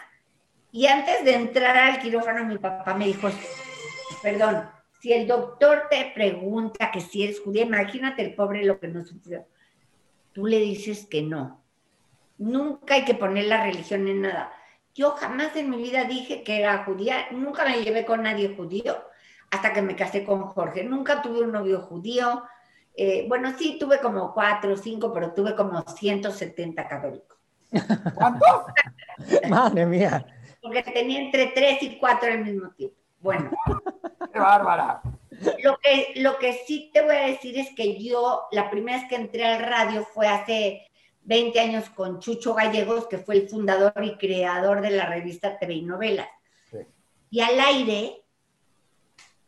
y 0.71 0.87
antes 0.87 1.23
de 1.23 1.35
entrar 1.35 1.77
al 1.77 1.99
quirófano 1.99 2.43
mi 2.45 2.57
papá 2.57 2.95
me 2.95 3.05
dijo, 3.05 3.29
perdón, 4.21 4.69
si 4.99 5.13
el 5.13 5.27
doctor 5.27 5.83
te 5.89 6.11
pregunta 6.13 6.91
que 6.91 6.99
si 6.99 7.23
eres 7.23 7.39
judía, 7.39 7.63
imagínate 7.63 8.23
el 8.23 8.33
pobre 8.33 8.65
lo 8.65 8.79
que 8.79 8.87
nos 8.87 9.07
sufrió. 9.07 9.45
Tú 10.33 10.47
le 10.47 10.59
dices 10.59 11.05
que 11.05 11.21
no. 11.21 11.63
Nunca 12.37 12.95
hay 12.95 13.05
que 13.05 13.13
poner 13.13 13.45
la 13.45 13.63
religión 13.63 14.07
en 14.07 14.21
nada. 14.21 14.51
Yo 14.93 15.11
jamás 15.11 15.55
en 15.55 15.69
mi 15.69 15.77
vida 15.77 16.05
dije 16.05 16.43
que 16.43 16.59
era 16.59 16.83
judía, 16.83 17.27
nunca 17.31 17.63
me 17.65 17.83
llevé 17.83 18.05
con 18.05 18.23
nadie 18.23 18.55
judío 18.55 18.97
hasta 19.51 19.73
que 19.73 19.81
me 19.81 19.95
casé 19.95 20.23
con 20.23 20.41
Jorge. 20.47 20.83
Nunca 20.83 21.21
tuve 21.21 21.41
un 21.41 21.51
novio 21.51 21.81
judío, 21.81 22.43
eh, 22.97 23.25
bueno, 23.27 23.53
sí, 23.57 23.77
tuve 23.79 23.99
como 23.99 24.33
cuatro 24.33 24.73
o 24.73 24.77
cinco, 24.77 25.11
pero 25.13 25.33
tuve 25.33 25.55
como 25.55 25.81
170 25.81 26.87
católicos. 26.87 27.37
¿Cuánto? 28.13 28.45
Madre 29.49 29.85
mía. 29.85 30.25
Porque 30.61 30.81
tenía 30.83 31.19
entre 31.19 31.47
tres 31.47 31.83
y 31.83 31.97
cuatro 31.97 32.31
al 32.31 32.43
mismo 32.45 32.69
tiempo. 32.71 32.95
Bueno. 33.19 33.51
¡Qué 34.33 34.39
bárbara! 34.39 35.01
Lo 35.61 35.77
que, 35.79 36.13
lo 36.15 36.37
que 36.37 36.53
sí 36.65 36.89
te 36.93 37.01
voy 37.01 37.15
a 37.15 37.27
decir 37.27 37.59
es 37.59 37.69
que 37.75 38.01
yo, 38.01 38.47
la 38.51 38.69
primera 38.69 38.99
vez 38.99 39.09
que 39.09 39.15
entré 39.15 39.45
al 39.45 39.59
radio 39.59 40.05
fue 40.05 40.27
hace 40.27 40.87
20 41.23 41.59
años 41.59 41.89
con 41.89 42.19
Chucho 42.19 42.53
Gallegos, 42.53 43.07
que 43.07 43.17
fue 43.17 43.35
el 43.35 43.49
fundador 43.49 43.93
y 44.01 44.15
creador 44.17 44.79
de 44.79 44.91
la 44.91 45.07
revista 45.07 45.59
TV 45.59 45.73
y 45.73 45.81
Novelas. 45.81 46.29
Y 47.29 47.41
al 47.41 47.59
aire, 47.59 48.23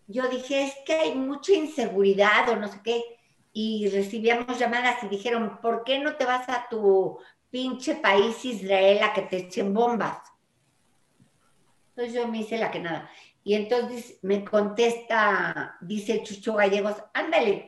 yo 0.07 0.27
dije, 0.27 0.63
es 0.63 0.75
que 0.85 0.95
hay 0.95 1.15
mucha 1.15 1.53
inseguridad 1.53 2.49
o 2.49 2.57
no 2.57 2.67
sé 2.67 2.81
qué 2.83 3.16
y 3.59 3.89
recibíamos 3.89 4.59
llamadas 4.59 5.01
y 5.01 5.07
dijeron, 5.07 5.57
¿por 5.59 5.83
qué 5.83 5.97
no 5.97 6.15
te 6.15 6.25
vas 6.25 6.47
a 6.47 6.67
tu 6.69 7.17
pinche 7.49 7.95
país 7.95 8.45
Israel 8.45 9.01
a 9.01 9.13
que 9.13 9.23
te 9.23 9.37
echen 9.37 9.73
bombas? 9.73 10.19
Entonces 11.89 12.13
yo 12.13 12.27
me 12.27 12.41
hice 12.41 12.59
la 12.59 12.69
que 12.69 12.77
nada. 12.77 13.09
Y 13.43 13.55
entonces 13.55 14.19
me 14.21 14.45
contesta, 14.45 15.75
dice 15.81 16.21
Chucho 16.21 16.53
Gallegos, 16.53 16.97
ándale, 17.15 17.65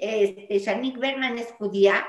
este, 0.00 0.58
Shanik 0.58 0.98
Berman 0.98 1.38
es 1.38 1.52
judía 1.52 2.04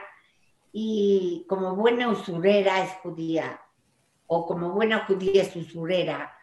y 0.71 1.45
como 1.47 1.75
buena 1.75 2.09
usurera 2.09 2.83
es 2.83 2.93
judía, 3.03 3.61
o 4.25 4.47
como 4.47 4.71
buena 4.71 5.05
judía 5.05 5.43
es 5.43 5.55
usurera. 5.55 6.35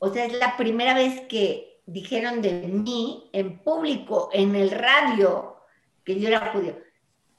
O 0.00 0.12
sea, 0.12 0.24
es 0.24 0.32
la 0.32 0.56
primera 0.56 0.94
vez 0.94 1.20
que 1.28 1.77
dijeron 1.88 2.42
de 2.42 2.52
mí 2.68 3.30
en 3.32 3.58
público, 3.60 4.28
en 4.32 4.54
el 4.54 4.70
radio, 4.70 5.56
que 6.04 6.20
yo 6.20 6.28
era 6.28 6.52
judío, 6.52 6.76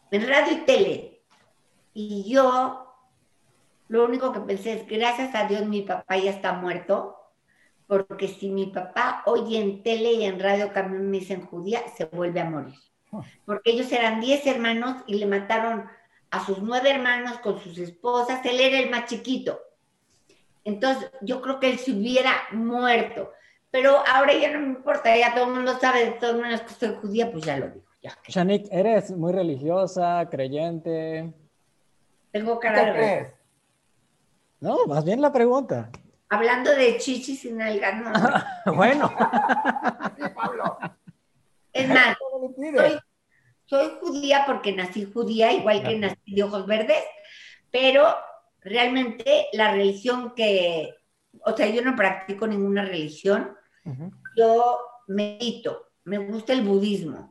en 0.09 0.27
radio 0.27 0.53
y 0.53 0.61
tele. 0.65 1.21
Y 1.93 2.23
yo 2.27 2.87
lo 3.89 4.05
único 4.05 4.33
que 4.33 4.39
pensé 4.39 4.73
es, 4.73 4.87
gracias 4.87 5.35
a 5.35 5.45
Dios 5.45 5.65
mi 5.65 5.83
papá 5.83 6.17
ya 6.17 6.31
está 6.31 6.53
muerto, 6.53 7.15
porque 7.85 8.27
si 8.27 8.49
mi 8.49 8.67
papá 8.67 9.21
oye 9.27 9.59
en 9.59 9.83
tele 9.83 10.13
y 10.13 10.25
en 10.25 10.39
radio 10.39 10.71
también 10.71 11.09
me 11.09 11.19
dicen 11.19 11.45
judía, 11.45 11.83
se 11.95 12.05
vuelve 12.05 12.41
a 12.41 12.49
morir. 12.49 12.75
Porque 13.45 13.71
ellos 13.71 13.91
eran 13.91 14.19
diez 14.19 14.45
hermanos 14.47 15.03
y 15.05 15.15
le 15.15 15.27
mataron 15.27 15.85
a 16.31 16.45
sus 16.45 16.59
nueve 16.59 16.89
hermanos 16.89 17.37
con 17.39 17.59
sus 17.59 17.77
esposas, 17.77 18.43
él 18.45 18.59
era 18.59 18.79
el 18.79 18.89
más 18.89 19.05
chiquito. 19.05 19.59
Entonces, 20.63 21.11
yo 21.21 21.41
creo 21.41 21.59
que 21.59 21.69
él 21.69 21.79
se 21.79 21.91
hubiera 21.91 22.33
muerto 22.51 23.31
pero 23.71 24.03
ahora 24.07 24.33
ya 24.33 24.51
no 24.51 24.59
me 24.59 24.67
importa, 24.67 25.15
ya 25.15 25.33
todo 25.33 25.45
el 25.45 25.53
mundo 25.53 25.77
sabe 25.79 26.05
de 26.05 26.11
todas 26.11 26.35
maneras 26.35 26.61
que 26.61 26.73
soy 26.73 26.95
judía, 27.01 27.31
pues 27.31 27.45
ya 27.45 27.57
lo 27.57 27.69
digo. 27.69 27.85
Ya. 28.01 28.17
Shanik, 28.27 28.67
¿eres 28.71 29.11
muy 29.11 29.33
religiosa, 29.33 30.27
creyente? 30.29 31.33
Tengo 32.31 32.59
cara 32.59 32.93
de... 32.93 33.33
No, 34.61 34.85
más 34.87 35.03
bien 35.03 35.21
la 35.21 35.31
pregunta. 35.31 35.89
Hablando 36.29 36.71
de 36.71 36.97
chichis 36.97 37.45
y 37.45 37.51
nalgas, 37.51 37.95
no. 38.65 38.73
bueno. 38.75 39.11
Pablo. 40.35 40.77
Es 41.73 41.87
más, 41.87 42.17
soy, 43.65 43.91
judía 43.99 44.43
porque 44.45 44.73
nací 44.73 45.09
judía, 45.11 45.51
igual 45.53 45.83
que 45.83 45.97
nací 45.97 46.35
de 46.35 46.43
ojos 46.43 46.65
verdes, 46.65 47.03
pero 47.71 48.15
realmente 48.61 49.47
la 49.53 49.71
religión 49.71 50.33
que, 50.35 50.95
o 51.45 51.55
sea, 51.55 51.67
yo 51.67 51.81
no 51.81 51.95
practico 51.95 52.47
ninguna 52.47 52.83
religión, 52.83 53.55
yo 54.35 54.79
medito, 55.07 55.87
me 56.05 56.17
gusta 56.17 56.53
el 56.53 56.63
budismo, 56.63 57.29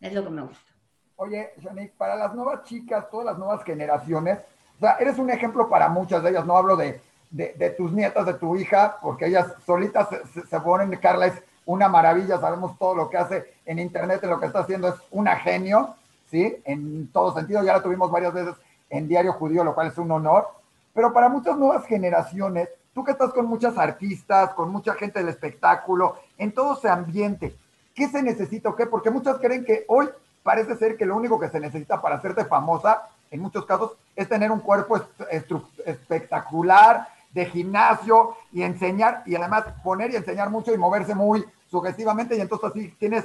es 0.00 0.12
lo 0.12 0.24
que 0.24 0.30
me 0.30 0.42
gusta. 0.42 0.72
Oye, 1.16 1.50
Shanik, 1.58 1.92
para 1.92 2.16
las 2.16 2.34
nuevas 2.34 2.64
chicas, 2.64 3.08
todas 3.10 3.26
las 3.26 3.38
nuevas 3.38 3.62
generaciones, 3.64 4.38
o 4.76 4.80
sea, 4.80 4.96
eres 4.98 5.18
un 5.18 5.30
ejemplo 5.30 5.68
para 5.68 5.88
muchas 5.88 6.22
de 6.22 6.30
ellas, 6.30 6.44
no 6.44 6.56
hablo 6.56 6.76
de, 6.76 7.00
tus 7.76 7.92
nietas, 7.92 8.26
de 8.26 8.34
tu 8.34 8.56
hija, 8.56 8.98
porque 9.00 9.26
ellas 9.26 9.54
solitas 9.64 10.08
se, 10.32 10.46
se, 10.46 10.60
ponen, 10.60 10.90
Carla 10.96 11.26
es 11.26 11.42
una 11.64 11.88
maravilla, 11.88 12.40
sabemos 12.40 12.76
todo 12.78 12.94
lo 12.94 13.08
que 13.08 13.16
hace 13.16 13.54
en 13.64 13.78
internet, 13.78 14.22
lo 14.24 14.40
que 14.40 14.46
está 14.46 14.60
haciendo 14.60 14.88
es 14.88 14.94
una 15.10 15.36
genio, 15.36 15.94
¿sí? 16.30 16.56
En 16.64 17.08
todo 17.12 17.34
sentido, 17.34 17.62
ya 17.62 17.74
la 17.74 17.82
tuvimos 17.82 18.10
varias 18.10 18.32
veces 18.32 18.54
en 18.90 19.06
Diario 19.06 19.32
Judío, 19.34 19.62
lo 19.62 19.74
cual 19.74 19.88
es 19.88 19.98
un 19.98 20.10
honor, 20.10 20.48
pero 20.94 21.12
para 21.12 21.28
muchas 21.28 21.56
nuevas 21.56 21.86
generaciones, 21.86 22.68
tú 22.94 23.04
que 23.04 23.12
estás 23.12 23.32
con 23.32 23.46
muchas 23.46 23.78
artistas, 23.78 24.54
con 24.54 24.70
mucha 24.70 24.94
gente 24.94 25.18
del 25.18 25.28
espectáculo, 25.28 26.16
en 26.38 26.52
todo 26.52 26.76
ese 26.76 26.88
ambiente, 26.88 27.56
¿qué 27.94 28.08
se 28.08 28.22
necesita 28.22 28.68
o 28.68 28.76
qué? 28.76 28.86
Porque 28.86 29.10
muchas 29.10 29.38
creen 29.38 29.64
que 29.64 29.84
hoy 29.88 30.08
parece 30.42 30.76
ser 30.76 30.96
que 30.96 31.06
lo 31.06 31.16
único 31.16 31.38
que 31.38 31.48
se 31.48 31.60
necesita 31.60 32.00
para 32.00 32.16
hacerte 32.16 32.44
famosa 32.44 33.08
en 33.32 33.40
muchos 33.40 33.64
casos, 33.64 33.96
es 34.14 34.28
tener 34.28 34.50
un 34.50 34.60
cuerpo 34.60 35.00
espectacular, 35.86 37.08
de 37.32 37.46
gimnasio 37.46 38.36
y 38.52 38.62
enseñar, 38.62 39.22
y 39.24 39.34
además 39.34 39.64
poner 39.82 40.10
y 40.10 40.16
enseñar 40.16 40.50
mucho 40.50 40.72
y 40.72 40.76
moverse 40.76 41.14
muy 41.14 41.42
sugestivamente, 41.70 42.36
y 42.36 42.42
entonces 42.42 42.70
así 42.70 42.94
tienes 42.98 43.24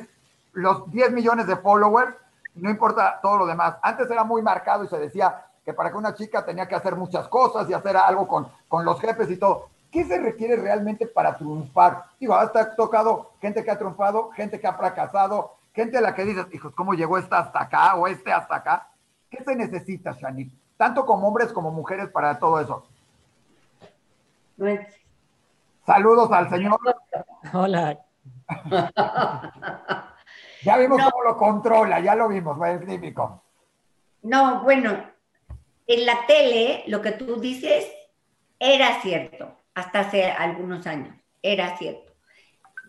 los 0.53 0.89
10 0.89 1.11
millones 1.11 1.45
de 1.45 1.57
followers, 1.57 2.15
no 2.55 2.70
importa 2.70 3.20
todo 3.22 3.38
lo 3.38 3.45
demás. 3.45 3.76
Antes 3.84 4.09
era 4.09 4.24
muy 4.24 4.41
marcado 4.41 4.86
y 4.86 4.88
se 4.88 4.97
decía 4.97 5.47
que 5.68 5.74
para 5.74 5.91
que 5.91 5.97
una 5.97 6.15
chica 6.15 6.45
tenía 6.45 6.65
que 6.65 6.76
hacer 6.76 6.95
muchas 6.95 7.28
cosas 7.28 7.70
y 7.70 7.74
hacer 7.74 7.97
algo 7.97 8.26
con, 8.26 8.47
con 8.70 8.86
los 8.86 9.01
jefes 9.01 9.30
y 9.30 9.36
todo. 9.36 9.68
¿Qué 9.91 10.05
se 10.05 10.18
requiere 10.18 10.55
realmente 10.55 11.05
para 11.05 11.36
triunfar? 11.36 12.05
Digo, 12.18 12.36
hasta 12.36 12.74
tocado 12.74 13.34
gente 13.41 13.65
que 13.65 13.72
ha 13.72 13.78
triunfado, 13.78 14.30
gente 14.32 14.61
que 14.61 14.65
ha 14.65 14.76
fracasado, 14.76 15.55
gente 15.74 15.97
a 15.97 16.01
la 16.01 16.15
que 16.15 16.24
dices, 16.24 16.45
hijos, 16.53 16.74
¿cómo 16.74 16.93
llegó 16.93 17.18
esta 17.18 17.39
hasta 17.39 17.63
acá 17.63 17.95
o 17.95 18.07
este 18.07 18.32
hasta 18.32 18.55
acá? 18.55 18.88
¿Qué 19.30 19.43
se 19.43 19.57
necesita, 19.57 20.13
Shani? 20.13 20.49
Tanto 20.78 21.05
como 21.05 21.28
hombres 21.28 21.51
como 21.51 21.70
mujeres 21.70 22.07
para 22.11 22.39
todo 22.39 22.61
eso. 22.61 22.86
Saludos 25.86 26.32
al 26.32 26.49
señor. 26.49 26.80
Hola. 27.51 27.99
ya 30.63 30.78
vimos 30.78 31.01
cómo 31.03 31.24
lo 31.26 31.36
controla, 31.36 31.99
ya 31.99 32.15
lo 32.15 32.30
vimos, 32.30 32.57
es 32.65 32.86
típico. 32.88 33.43
No, 34.24 34.63
bueno, 34.63 35.16
en 35.88 36.06
la 36.06 36.26
tele 36.28 36.84
lo 36.88 37.02
que 37.02 37.14
tú 37.14 37.40
dices 37.40 37.88
era 38.60 39.02
cierto, 39.02 39.58
hasta 39.74 40.02
hace 40.02 40.26
algunos 40.26 40.86
años, 40.86 41.16
era 41.42 41.78
cierto. 41.78 42.14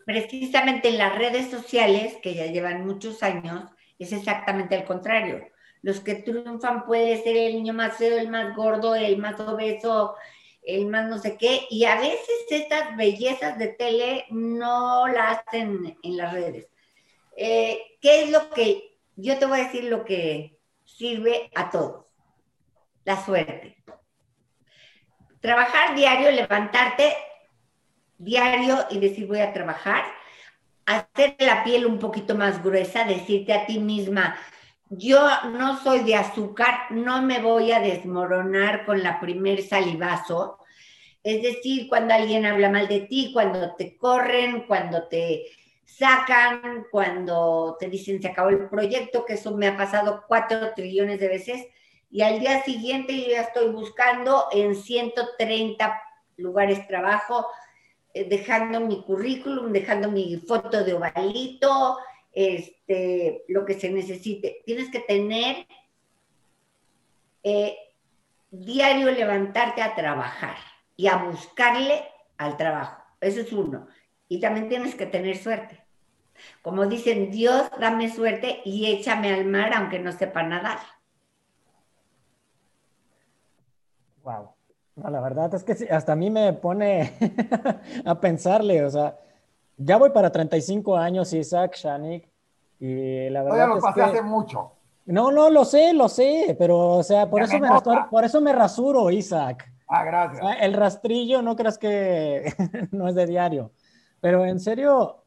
Precisamente 0.05 0.89
en 0.89 0.99
las 0.99 1.17
redes 1.17 1.51
sociales, 1.51 2.17
que 2.23 2.35
ya 2.35 2.47
llevan 2.47 2.87
muchos 2.87 3.23
años, 3.23 3.71
es 3.99 4.13
exactamente 4.13 4.75
el 4.75 4.85
contrario. 4.85 5.47
Los 5.83 6.01
que 6.01 6.17
triunfan 6.17 6.87
puede 6.87 7.23
ser 7.23 7.37
el 7.37 7.55
niño 7.55 7.73
más 7.73 7.99
feo, 7.99 8.19
el 8.19 8.29
más 8.29 8.57
gordo, 8.57 8.95
el 8.95 9.19
más 9.19 9.39
obeso, 9.39 10.17
el 10.63 10.87
más 10.87 11.09
no 11.09 11.19
sé 11.19 11.37
qué, 11.37 11.67
y 11.71 11.85
a 11.85 12.01
veces 12.01 12.47
estas 12.51 12.97
bellezas 12.97 13.59
de 13.59 13.69
tele 13.69 14.25
no 14.31 15.07
las 15.09 15.39
hacen 15.47 15.97
en 16.03 16.17
las 16.17 16.33
redes. 16.33 16.69
Eh, 17.37 17.81
¿Qué 18.01 18.25
es 18.25 18.31
lo 18.31 18.51
que, 18.51 18.97
yo 19.17 19.39
te 19.39 19.47
voy 19.47 19.61
a 19.61 19.65
decir 19.65 19.85
lo 19.85 20.05
que 20.05 20.59
sirve 20.85 21.51
a 21.55 21.71
todos? 21.71 22.08
La 23.09 23.25
suerte. 23.25 23.75
Trabajar 25.41 25.97
diario, 25.97 26.31
levantarte 26.31 27.15
diario 28.19 28.85
y 28.91 28.99
decir 28.99 29.27
voy 29.27 29.41
a 29.41 29.55
trabajar, 29.55 30.05
hacer 30.85 31.35
la 31.39 31.65
piel 31.65 31.87
un 31.87 31.99
poquito 31.99 32.35
más 32.35 32.63
gruesa, 32.63 33.05
decirte 33.05 33.55
a 33.55 33.65
ti 33.65 33.79
misma, 33.79 34.37
yo 34.91 35.27
no 35.53 35.83
soy 35.83 36.01
de 36.01 36.17
azúcar, 36.17 36.91
no 36.91 37.23
me 37.23 37.41
voy 37.41 37.73
a 37.73 37.81
desmoronar 37.81 38.85
con 38.85 39.03
la 39.03 39.19
primer 39.21 39.63
salivazo. 39.63 40.59
Es 41.23 41.41
decir, 41.41 41.89
cuando 41.89 42.13
alguien 42.13 42.45
habla 42.45 42.69
mal 42.69 42.89
de 42.89 43.01
ti, 43.01 43.31
cuando 43.33 43.75
te 43.75 43.97
corren, 43.97 44.67
cuando 44.67 45.09
te 45.09 45.47
sacan, 45.87 46.85
cuando 46.91 47.75
te 47.81 47.89
dicen 47.89 48.21
se 48.21 48.29
acabó 48.29 48.51
el 48.51 48.69
proyecto, 48.69 49.25
que 49.25 49.33
eso 49.33 49.57
me 49.57 49.67
ha 49.67 49.79
pasado 49.79 50.25
cuatro 50.29 50.75
trillones 50.77 51.19
de 51.19 51.29
veces, 51.29 51.67
y 52.11 52.23
al 52.23 52.41
día 52.41 52.63
siguiente 52.63 53.17
yo 53.17 53.29
ya 53.29 53.43
estoy 53.43 53.71
buscando 53.71 54.47
en 54.53 54.75
130 54.75 56.03
lugares 56.39 56.87
trabajo, 56.87 57.47
eh, 58.15 58.25
dejando 58.29 58.81
mi 58.81 59.03
currículum, 59.03 59.73
dejando 59.73 60.11
mi 60.11 60.37
foto 60.39 60.85
de 60.85 60.95
ovalito, 60.95 61.99
este, 62.33 63.45
lo 63.49 63.65
que 63.65 63.75
se 63.75 63.91
necesite. 63.91 64.63
Tienes 64.65 64.91
que 64.91 65.01
tener 65.01 65.67
eh, 67.43 67.77
diario 68.51 69.11
levantarte 69.11 69.83
a 69.83 69.95
trabajar 69.95 70.57
y 70.97 71.09
a 71.09 71.17
buscarle 71.17 72.05
al 72.39 72.57
trabajo. 72.57 73.03
Eso 73.21 73.41
es 73.41 73.53
uno. 73.53 73.89
Y 74.29 74.41
también 74.41 74.69
tienes 74.69 74.95
que 74.95 75.07
tener 75.07 75.37
suerte. 75.37 75.83
Como 76.63 76.87
dicen, 76.87 77.31
Dios, 77.31 77.69
dame 77.81 78.15
suerte 78.15 78.61
y 78.65 78.93
échame 78.93 79.33
al 79.33 79.45
mar 79.45 79.75
aunque 79.75 79.99
no 79.99 80.13
sepa 80.13 80.43
nadar. 80.43 80.79
Wow. 84.29 85.11
la 85.11 85.21
verdad 85.21 85.55
es 85.55 85.65
que 85.65 85.89
hasta 85.91 86.13
a 86.13 86.17
mí 86.17 86.29
me 86.29 86.53
pone 86.53 87.15
a 88.05 88.21
pensarle, 88.21 88.85
o 88.85 88.91
sea, 88.91 89.17
ya 89.77 89.97
voy 89.97 90.11
para 90.11 90.31
35 90.31 90.97
años, 90.97 91.33
Isaac, 91.33 91.77
Shanik, 91.77 92.29
y 92.81 93.31
la 93.31 93.43
verdad. 93.43 93.59
ya 93.59 93.67
lo 93.67 93.81
pasé 93.81 94.03
hace 94.03 94.23
mucho. 94.23 94.73
No, 95.07 95.33
no, 95.33 95.49
lo 95.49 95.65
sé, 95.65 95.95
lo 95.95 96.09
sé, 96.09 96.55
pero, 96.59 96.97
o 96.97 97.03
sea, 97.03 97.31
por, 97.31 97.43
eso 97.43 97.59
me, 97.59 97.69
por 98.11 98.25
eso 98.25 98.41
me 98.43 98.53
rasuro, 98.53 99.11
Isaac. 99.11 99.73
Ah, 99.89 100.05
gracias. 100.05 100.45
el 100.61 100.75
rastrillo, 100.75 101.41
no 101.41 101.57
creas 101.57 101.79
que 101.79 102.53
no 102.91 103.09
es 103.09 103.15
de 103.15 103.25
diario. 103.25 103.73
Pero 104.21 104.45
en 104.45 104.61
serio, 104.61 105.23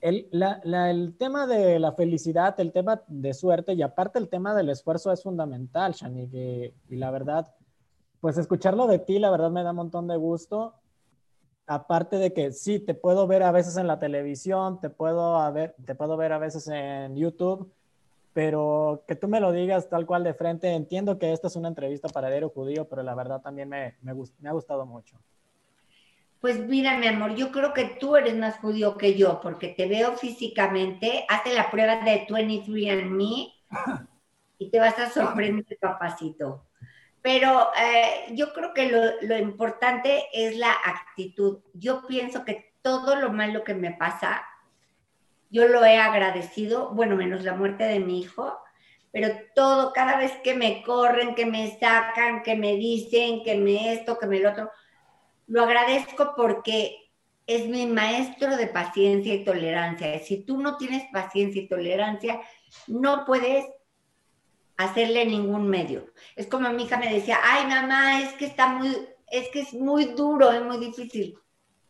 el, 0.00 0.30
el, 0.32 1.14
tema 1.18 1.46
de 1.46 1.78
la 1.78 1.92
felicidad, 1.92 2.58
el 2.58 2.72
tema 2.72 3.02
de 3.06 3.34
suerte 3.34 3.74
y 3.74 3.82
aparte 3.82 4.18
el 4.18 4.30
tema 4.30 4.54
del 4.54 4.70
esfuerzo 4.70 5.12
es 5.12 5.22
fundamental, 5.22 5.92
Shani. 5.92 6.30
Y, 6.32 6.74
y 6.88 6.96
la 6.96 7.10
verdad, 7.10 7.52
pues 8.22 8.38
escucharlo 8.38 8.86
de 8.86 8.98
ti, 8.98 9.18
la 9.18 9.30
verdad 9.30 9.50
me 9.50 9.62
da 9.62 9.72
un 9.72 9.76
montón 9.76 10.08
de 10.08 10.16
gusto 10.16 10.76
aparte 11.66 12.16
de 12.16 12.32
que 12.32 12.52
sí, 12.52 12.80
te 12.80 12.94
puedo 12.94 13.26
ver 13.26 13.42
a 13.42 13.52
veces 13.52 13.76
en 13.76 13.86
la 13.86 13.98
televisión, 13.98 14.80
te 14.80 14.90
puedo, 14.90 15.52
ver, 15.52 15.74
te 15.84 15.94
puedo 15.94 16.16
ver 16.16 16.32
a 16.32 16.38
veces 16.38 16.68
en 16.68 17.16
YouTube, 17.16 17.72
pero 18.32 19.04
que 19.06 19.16
tú 19.16 19.28
me 19.28 19.40
lo 19.40 19.52
digas 19.52 19.88
tal 19.88 20.06
cual 20.06 20.24
de 20.24 20.34
frente, 20.34 20.72
entiendo 20.72 21.18
que 21.18 21.32
esta 21.32 21.48
es 21.48 21.56
una 21.56 21.68
entrevista 21.68 22.08
para 22.08 22.28
Diario 22.28 22.50
Judío, 22.50 22.88
pero 22.88 23.02
la 23.02 23.14
verdad 23.14 23.40
también 23.40 23.68
me, 23.68 23.96
me, 24.02 24.14
me 24.14 24.48
ha 24.48 24.52
gustado 24.52 24.86
mucho. 24.86 25.16
Pues 26.40 26.58
mira, 26.58 26.98
mi 26.98 27.06
amor, 27.06 27.36
yo 27.36 27.52
creo 27.52 27.72
que 27.72 27.96
tú 28.00 28.16
eres 28.16 28.36
más 28.36 28.58
judío 28.58 28.96
que 28.96 29.16
yo, 29.16 29.40
porque 29.40 29.68
te 29.68 29.86
veo 29.86 30.14
físicamente, 30.14 31.24
hace 31.28 31.54
la 31.54 31.70
prueba 31.70 32.04
de 32.04 32.26
23 32.28 33.08
Me 33.08 33.52
y 34.58 34.70
te 34.70 34.78
vas 34.80 34.98
a 34.98 35.08
sorprender, 35.08 35.78
papacito. 35.80 36.66
Pero 37.22 37.70
eh, 37.80 38.32
yo 38.34 38.52
creo 38.52 38.74
que 38.74 39.16
lo, 39.22 39.38
importante 39.38 40.24
es 40.32 40.56
la 40.56 40.72
actitud. 40.72 41.60
Yo 41.72 42.04
pienso 42.06 42.44
que 42.44 42.74
todo 42.82 43.14
lo 43.14 43.32
malo 43.32 43.62
que 43.62 43.74
me 43.74 43.92
pasa, 43.92 44.44
yo 45.48 45.68
lo 45.68 45.84
he 45.84 45.98
agradecido, 45.98 46.90
bueno, 46.90 47.14
menos 47.14 47.44
la 47.44 47.54
muerte 47.54 47.84
de 47.84 48.00
mi 48.00 48.20
hijo, 48.20 48.58
pero 49.12 49.28
todo, 49.54 49.92
cada 49.92 50.16
vez 50.16 50.32
que 50.42 50.54
me 50.54 50.82
corren, 50.82 51.34
que 51.34 51.46
me 51.46 51.78
sacan, 51.78 52.42
que 52.42 52.56
me 52.56 52.74
dicen, 52.76 53.44
que 53.44 53.56
me 53.56 53.92
esto, 53.92 54.18
que 54.18 54.26
me 54.26 54.40
lo 54.40 54.50
otro, 54.50 54.70
lo 55.46 55.62
agradezco 55.62 56.32
porque 56.34 57.02
es 57.46 57.68
mi 57.68 57.86
maestro 57.86 58.56
de 58.56 58.66
paciencia 58.66 59.34
y 59.34 59.44
tolerancia. 59.44 60.18
Si 60.20 60.44
tú 60.44 60.58
no 60.58 60.76
tienes 60.76 61.04
paciencia 61.12 61.62
y 61.62 61.68
tolerancia, 61.68 62.40
no 62.86 63.24
puedes 63.24 63.66
hacerle 64.76 65.24
ningún 65.26 65.68
medio. 65.68 66.06
Es 66.36 66.46
como 66.46 66.70
mi 66.70 66.84
hija 66.84 66.96
me 66.96 67.12
decía, 67.12 67.38
ay 67.42 67.66
mamá, 67.66 68.20
es 68.20 68.32
que 68.34 68.46
está 68.46 68.68
muy, 68.68 69.08
es 69.30 69.48
que 69.48 69.60
es 69.60 69.74
muy 69.74 70.06
duro, 70.06 70.50
es 70.52 70.62
muy 70.62 70.78
difícil. 70.78 71.38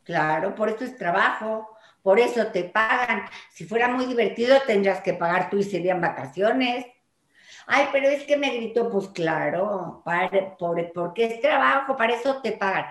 Claro, 0.05 0.55
por 0.55 0.69
eso 0.69 0.85
es 0.85 0.97
trabajo, 0.97 1.69
por 2.03 2.19
eso 2.19 2.47
te 2.49 2.65
pagan. 2.65 3.25
Si 3.51 3.65
fuera 3.65 3.89
muy 3.89 4.07
divertido 4.07 4.57
tendrías 4.67 5.01
que 5.01 5.15
pagar 5.15 5.51
tú 5.51 5.59
y 5.59 5.63
serían 5.65 6.01
vacaciones. 6.01 6.87
Ay, 7.67 7.89
pero 7.93 8.09
es 8.09 8.25
que 8.25 8.37
me 8.37 8.55
gritó, 8.57 8.91
pues 8.91 9.09
claro, 9.09 10.03
para, 10.05 10.57
por, 10.57 10.93
porque 10.93 11.27
es 11.27 11.41
trabajo, 11.41 11.97
para 11.97 12.15
eso 12.15 12.43
te 12.43 12.53
pagan. 12.53 12.87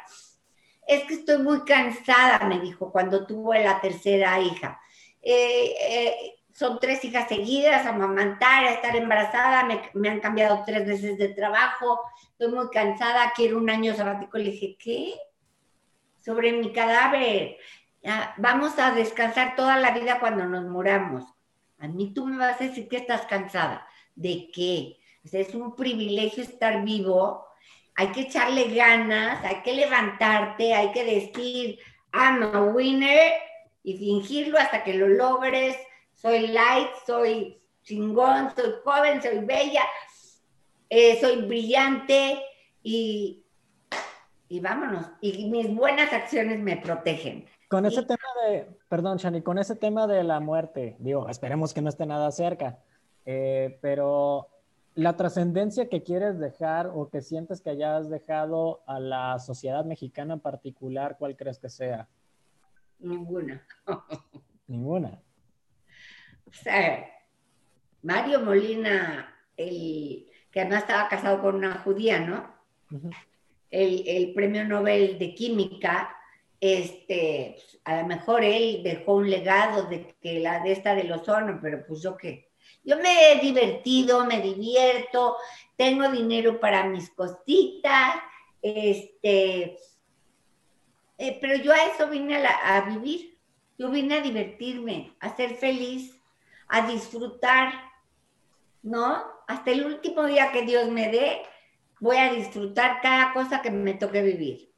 Es 0.87 1.03
que 1.03 1.15
estoy 1.15 1.39
muy 1.39 1.63
cansada, 1.65 2.45
me 2.47 2.59
dijo 2.59 2.91
cuando 2.91 3.25
tuvo 3.25 3.53
la 3.53 3.79
tercera 3.81 4.39
hija. 4.39 4.79
Eh, 5.21 5.75
eh, 5.79 6.40
son 6.61 6.77
tres 6.79 7.03
hijas 7.03 7.27
seguidas, 7.27 7.87
amamantar, 7.87 8.65
a 8.65 8.73
estar 8.73 8.95
embarazada, 8.95 9.67
me, 9.95 10.09
han 10.09 10.19
cambiado 10.19 10.61
tres 10.63 10.85
veces 10.85 11.17
de 11.17 11.29
trabajo, 11.29 11.99
estoy 12.33 12.51
muy 12.51 12.69
cansada, 12.69 13.33
quiero 13.35 13.57
un 13.57 13.67
año 13.67 13.95
sabático. 13.95 14.37
Le 14.37 14.51
dije, 14.51 14.77
¿qué? 14.77 15.15
Sobre 16.23 16.53
mi 16.53 16.71
cadáver. 16.71 17.57
vamos 18.37 18.77
a 18.77 18.91
descansar 18.91 19.55
toda 19.55 19.77
la 19.77 19.89
vida 19.89 20.19
cuando 20.19 20.45
nos 20.45 20.63
muramos. 20.65 21.23
A 21.79 21.87
mí 21.87 22.13
tú 22.13 22.27
me 22.27 22.37
vas 22.37 22.61
a 22.61 22.65
decir 22.65 22.87
que 22.87 22.97
estás 22.97 23.25
cansada. 23.25 23.87
¿De 24.13 24.51
qué? 24.53 24.97
es 25.23 25.55
un 25.55 25.75
privilegio 25.75 26.43
estar 26.43 26.83
vivo. 26.83 27.43
Hay 27.95 28.09
que 28.11 28.21
echarle 28.21 28.71
ganas, 28.71 29.43
hay 29.43 29.63
que 29.63 29.73
levantarte, 29.73 30.75
hay 30.75 30.91
que 30.91 31.05
decir, 31.05 31.79
I'm 32.13 32.43
a 32.43 32.61
winner 32.65 33.33
y 33.81 33.97
fingirlo 33.97 34.59
hasta 34.59 34.83
que 34.83 34.93
lo 34.93 35.07
logres 35.07 35.75
soy 36.21 36.47
light, 36.47 36.89
soy 37.05 37.59
chingón, 37.81 38.51
soy 38.55 38.73
joven, 38.83 39.21
soy 39.21 39.39
bella, 39.39 39.81
eh, 40.87 41.19
soy 41.19 41.41
brillante 41.47 42.39
y, 42.83 43.43
y 44.47 44.59
vámonos. 44.59 45.07
Y 45.19 45.49
mis 45.49 45.75
buenas 45.75 46.13
acciones 46.13 46.59
me 46.59 46.77
protegen. 46.77 47.45
Con 47.67 47.85
ese 47.85 48.03
tema 48.03 48.19
de, 48.45 48.67
perdón, 48.87 49.17
Shani, 49.17 49.41
con 49.41 49.57
ese 49.57 49.75
tema 49.75 50.05
de 50.05 50.23
la 50.23 50.39
muerte, 50.39 50.95
digo, 50.99 51.27
esperemos 51.27 51.73
que 51.73 51.81
no 51.81 51.89
esté 51.89 52.05
nada 52.05 52.29
cerca, 52.31 52.77
eh, 53.25 53.79
pero 53.81 54.47
la 54.93 55.15
trascendencia 55.15 55.89
que 55.89 56.03
quieres 56.03 56.37
dejar 56.37 56.91
o 56.93 57.09
que 57.09 57.21
sientes 57.21 57.61
que 57.61 57.71
hayas 57.71 58.09
dejado 58.09 58.83
a 58.85 58.99
la 58.99 59.39
sociedad 59.39 59.85
mexicana 59.85 60.35
en 60.35 60.39
particular, 60.39 61.15
¿cuál 61.17 61.35
crees 61.35 61.57
que 61.57 61.69
sea? 61.69 62.07
Ninguna. 62.99 63.65
Ninguna. 64.67 65.19
O 66.51 66.63
sea, 66.63 67.09
Mario 68.03 68.41
Molina, 68.41 69.35
el, 69.57 70.27
que 70.51 70.61
además 70.61 70.81
estaba 70.81 71.07
casado 71.07 71.41
con 71.41 71.55
una 71.55 71.75
judía, 71.79 72.19
¿no? 72.19 72.51
el, 73.69 74.03
el, 74.05 74.33
premio 74.33 74.65
Nobel 74.65 75.17
de 75.17 75.33
Química, 75.33 76.15
este, 76.59 77.57
a 77.85 78.01
lo 78.01 78.07
mejor 78.07 78.43
él 78.43 78.81
dejó 78.83 79.15
un 79.15 79.29
legado 79.29 79.87
de 79.87 80.15
que 80.21 80.39
la 80.39 80.59
de 80.59 80.73
esta 80.73 80.93
del 80.93 81.11
ozono, 81.11 81.59
pero 81.61 81.85
pues 81.87 82.01
yo 82.03 82.15
qué. 82.17 82.51
Yo 82.83 82.97
me 82.97 83.31
he 83.31 83.39
divertido, 83.39 84.25
me 84.25 84.41
divierto, 84.41 85.37
tengo 85.75 86.09
dinero 86.09 86.59
para 86.59 86.85
mis 86.85 87.09
cositas, 87.11 88.15
este, 88.61 89.77
eh, 91.17 91.37
pero 91.39 91.55
yo 91.55 91.71
a 91.71 91.85
eso 91.85 92.07
vine 92.09 92.37
a, 92.37 92.77
a, 92.77 92.81
vivir, 92.81 93.37
yo 93.77 93.89
vine 93.89 94.15
a 94.15 94.21
divertirme, 94.21 95.15
a 95.19 95.35
ser 95.35 95.55
feliz, 95.55 96.20
a 96.71 96.87
disfrutar, 96.87 97.73
¿no? 98.81 99.23
Hasta 99.47 99.71
el 99.71 99.85
último 99.85 100.25
día 100.25 100.51
que 100.51 100.63
Dios 100.63 100.89
me 100.89 101.09
dé, 101.09 101.43
voy 101.99 102.17
a 102.17 102.33
disfrutar 102.33 103.01
cada 103.01 103.33
cosa 103.33 103.61
que 103.61 103.69
me 103.69 103.93
toque 103.93 104.21
vivir. 104.21 104.71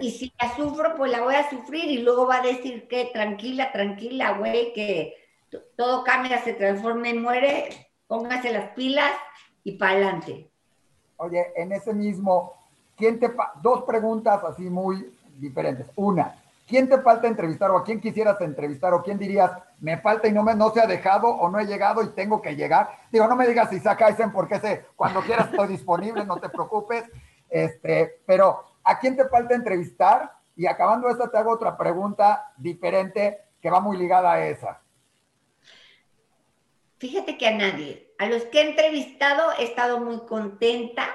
Y 0.00 0.10
si 0.10 0.32
la 0.40 0.54
sufro, 0.56 0.96
pues 0.96 1.12
la 1.12 1.22
voy 1.22 1.34
a 1.34 1.48
sufrir 1.48 1.84
y 1.90 1.98
luego 1.98 2.26
va 2.26 2.38
a 2.38 2.42
decir 2.42 2.88
que 2.88 3.10
tranquila, 3.12 3.72
tranquila, 3.72 4.32
güey, 4.32 4.72
que 4.72 5.14
todo 5.76 6.04
cambia, 6.04 6.42
se 6.42 6.54
transforma 6.54 7.08
y 7.08 7.14
muere, 7.14 7.88
póngase 8.06 8.52
las 8.52 8.70
pilas 8.72 9.12
y 9.62 9.72
para 9.72 9.92
adelante. 9.92 10.50
Oye, 11.16 11.46
en 11.54 11.72
ese 11.72 11.94
mismo, 11.94 12.54
¿quién 12.96 13.20
te 13.20 13.30
dos 13.62 13.84
preguntas 13.84 14.42
así 14.44 14.62
muy 14.64 15.12
diferentes. 15.40 15.86
Una, 15.96 16.34
¿quién 16.70 16.88
te 16.88 17.00
falta 17.02 17.26
entrevistar 17.26 17.70
o 17.72 17.78
a 17.78 17.84
quién 17.84 18.00
quisieras 18.00 18.40
entrevistar 18.40 18.94
o 18.94 19.02
quién 19.02 19.18
dirías, 19.18 19.50
me 19.80 19.98
falta 19.98 20.28
y 20.28 20.32
no, 20.32 20.44
me, 20.44 20.54
no 20.54 20.70
se 20.70 20.80
ha 20.80 20.86
dejado 20.86 21.26
o 21.28 21.50
no 21.50 21.58
he 21.58 21.66
llegado 21.66 22.00
y 22.02 22.10
tengo 22.10 22.40
que 22.40 22.54
llegar? 22.54 22.96
Digo, 23.10 23.26
no 23.26 23.34
me 23.34 23.48
digas 23.48 23.68
si 23.68 23.80
saca 23.80 24.08
Eisen 24.08 24.30
porque 24.30 24.60
sé, 24.60 24.86
cuando 24.94 25.20
quieras 25.20 25.50
estoy 25.50 25.66
disponible, 25.66 26.24
no 26.24 26.36
te 26.38 26.48
preocupes. 26.48 27.04
Este, 27.50 28.20
pero, 28.24 28.64
¿a 28.84 28.98
quién 29.00 29.16
te 29.16 29.28
falta 29.28 29.56
entrevistar? 29.56 30.32
Y 30.54 30.66
acabando 30.66 31.08
esta, 31.08 31.28
te 31.28 31.36
hago 31.36 31.50
otra 31.50 31.76
pregunta 31.76 32.52
diferente 32.56 33.40
que 33.60 33.68
va 33.68 33.80
muy 33.80 33.96
ligada 33.96 34.32
a 34.32 34.46
esa. 34.46 34.80
Fíjate 36.98 37.36
que 37.36 37.48
a 37.48 37.56
nadie. 37.56 38.14
A 38.18 38.26
los 38.26 38.44
que 38.44 38.60
he 38.60 38.70
entrevistado 38.70 39.50
he 39.58 39.64
estado 39.64 39.98
muy 39.98 40.20
contenta, 40.20 41.08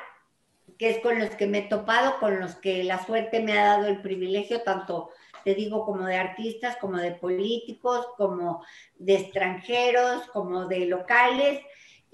que 0.77 0.89
es 0.89 0.99
con 0.99 1.17
los 1.17 1.29
que 1.29 1.47
me 1.47 1.59
he 1.59 1.61
topado, 1.69 2.19
con 2.19 2.41
los 2.41 2.55
que 2.55 2.83
la 2.83 3.05
suerte 3.05 3.39
me 3.39 3.57
ha 3.57 3.65
dado 3.65 3.87
el 3.87 4.01
privilegio, 4.01 4.63
tanto 4.63 5.11
te 5.45 5.55
digo 5.55 5.85
como 5.85 6.05
de 6.05 6.17
artistas, 6.17 6.75
como 6.77 6.97
de 6.97 7.11
políticos, 7.11 8.07
como 8.17 8.65
de 8.95 9.15
extranjeros, 9.15 10.23
como 10.33 10.65
de 10.67 10.87
locales, 10.87 11.61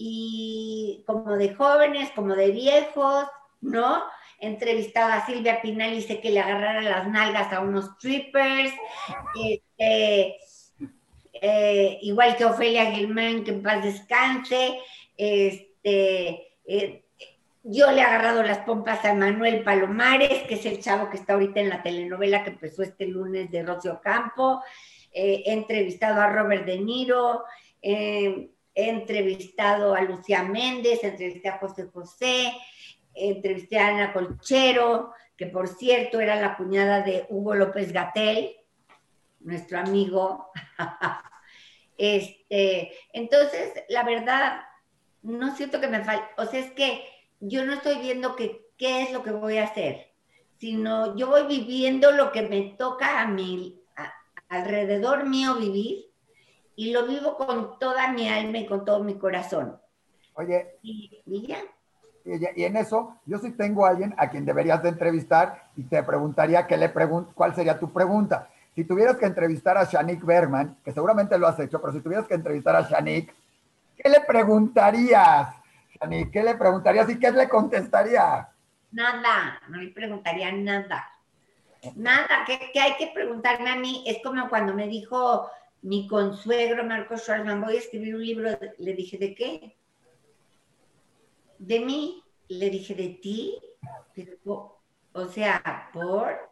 y 0.04 1.04
como 1.06 1.38
de 1.38 1.54
jóvenes, 1.54 2.10
como 2.16 2.36
de 2.36 2.52
viejos, 2.52 3.26
¿no? 3.62 4.04
He 4.40 4.48
entrevistado 4.48 5.14
a 5.14 5.26
Silvia 5.26 5.62
Pinal 5.62 5.94
y 5.94 6.02
sé 6.02 6.20
que 6.20 6.32
le 6.32 6.40
agarrara 6.40 6.82
las 6.82 7.08
nalgas 7.08 7.54
a 7.54 7.60
unos 7.60 7.86
strippers. 7.96 8.74
Este, 9.36 10.38
eh, 11.34 12.00
igual 12.02 12.36
que 12.36 12.46
Ofelia 12.46 12.92
Gilman, 12.92 13.44
que 13.44 13.52
en 13.52 13.62
paz 13.62 13.84
descanse, 13.84 14.80
este, 15.16 16.48
eh, 16.66 17.06
yo 17.64 17.91
le 17.91 18.01
he 18.01 18.03
agarrado 18.03 18.43
las 18.43 18.59
pompas 18.59 19.05
a 19.05 19.14
Manuel 19.14 19.64
Palomares, 19.64 20.43
que 20.43 20.55
es 20.55 20.66
el 20.66 20.80
chavo 20.80 21.09
que 21.09 21.18
está 21.18 21.34
ahorita 21.34 21.59
en 21.59 21.70
la 21.70 21.84
telenovela 21.84 22.43
que 22.43 22.51
empezó 22.51 22.82
este 22.82 23.05
lunes 23.05 23.51
de 23.51 23.64
Rocio 23.64 24.01
Campo, 24.01 24.62
eh, 25.12 25.43
he 25.45 25.53
entrevistado 25.53 26.22
a 26.22 26.28
Robert 26.28 26.66
De 26.66 26.80
Niro, 26.80 27.43
he 27.82 28.51
entrevistado 28.74 29.93
a 29.93 30.01
Lucía 30.01 30.43
Méndez, 30.43 31.03
entrevisté 31.03 31.49
a 31.49 31.57
José 31.57 31.88
José, 31.93 32.53
entrevisté 33.14 33.80
a 33.80 33.88
Ana 33.88 34.14
Colchero, 34.14 35.14
que 35.36 35.47
por 35.47 35.68
cierto 35.68 36.20
era 36.20 36.36
la 36.36 36.55
cuñada 36.55 37.01
de 37.01 37.26
Hugo 37.30 37.55
López 37.55 37.91
Gatel, 37.91 38.55
nuestro 39.39 39.80
amigo. 39.80 40.51
Este, 41.97 42.93
entonces, 43.14 43.74
la 43.89 44.01
verdad, 44.01 44.62
no 45.22 45.55
siento 45.55 45.80
que 45.80 45.88
me 45.88 46.03
falte, 46.03 46.26
o 46.36 46.47
sea, 46.47 46.59
es 46.59 46.72
que 46.72 47.05
yo 47.42 47.66
no 47.66 47.74
estoy 47.74 48.00
viendo 48.00 48.36
que, 48.36 48.70
qué 48.78 49.04
es 49.04 49.12
lo 49.12 49.24
que 49.24 49.32
voy 49.32 49.58
a 49.58 49.66
hacer, 49.66 50.12
sino 50.60 51.16
yo 51.18 51.28
voy 51.28 51.48
viviendo 51.48 52.12
lo 52.12 52.32
que 52.32 52.44
me 52.44 52.76
toca 52.78 53.22
a 53.22 53.28
mí, 53.28 53.82
alrededor 54.48 55.28
mío 55.28 55.56
vivir, 55.56 56.06
y 56.76 56.92
lo 56.92 57.06
vivo 57.06 57.36
con 57.36 57.78
toda 57.80 58.12
mi 58.14 58.30
alma 58.30 58.60
y 58.60 58.66
con 58.66 58.86
todo 58.86 59.04
mi 59.04 59.16
corazón. 59.18 59.78
Oye. 60.36 60.78
Y, 60.82 61.22
y 61.26 61.48
ya. 61.48 61.60
Y, 62.24 62.64
en 62.64 62.78
eso, 62.78 63.16
yo 63.26 63.39
sí 63.39 63.52
tengo 63.52 63.86
a 63.86 63.89
alguien 63.89 64.14
a 64.18 64.30
quien 64.30 64.46
deberías 64.46 64.82
de 64.84 64.89
entrevistar 64.89 65.70
y 65.76 65.84
te 65.84 66.04
preguntaría 66.04 66.68
qué 66.68 66.78
le 66.78 66.89
pregun 66.89 67.28
cuál 67.34 67.56
sería 67.56 67.80
tu 67.80 67.92
pregunta. 67.92 68.48
Si 68.76 68.84
tuvieras 68.86 69.18
que 69.18 69.26
entrevistar 69.26 69.78
a 69.78 69.86
Shanik 69.86 70.24
Berman, 70.24 70.78
que 70.84 70.92
seguramente 70.92 71.38
lo 71.38 71.48
has 71.48 71.60
hecho, 71.60 71.82
pero 71.82 71.92
si 71.92 72.02
tuvieras 72.02 72.28
que 72.28 72.36
entrevistar 72.36 72.76
a 72.76 72.88
Shanik, 72.88 73.34
¿qué 73.98 74.10
le 74.10 74.22
preguntarías? 74.22 75.61
Shanik, 76.02 76.32
¿qué 76.32 76.41
le 76.41 76.56
preguntarías 76.56 77.10
y 77.10 77.20
qué 77.20 77.32
le 77.32 77.47
contestaría? 77.47 78.49
Nada, 78.91 79.62
no 79.70 79.78
le 79.78 79.91
preguntaría 79.91 80.52
nada. 80.52 81.08
Nada, 81.95 82.45
¿qué, 82.45 82.80
hay 82.80 82.95
que 82.97 83.12
preguntarme 83.14 83.70
a 83.70 83.76
mí? 83.76 84.04
Es 84.08 84.18
como 84.24 84.49
cuando 84.49 84.74
me 84.74 84.88
dijo 84.88 85.49
mi 85.84 86.08
consuegro 86.08 86.84
Marcos 86.84 87.22
Schwarzman, 87.22 87.62
voy 87.62 87.76
a 87.76 87.80
escribir 87.80 88.16
un 88.16 88.26
libro, 88.26 88.49
le 88.78 88.93
dije, 88.93 89.18
¿de 89.18 89.36
qué? 89.36 89.78
De 91.58 91.80
mí, 91.80 92.24
le 92.47 92.70
dije, 92.70 92.95
¿de 92.95 93.10
ti? 93.22 93.60
o 95.14 95.28
sea, 95.28 95.89
¿por? 95.93 96.49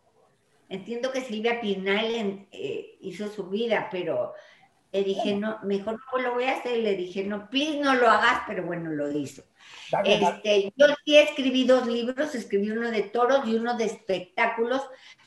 Entiendo 0.68 1.12
que 1.12 1.22
Silvia 1.22 1.60
Pinal 1.62 2.48
eh, 2.52 2.98
hizo 3.02 3.28
su 3.28 3.50
vida, 3.50 3.88
pero 3.92 4.34
le 4.92 5.04
dije, 5.04 5.36
no, 5.36 5.60
mejor 5.64 6.00
no 6.12 6.20
lo 6.20 6.34
voy 6.34 6.46
a 6.46 6.58
hacer. 6.58 6.78
Le 6.78 6.96
dije, 6.96 7.24
no, 7.24 7.50
please 7.50 7.80
no 7.80 7.96
lo 7.96 8.10
hagas, 8.10 8.44
pero 8.48 8.64
bueno, 8.64 8.90
lo 8.90 9.12
hizo. 9.12 9.44
Este, 10.04 10.74
yo 10.76 10.88
sí 11.06 11.18
escribí 11.18 11.66
dos 11.66 11.88
libros, 11.88 12.34
escribí 12.36 12.72
uno 12.72 12.90
de 12.90 13.04
toros 13.04 13.48
y 13.48 13.56
uno 13.56 13.76
de 13.78 13.86
espectáculos, 13.86 14.82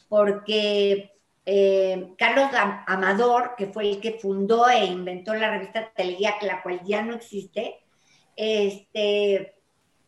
porque 0.09 1.13
eh, 1.47 2.13
Carlos 2.19 2.51
Amador, 2.87 3.55
que 3.57 3.67
fue 3.67 3.91
el 3.91 4.01
que 4.01 4.13
fundó 4.13 4.69
e 4.69 4.85
inventó 4.85 5.35
la 5.35 5.51
revista 5.51 5.93
Teleguía, 5.95 6.35
la 6.43 6.63
cual 6.63 6.81
ya 6.85 7.03
no 7.03 7.15
existe, 7.15 7.81
este, 8.37 9.55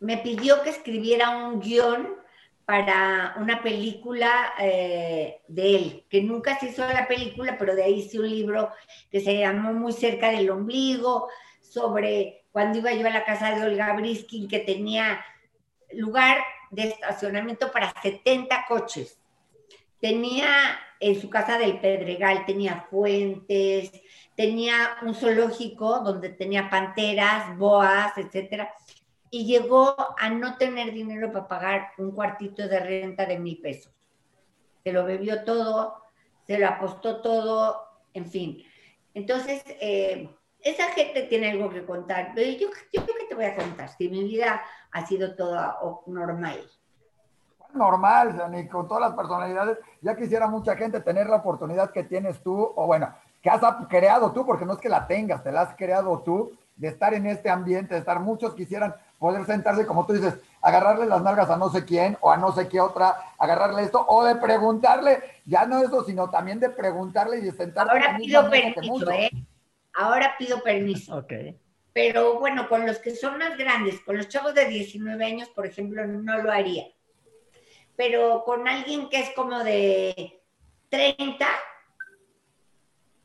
me 0.01 0.19
pidió 0.19 0.63
que 0.63 0.71
escribiera 0.71 1.31
un 1.31 1.61
guion 1.61 2.24
para 2.65 3.35
una 3.39 3.63
película 3.63 4.55
eh, 4.59 5.43
de 5.49 5.77
él, 5.77 6.07
que 6.09 6.23
nunca 6.23 6.59
se 6.59 6.67
hizo 6.67 6.87
la 6.87 7.07
película, 7.07 7.57
pero 7.59 7.75
de 7.75 7.85
ahí 7.85 8.01
hice 8.01 8.19
un 8.19 8.29
libro 8.29 8.71
que 9.11 9.21
se 9.21 9.39
llamó 9.39 9.73
Muy 9.73 9.93
cerca 9.93 10.31
del 10.31 10.51
ombligo, 10.51 11.29
sobre 11.61 12.45
cuando 12.53 12.79
iba 12.79 12.93
yo 12.93 13.07
a 13.07 13.11
la 13.11 13.25
casa 13.25 13.55
de 13.55 13.65
Olga 13.65 13.93
Briskin, 13.95 14.49
que 14.49 14.61
tenía 14.61 15.25
lugar 15.93 16.39
de 16.71 16.85
estacionamiento 16.85 17.71
para 17.71 17.93
70 18.01 18.65
coches. 18.69 19.19
Tenía 20.01 20.79
en 21.01 21.21
su 21.21 21.29
casa 21.29 21.59
del 21.59 21.81
Pedregal, 21.81 22.47
tenía 22.47 22.87
fuentes, 22.91 23.91
tenía 24.35 24.97
un 25.03 25.15
zoológico 25.15 26.01
donde 26.01 26.31
tenía 26.31 26.71
panteras, 26.71 27.57
boas, 27.59 28.17
etcétera 28.17 28.73
y 29.35 29.47
llegó 29.47 29.97
a 30.17 30.31
no 30.31 30.57
tener 30.59 30.93
dinero 30.93 31.33
para 31.33 31.49
pagar 31.49 31.89
un 31.99 32.13
cuartito 32.13 32.69
de 32.69 32.79
renta 32.79 33.27
de 33.27 33.37
mil 33.37 33.61
pesos. 33.61 33.93
Se 34.85 34.93
lo 34.93 35.05
bebió 35.05 35.43
todo, 35.43 36.05
se 36.47 36.57
lo 36.57 36.69
apostó 36.69 37.21
todo, 37.21 37.85
en 38.13 38.27
fin. 38.27 38.63
Entonces, 39.13 39.65
eh, 39.81 40.33
esa 40.61 40.85
gente 40.93 41.23
tiene 41.23 41.51
algo 41.51 41.69
que 41.69 41.85
contar. 41.85 42.31
Pero 42.33 42.49
yo, 42.49 42.69
yo 42.93 43.05
que 43.05 43.25
te 43.29 43.35
voy 43.35 43.47
a 43.47 43.57
contar, 43.57 43.89
si 43.89 44.09
mi 44.09 44.23
vida 44.23 44.63
ha 44.93 45.05
sido 45.05 45.35
toda 45.35 45.79
normal. 46.07 46.61
Normal, 47.73 48.37
Jani, 48.37 48.69
con 48.69 48.87
todas 48.87 49.01
las 49.01 49.17
personalidades. 49.17 49.79
Ya 50.01 50.15
quisiera 50.15 50.47
mucha 50.47 50.77
gente 50.77 51.01
tener 51.01 51.27
la 51.27 51.39
oportunidad 51.39 51.91
que 51.91 52.05
tienes 52.05 52.41
tú, 52.41 52.73
o 52.77 52.87
bueno, 52.87 53.13
que 53.43 53.51
has 53.51 53.61
creado 53.89 54.31
tú, 54.31 54.47
porque 54.47 54.65
no 54.65 54.75
es 54.75 54.79
que 54.79 54.89
la 54.89 55.09
tengas, 55.09 55.43
te 55.43 55.51
la 55.51 55.63
has 55.63 55.75
creado 55.75 56.21
tú, 56.21 56.57
de 56.77 56.87
estar 56.87 57.15
en 57.15 57.27
este 57.27 57.51
ambiente, 57.51 57.95
de 57.95 58.01
estar, 58.01 58.21
muchos 58.21 58.55
quisieran 58.55 58.95
poder 59.19 59.45
sentarse, 59.47 59.87
como 59.87 60.07
tú 60.07 60.13
dices, 60.13 60.35
agarrarle 60.61 61.07
las 61.07 61.23
nalgas 61.23 61.51
a 61.51 61.57
no 61.57 61.71
sé 61.71 61.85
quién 61.85 62.17
o 62.21 62.31
a 62.31 62.37
no 62.37 62.53
sé 62.53 62.69
qué 62.69 62.81
otra, 62.81 63.35
agarrarle 63.39 63.83
esto, 63.83 64.05
o 64.07 64.25
de 64.25 64.37
preguntarle, 64.37 65.23
ya 65.45 65.67
no 65.67 65.79
eso, 65.79 66.05
sino 66.05 66.31
también 66.31 66.61
de 66.61 66.71
preguntarle 66.71 67.39
y 67.39 67.43
de 67.43 67.53
sentarse. 67.53 67.93
Ahora 67.93 68.17
pido 68.17 68.51
permiso, 68.51 69.11
¿eh? 69.11 69.31
Ahora 69.95 70.35
pido 70.39 70.63
permiso. 70.63 71.17
Ok. 71.17 71.33
Pero 71.93 72.41
bueno, 72.41 72.69
con 72.69 72.85
los 72.87 72.99
que 72.99 73.15
son 73.15 73.39
más 73.39 73.57
grandes, 73.57 74.01
con 74.01 74.17
los 74.17 74.29
chavos 74.29 74.55
de 74.55 74.67
19 74.67 75.25
años, 75.25 75.49
por 75.51 75.65
ejemplo, 75.65 76.05
no 76.07 76.39
lo 76.39 76.51
haría. 76.51 76.87
Pero 77.95 78.43
con 78.45 78.67
alguien 78.67 79.09
que 79.09 79.21
es 79.21 79.31
como 79.37 79.63
de 79.63 80.43
30, 80.89 81.47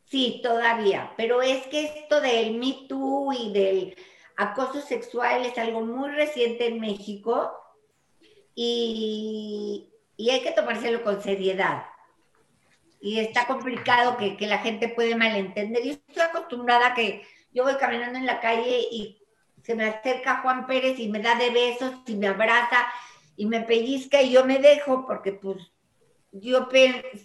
sí, 0.06 0.40
todavía. 0.44 1.12
Pero 1.18 1.42
es 1.42 1.66
que 1.68 1.86
esto 1.86 2.22
del 2.22 2.60
Me 2.60 2.86
Too 2.88 3.34
y 3.34 3.54
del 3.54 3.96
acoso 4.40 4.80
sexual 4.80 5.46
es 5.46 5.58
algo 5.58 5.82
muy 5.82 6.12
reciente 6.12 6.68
en 6.68 6.80
México 6.80 7.52
y, 8.56 9.90
y 10.16 10.30
hay 10.30 10.42
que 10.42 10.54
tomárselo 10.54 11.04
con 11.04 11.22
seriedad 11.22 11.84
y 13.02 13.20
está 13.20 13.48
complicado 13.48 14.16
que, 14.16 14.38
que, 14.38 14.48
la 14.48 14.60
gente 14.60 14.88
puede 14.90 15.16
malentender. 15.16 15.84
Yo 15.84 15.92
estoy 15.92 16.24
acostumbrada 16.24 16.88
a 16.88 16.94
que 16.94 17.24
yo 17.54 17.64
voy 17.64 17.76
caminando 17.76 18.18
en 18.18 18.26
la 18.26 18.40
calle 18.40 18.80
y 18.92 19.22
se 19.62 19.76
me 19.76 19.86
acerca 19.86 20.42
Juan 20.42 20.68
Pérez 20.68 21.00
y 21.00 21.10
me 21.10 21.20
da 21.20 21.36
de 21.36 21.50
besos 21.50 21.94
y 22.08 22.16
me 22.16 22.28
abraza 22.28 22.88
y 23.36 23.46
me 23.46 23.62
pellizca 23.62 24.22
y 24.22 24.32
yo 24.32 24.46
me 24.46 24.60
dejo 24.60 25.06
porque 25.06 25.34
pues 25.34 25.58
yo 26.32 26.70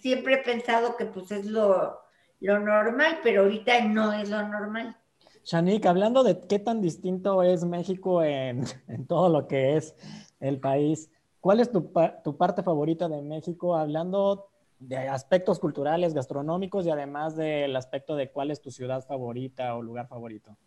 siempre 0.01 0.35
he 0.35 0.37
pensado 0.39 0.97
que 0.97 1.05
pues 1.05 1.31
es 1.31 1.45
lo, 1.45 2.01
lo 2.41 2.59
normal, 2.59 3.19
pero 3.23 3.43
ahorita 3.43 3.81
no 3.85 4.11
es 4.11 4.29
lo 4.29 4.45
normal. 4.47 4.97
Shanik, 5.45 5.85
hablando 5.85 6.23
de 6.23 6.39
qué 6.47 6.57
tan 6.57 6.81
distinto 6.81 7.43
es 7.43 7.63
México 7.65 8.23
en, 8.23 8.63
en 8.87 9.05
todo 9.05 9.29
lo 9.29 9.47
que 9.47 9.77
es 9.77 9.95
el 10.39 10.59
país, 10.59 11.11
¿cuál 11.39 11.59
es 11.59 11.71
tu, 11.71 11.93
tu 12.23 12.35
parte 12.35 12.63
favorita 12.63 13.07
de 13.07 13.21
México? 13.21 13.75
Hablando 13.75 14.49
de 14.79 15.07
aspectos 15.07 15.59
culturales, 15.59 16.15
gastronómicos 16.15 16.87
y 16.87 16.89
además 16.89 17.35
del 17.35 17.75
aspecto 17.75 18.15
de 18.15 18.31
cuál 18.31 18.49
es 18.49 18.59
tu 18.59 18.71
ciudad 18.71 19.05
favorita 19.05 19.75
o 19.75 19.83
lugar 19.83 20.07
favorito. 20.07 20.57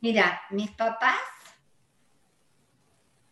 Mira, 0.00 0.40
mis 0.50 0.72
papás 0.72 1.20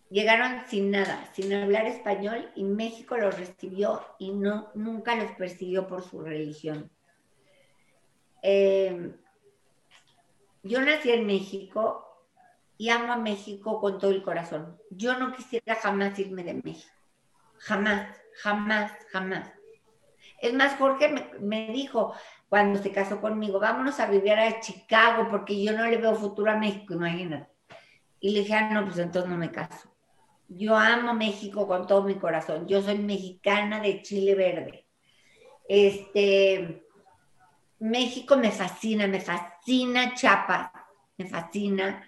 llegaron 0.08 0.62
sin 0.68 0.92
nada, 0.92 1.28
sin 1.32 1.52
hablar 1.52 1.86
español 1.86 2.48
y 2.54 2.62
México 2.62 3.16
los 3.16 3.36
recibió 3.36 4.00
y 4.20 4.30
no, 4.30 4.70
nunca 4.76 5.16
los 5.16 5.32
persiguió 5.32 5.88
por 5.88 6.02
su 6.02 6.20
religión. 6.20 6.90
Eh, 8.42 9.14
yo 10.62 10.80
nací 10.80 11.10
en 11.10 11.26
México 11.26 12.06
y 12.76 12.90
amo 12.90 13.12
a 13.12 13.16
México 13.16 13.80
con 13.80 13.98
todo 13.98 14.10
el 14.10 14.22
corazón. 14.22 14.78
Yo 14.90 15.18
no 15.18 15.32
quisiera 15.32 15.74
jamás 15.74 16.18
irme 16.18 16.44
de 16.44 16.54
México, 16.54 16.94
jamás 17.58 18.20
jamás, 18.42 18.92
jamás. 19.10 19.52
Es 20.40 20.54
más, 20.54 20.76
Jorge 20.76 21.12
me, 21.40 21.68
dijo 21.68 22.14
cuando 22.48 22.82
se 22.82 22.92
casó 22.92 23.20
conmigo, 23.20 23.60
vámonos 23.60 24.00
a 24.00 24.10
vivir 24.10 24.32
a 24.32 24.60
Chicago 24.60 25.28
porque 25.30 25.62
yo 25.62 25.72
no 25.72 25.86
le 25.86 25.98
veo 25.98 26.14
futuro 26.14 26.50
a 26.50 26.56
México, 26.56 26.94
imagínate. 26.94 27.48
Y 28.20 28.32
le 28.32 28.40
dije, 28.40 28.54
ah, 28.54 28.70
no, 28.72 28.84
pues 28.84 28.98
entonces 28.98 29.30
no 29.30 29.36
me 29.36 29.50
caso. 29.50 29.88
Yo 30.48 30.76
amo 30.76 31.14
México 31.14 31.66
con 31.68 31.86
todo 31.86 32.02
mi 32.02 32.16
corazón. 32.16 32.66
Yo 32.66 32.82
soy 32.82 32.98
mexicana 32.98 33.80
de 33.80 34.02
Chile 34.02 34.34
Verde. 34.34 34.86
Este, 35.68 36.84
México 37.80 38.36
me 38.36 38.50
fascina, 38.50 39.06
me 39.06 39.20
fascina 39.20 40.14
Chiapas, 40.14 40.70
me 41.16 41.26
fascina, 41.26 42.02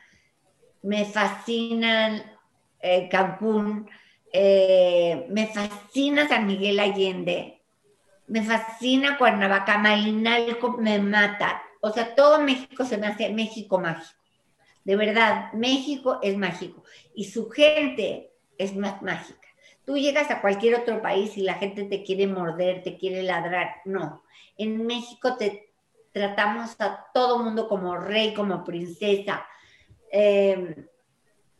me 0.82 1.04
fascina 1.04 2.22
eh, 2.78 3.08
Cancún, 3.08 3.88
eh, 4.32 5.26
me 5.30 5.46
fascina 5.46 6.28
San 6.28 6.46
Miguel 6.46 6.78
Allende, 6.78 7.62
me 8.26 8.42
fascina 8.42 9.16
Cuernavaca, 9.16 9.78
Malinalco 9.78 10.76
me 10.78 10.98
mata. 10.98 11.62
O 11.80 11.90
sea, 11.90 12.14
todo 12.14 12.40
México 12.40 12.84
se 12.84 12.98
me 12.98 13.06
hace 13.06 13.30
México 13.30 13.78
mágico. 13.78 14.20
De 14.84 14.96
verdad, 14.96 15.52
México 15.52 16.18
es 16.22 16.36
mágico 16.36 16.84
y 17.14 17.24
su 17.24 17.48
gente 17.50 18.30
es 18.58 18.76
más 18.76 19.00
mágica. 19.00 19.48
Tú 19.84 19.96
llegas 19.96 20.30
a 20.30 20.40
cualquier 20.40 20.76
otro 20.76 21.02
país 21.02 21.36
y 21.36 21.42
la 21.42 21.54
gente 21.54 21.84
te 21.84 22.04
quiere 22.04 22.26
morder, 22.26 22.82
te 22.82 22.96
quiere 22.96 23.22
ladrar. 23.22 23.76
No, 23.84 24.22
en 24.56 24.86
México 24.86 25.36
te 25.36 25.72
tratamos 26.12 26.80
a 26.80 27.06
todo 27.12 27.38
mundo 27.38 27.68
como 27.68 27.96
rey, 27.96 28.34
como 28.34 28.64
princesa. 28.64 29.44
Eh, 30.10 30.86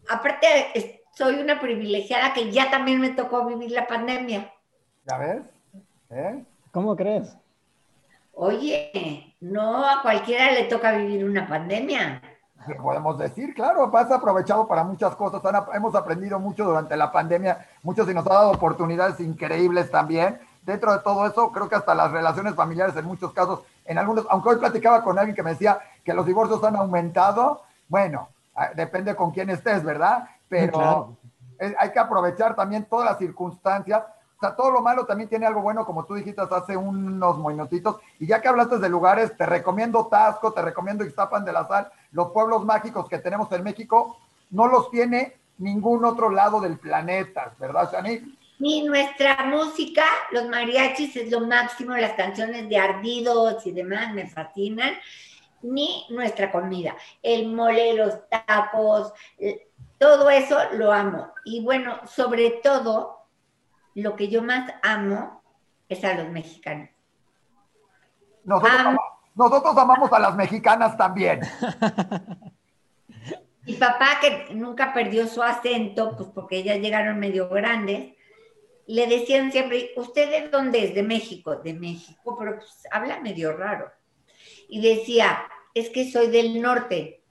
aparte, 0.08 0.46
soy 1.14 1.36
una 1.36 1.60
privilegiada 1.60 2.32
que 2.32 2.50
ya 2.52 2.70
también 2.70 3.00
me 3.00 3.10
tocó 3.10 3.46
vivir 3.46 3.70
la 3.72 3.86
pandemia. 3.86 4.52
¿Ya 5.04 5.18
ves? 5.18 5.42
¿Eh? 6.10 6.44
¿Cómo 6.70 6.94
crees? 6.94 7.36
Oye, 8.34 9.34
no 9.40 9.84
a 9.84 10.00
cualquiera 10.02 10.52
le 10.52 10.64
toca 10.64 10.96
vivir 10.96 11.24
una 11.24 11.46
pandemia. 11.46 12.22
Podemos 12.80 13.18
decir, 13.18 13.54
claro, 13.54 13.90
has 13.96 14.10
aprovechado 14.10 14.66
para 14.66 14.84
muchas 14.84 15.14
cosas. 15.16 15.42
hemos 15.74 15.94
aprendido 15.94 16.38
mucho 16.38 16.64
durante 16.64 16.96
la 16.96 17.10
pandemia, 17.10 17.66
muchos 17.82 18.08
y 18.08 18.14
nos 18.14 18.26
ha 18.26 18.34
dado 18.34 18.50
oportunidades 18.52 19.20
increíbles 19.20 19.90
también. 19.90 20.38
Dentro 20.62 20.92
de 20.92 21.00
todo 21.00 21.26
eso, 21.26 21.50
creo 21.50 21.68
que 21.68 21.74
hasta 21.74 21.94
las 21.94 22.12
relaciones 22.12 22.54
familiares 22.54 22.94
en 22.96 23.04
muchos 23.04 23.32
casos, 23.32 23.60
en 23.84 23.98
algunos, 23.98 24.26
aunque 24.30 24.50
hoy 24.50 24.56
platicaba 24.56 25.02
con 25.02 25.18
alguien 25.18 25.34
que 25.34 25.42
me 25.42 25.50
decía 25.50 25.80
que 26.04 26.14
los 26.14 26.24
divorcios 26.24 26.62
han 26.62 26.76
aumentado, 26.76 27.62
bueno, 27.88 28.28
ah, 28.54 28.68
depende 28.74 29.16
con 29.16 29.32
quién 29.32 29.50
estés, 29.50 29.82
¿verdad? 29.82 30.28
pero 30.52 31.16
hay 31.78 31.90
que 31.92 31.98
aprovechar 31.98 32.54
también 32.54 32.84
todas 32.84 33.06
las 33.06 33.18
circunstancias. 33.18 34.02
O 34.36 34.40
sea, 34.40 34.54
todo 34.54 34.70
lo 34.70 34.82
malo 34.82 35.06
también 35.06 35.30
tiene 35.30 35.46
algo 35.46 35.62
bueno, 35.62 35.86
como 35.86 36.04
tú 36.04 36.14
dijiste 36.14 36.42
hace 36.42 36.76
unos 36.76 37.38
minutitos. 37.38 38.00
Y 38.18 38.26
ya 38.26 38.42
que 38.42 38.48
hablaste 38.48 38.78
de 38.78 38.88
lugares, 38.90 39.34
te 39.34 39.46
recomiendo 39.46 40.08
Tasco, 40.08 40.52
te 40.52 40.60
recomiendo 40.60 41.04
Ixtapan 41.04 41.44
de 41.44 41.52
la 41.52 41.66
Sal, 41.66 41.90
los 42.12 42.30
pueblos 42.30 42.64
mágicos 42.64 43.08
que 43.08 43.18
tenemos 43.18 43.50
en 43.52 43.62
México, 43.62 44.18
no 44.50 44.66
los 44.68 44.90
tiene 44.90 45.36
ningún 45.58 46.04
otro 46.04 46.30
lado 46.30 46.60
del 46.60 46.78
planeta, 46.78 47.54
¿verdad, 47.58 47.90
Shani? 47.92 48.38
Ni 48.58 48.82
nuestra 48.82 49.44
música, 49.46 50.04
los 50.30 50.48
mariachis 50.48 51.16
es 51.16 51.30
lo 51.30 51.40
máximo, 51.40 51.96
las 51.96 52.12
canciones 52.12 52.68
de 52.68 52.78
ardidos 52.78 53.66
y 53.66 53.72
demás 53.72 54.14
me 54.14 54.28
fascinan, 54.28 54.94
ni 55.62 56.06
nuestra 56.10 56.50
comida, 56.50 56.94
el 57.22 57.48
mole, 57.52 57.94
los 57.94 58.28
tacos, 58.28 59.12
todo 59.98 60.30
eso 60.30 60.58
lo 60.72 60.92
amo. 60.92 61.32
Y 61.44 61.62
bueno, 61.62 62.00
sobre 62.06 62.50
todo, 62.62 63.26
lo 63.94 64.16
que 64.16 64.28
yo 64.28 64.42
más 64.42 64.72
amo 64.82 65.42
es 65.88 66.04
a 66.04 66.14
los 66.14 66.28
mexicanos. 66.28 66.88
Nosotros, 68.44 68.96
amamos 69.36 70.12
a 70.12 70.18
las 70.18 70.36
mexicanas 70.36 70.96
también. 70.96 71.40
Mi 73.64 73.74
papá, 73.74 74.18
que 74.20 74.54
nunca 74.54 74.92
perdió 74.92 75.26
su 75.28 75.40
acento, 75.42 76.16
pues 76.16 76.28
porque 76.34 76.56
ellas 76.58 76.78
llegaron 76.80 77.20
medio 77.20 77.48
grandes, 77.48 78.14
le 78.86 79.06
decían 79.06 79.52
siempre, 79.52 79.90
¿usted 79.96 80.30
de 80.30 80.48
dónde 80.48 80.84
es? 80.84 80.94
De 80.94 81.04
México, 81.04 81.54
de 81.56 81.72
México, 81.72 82.36
pero 82.36 82.56
pues 82.56 82.88
habla 82.90 83.20
medio 83.20 83.56
raro. 83.56 83.90
Y 84.68 84.80
decía, 84.80 85.44
es 85.74 85.90
que 85.90 86.10
soy 86.10 86.28
del 86.28 86.60
norte. 86.60 87.22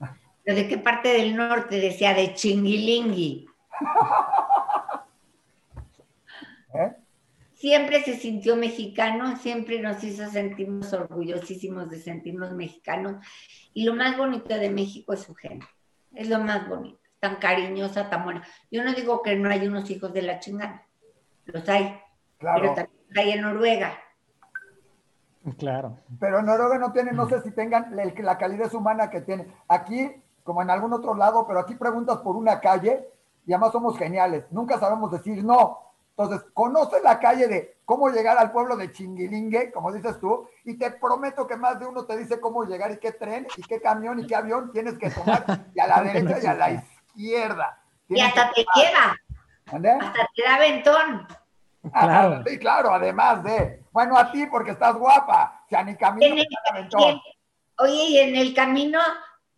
¿De 0.44 0.66
qué 0.66 0.78
parte 0.78 1.10
del 1.10 1.36
norte? 1.36 1.78
Decía 1.78 2.14
de 2.14 2.34
Chinguilingui. 2.34 3.46
Siempre 7.64 8.02
se 8.02 8.16
sintió 8.16 8.56
mexicano, 8.56 9.38
siempre 9.38 9.80
nos 9.80 10.04
hizo 10.04 10.28
sentirnos 10.28 10.92
orgullosísimos 10.92 11.88
de 11.88 11.98
sentirnos 11.98 12.52
mexicanos. 12.52 13.24
Y 13.72 13.86
lo 13.86 13.94
más 13.94 14.18
bonito 14.18 14.54
de 14.54 14.68
México 14.68 15.14
es 15.14 15.22
su 15.22 15.34
gente. 15.34 15.64
Es 16.12 16.28
lo 16.28 16.40
más 16.40 16.68
bonito. 16.68 17.00
Tan 17.20 17.36
cariñosa, 17.36 18.10
tan 18.10 18.24
buena. 18.24 18.46
Yo 18.70 18.84
no 18.84 18.92
digo 18.92 19.22
que 19.22 19.36
no 19.36 19.48
hay 19.48 19.66
unos 19.66 19.88
hijos 19.88 20.12
de 20.12 20.20
la 20.20 20.40
chingada. 20.40 20.86
Los 21.46 21.66
hay. 21.66 21.98
Pero 22.38 22.74
también 22.74 22.90
hay 23.16 23.30
en 23.30 23.40
Noruega. 23.40 23.98
Claro. 25.56 25.96
Pero 26.20 26.40
en 26.40 26.44
Noruega 26.44 26.76
no 26.76 26.92
tiene, 26.92 27.12
no 27.12 27.26
sé 27.30 27.40
si 27.40 27.50
tengan 27.52 27.96
la 27.96 28.36
calidez 28.36 28.74
humana 28.74 29.08
que 29.08 29.22
tiene. 29.22 29.46
Aquí 29.68 30.12
como 30.42 30.60
en 30.60 30.68
algún 30.68 30.92
otro 30.92 31.14
lado, 31.14 31.46
pero 31.46 31.60
aquí 31.60 31.76
preguntas 31.76 32.18
por 32.18 32.36
una 32.36 32.60
calle 32.60 33.08
y 33.46 33.54
además 33.54 33.72
somos 33.72 33.96
geniales. 33.96 34.44
Nunca 34.50 34.78
sabemos 34.78 35.10
decir 35.10 35.42
no. 35.42 35.83
Entonces, 36.16 36.46
conoce 36.54 37.02
la 37.02 37.18
calle 37.18 37.48
de 37.48 37.78
cómo 37.84 38.08
llegar 38.08 38.38
al 38.38 38.52
pueblo 38.52 38.76
de 38.76 38.92
Chinguilingue, 38.92 39.72
como 39.72 39.92
dices 39.92 40.20
tú, 40.20 40.48
y 40.64 40.78
te 40.78 40.92
prometo 40.92 41.46
que 41.46 41.56
más 41.56 41.80
de 41.80 41.86
uno 41.86 42.04
te 42.04 42.16
dice 42.16 42.38
cómo 42.40 42.64
llegar 42.64 42.92
y 42.92 42.98
qué 42.98 43.12
tren 43.12 43.48
y 43.56 43.62
qué 43.62 43.80
camión 43.80 44.20
y 44.20 44.26
qué 44.26 44.36
avión 44.36 44.70
tienes 44.70 44.96
que 44.96 45.10
tomar, 45.10 45.44
y 45.74 45.80
a 45.80 45.86
la 45.88 46.02
derecha 46.04 46.38
y 46.40 46.46
a 46.46 46.54
la 46.54 46.70
izquierda. 46.70 47.82
Y 48.08 48.20
hasta 48.20 48.52
te 48.52 48.64
lleva. 48.76 49.16
Hasta 50.00 50.28
te 50.36 50.42
da 50.42 50.58
ventón. 50.58 51.26
Claro. 51.92 52.42
Sí, 52.46 52.58
claro, 52.58 52.94
además 52.94 53.42
de, 53.42 53.82
bueno, 53.90 54.16
a 54.16 54.30
ti 54.30 54.46
porque 54.46 54.70
estás 54.70 54.94
guapa, 54.94 55.62
o 55.66 55.68
sea, 55.68 55.82
ni 55.82 55.96
camino. 55.96 56.34
oye, 57.78 58.04
y 58.08 58.18
en 58.18 58.36
el 58.36 58.54
camino 58.54 59.00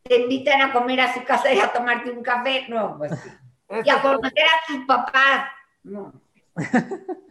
te 0.03 0.23
invitan 0.23 0.63
a 0.63 0.73
comer 0.73 1.01
a 1.03 1.13
su 1.13 1.23
casa 1.25 1.53
y 1.53 1.61
a 1.61 1.73
tomarte 1.73 2.11
un 2.11 2.23
café, 2.23 2.65
no, 2.69 2.97
pues 2.97 3.13
sí. 3.21 3.31
y 3.85 3.91
a 3.91 4.01
conocer 4.01 4.45
a 4.45 4.67
tus 4.67 4.87
papás, 4.87 5.51
no. 5.85 6.26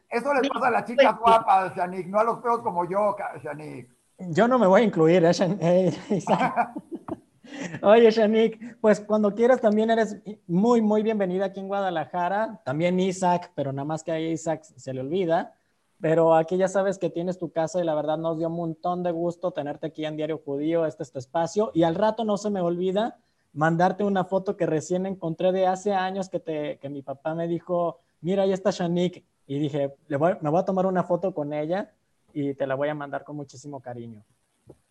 Eso 0.09 0.34
les 0.34 0.49
pasa 0.49 0.67
a 0.67 0.71
las 0.71 0.86
chicas 0.86 1.15
pues, 1.21 1.36
guapas, 1.36 1.76
Shanik, 1.76 2.07
no 2.07 2.19
a 2.19 2.23
los 2.23 2.41
feos 2.41 2.59
como 2.61 2.88
yo, 2.88 3.15
Shanik. 3.43 3.89
Yo 4.17 4.47
no 4.47 4.57
me 4.57 4.67
voy 4.67 4.82
a 4.82 4.84
incluir, 4.86 5.26
¿eh, 5.26 5.32
eh 5.59 5.93
Oye, 7.82 8.11
Shanik, 8.11 8.80
pues 8.80 9.01
cuando 9.01 9.34
quieras 9.36 9.61
también 9.61 9.89
eres 9.89 10.17
muy, 10.47 10.82
muy 10.82 11.03
bienvenida 11.03 11.45
aquí 11.45 11.59
en 11.59 11.67
Guadalajara. 11.67 12.61
También 12.63 12.99
Isaac, 12.99 13.51
pero 13.55 13.71
nada 13.71 13.86
más 13.86 14.03
que 14.03 14.11
a 14.11 14.19
Isaac 14.19 14.63
se 14.63 14.93
le 14.93 15.01
olvida. 15.01 15.53
Pero 15.99 16.36
aquí 16.36 16.57
ya 16.57 16.67
sabes 16.67 16.97
que 16.97 17.09
tienes 17.09 17.38
tu 17.38 17.51
casa 17.51 17.82
y 17.82 17.86
la 17.86 17.95
verdad 17.95 18.17
nos 18.17 18.38
dio 18.38 18.47
un 18.47 18.55
montón 18.55 19.03
de 19.03 19.11
gusto 19.11 19.51
tenerte 19.51 19.88
aquí 19.88 20.05
en 20.05 20.17
Diario 20.17 20.41
Judío, 20.43 20.86
este, 20.86 21.03
este 21.03 21.19
espacio. 21.19 21.71
Y 21.73 21.84
al 21.84 21.95
rato 21.95 22.23
no 22.23 22.38
se 22.38 22.49
me 22.49 22.61
olvida 22.61 23.17
mandarte 23.53 24.03
una 24.03 24.26
foto 24.26 24.57
que 24.57 24.65
recién 24.65 25.05
encontré 25.05 25.51
de 25.51 25.67
hace 25.67 25.93
años 25.93 26.30
que, 26.30 26.39
te, 26.39 26.78
que 26.80 26.89
mi 26.89 27.01
papá 27.01 27.36
me 27.36 27.47
dijo, 27.47 28.01
mira, 28.26 28.43
ahí 28.43 28.51
está 28.51 28.71
Shanik. 28.71 29.23
Y 29.47 29.59
dije, 29.59 29.95
me 30.09 30.17
voy 30.17 30.59
a 30.59 30.65
tomar 30.65 30.88
una 30.88 31.03
foto 31.03 31.34
con 31.34 31.53
ella 31.53 31.93
y 32.34 32.55
te 32.55 32.65
la 32.65 32.73
voy 32.73 32.89
a 32.89 32.95
mandar 32.95 33.23
con 33.23 33.36
muchísimo 33.36 33.80
cariño. 33.80 34.23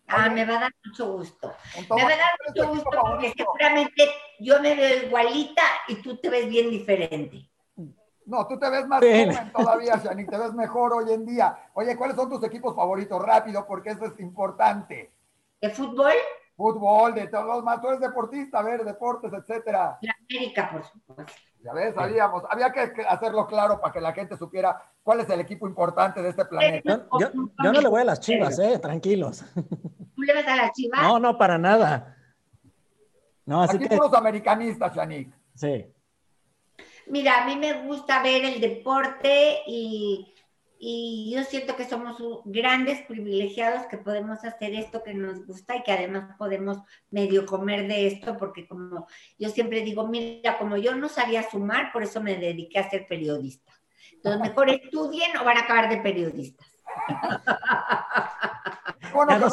Ah, 0.07 0.29
me 0.29 0.45
va 0.45 0.55
a 0.55 0.59
dar 0.61 0.71
mucho 0.85 1.13
gusto. 1.13 1.53
Me 1.75 2.03
va 2.03 2.13
a 2.13 2.17
dar 2.17 2.31
mucho 2.47 2.69
gusto 2.69 2.89
porque 2.89 3.33
seguramente 3.35 4.07
yo 4.39 4.61
me 4.61 4.75
veo 4.75 5.07
igualita 5.07 5.63
y 5.89 5.95
tú 6.01 6.15
te 6.17 6.29
ves 6.29 6.47
bien 6.47 6.69
diferente. 6.69 7.49
No, 8.25 8.47
tú 8.47 8.57
te 8.57 8.69
ves 8.69 8.87
más 8.87 9.01
joven 9.01 9.51
todavía, 9.51 9.97
Shani, 9.97 10.25
te 10.25 10.37
ves 10.37 10.53
mejor 10.53 10.93
hoy 10.93 11.11
en 11.11 11.25
día. 11.25 11.69
Oye, 11.73 11.95
¿cuáles 11.95 12.15
son 12.15 12.29
tus 12.29 12.43
equipos 12.43 12.75
favoritos? 12.75 13.21
Rápido, 13.21 13.67
porque 13.67 13.89
eso 13.89 14.05
es 14.05 14.19
importante. 14.19 15.11
¿De 15.61 15.69
fútbol? 15.69 16.13
Fútbol, 16.55 17.13
de 17.13 17.27
todos 17.27 17.45
los 17.45 17.63
más. 17.63 17.81
Tú 17.81 17.89
eres 17.89 17.99
deportista, 17.99 18.59
a 18.59 18.63
ver, 18.63 18.85
deportes, 18.85 19.31
etcétera. 19.33 19.97
La 20.01 20.15
América, 20.27 20.69
por 20.71 20.85
supuesto. 20.85 21.33
Ya 21.65 21.73
ves, 21.73 21.95
sabíamos. 21.95 22.43
Había 22.47 22.71
que 22.71 22.91
hacerlo 23.09 23.47
claro 23.47 23.81
para 23.81 23.91
que 23.91 23.99
la 23.99 24.13
gente 24.13 24.37
supiera 24.37 24.79
cuál 25.01 25.21
es 25.21 25.29
el 25.31 25.39
equipo 25.39 25.67
importante 25.67 26.21
de 26.21 26.29
este 26.29 26.45
planeta. 26.45 27.07
Yo, 27.19 27.29
no 27.57 27.71
le 27.71 27.89
voy 27.89 28.01
a 28.01 28.05
las 28.05 28.19
chivas, 28.19 28.59
eh, 28.59 28.77
tranquilos. 28.77 29.43
¿Tú 30.15 30.21
le 30.21 30.35
vas 30.35 30.47
a 30.47 30.55
las 30.57 30.71
chivas? 30.73 31.01
No, 31.01 31.17
no, 31.17 31.35
para 31.39 31.57
nada. 31.57 32.17
No, 33.47 33.63
así 33.63 33.77
Aquí 33.77 33.89
que... 33.89 33.95
los 33.95 34.13
americanistas, 34.13 34.95
Shanik. 34.95 35.33
Sí. 35.55 35.87
Mira, 37.07 37.41
a 37.41 37.47
mí 37.47 37.55
me 37.55 37.81
gusta 37.87 38.21
ver 38.21 38.45
el 38.45 38.61
deporte 38.61 39.63
y, 39.65 40.34
y 40.87 41.31
yo 41.33 41.43
siento 41.43 41.75
que 41.75 41.83
somos 41.83 42.15
grandes 42.45 43.01
privilegiados 43.07 43.87
que 43.87 43.97
podemos 43.97 44.45
hacer 44.45 44.75
esto 44.75 45.01
que 45.01 45.15
nos 45.15 45.43
gusta 45.47 45.75
y 45.75 45.81
que 45.81 45.91
además 45.91 46.35
podemos 46.37 46.77
medio 47.09 47.47
comer 47.47 47.87
de 47.87 48.05
esto, 48.05 48.37
porque 48.37 48.67
como 48.67 49.07
yo 49.39 49.49
siempre 49.49 49.81
digo, 49.81 50.07
mira, 50.07 50.59
como 50.59 50.77
yo 50.77 50.93
no 50.93 51.09
sabía 51.09 51.49
sumar, 51.49 51.91
por 51.91 52.03
eso 52.03 52.21
me 52.21 52.37
dediqué 52.37 52.77
a 52.77 52.87
ser 52.87 53.07
periodista. 53.07 53.71
Entonces, 54.13 54.39
mejor 54.39 54.69
estudien 54.83 55.35
o 55.37 55.43
van 55.43 55.57
a 55.57 55.61
acabar 55.61 55.89
de 55.89 55.97
periodistas. 55.97 56.67
Bueno, 59.11 59.47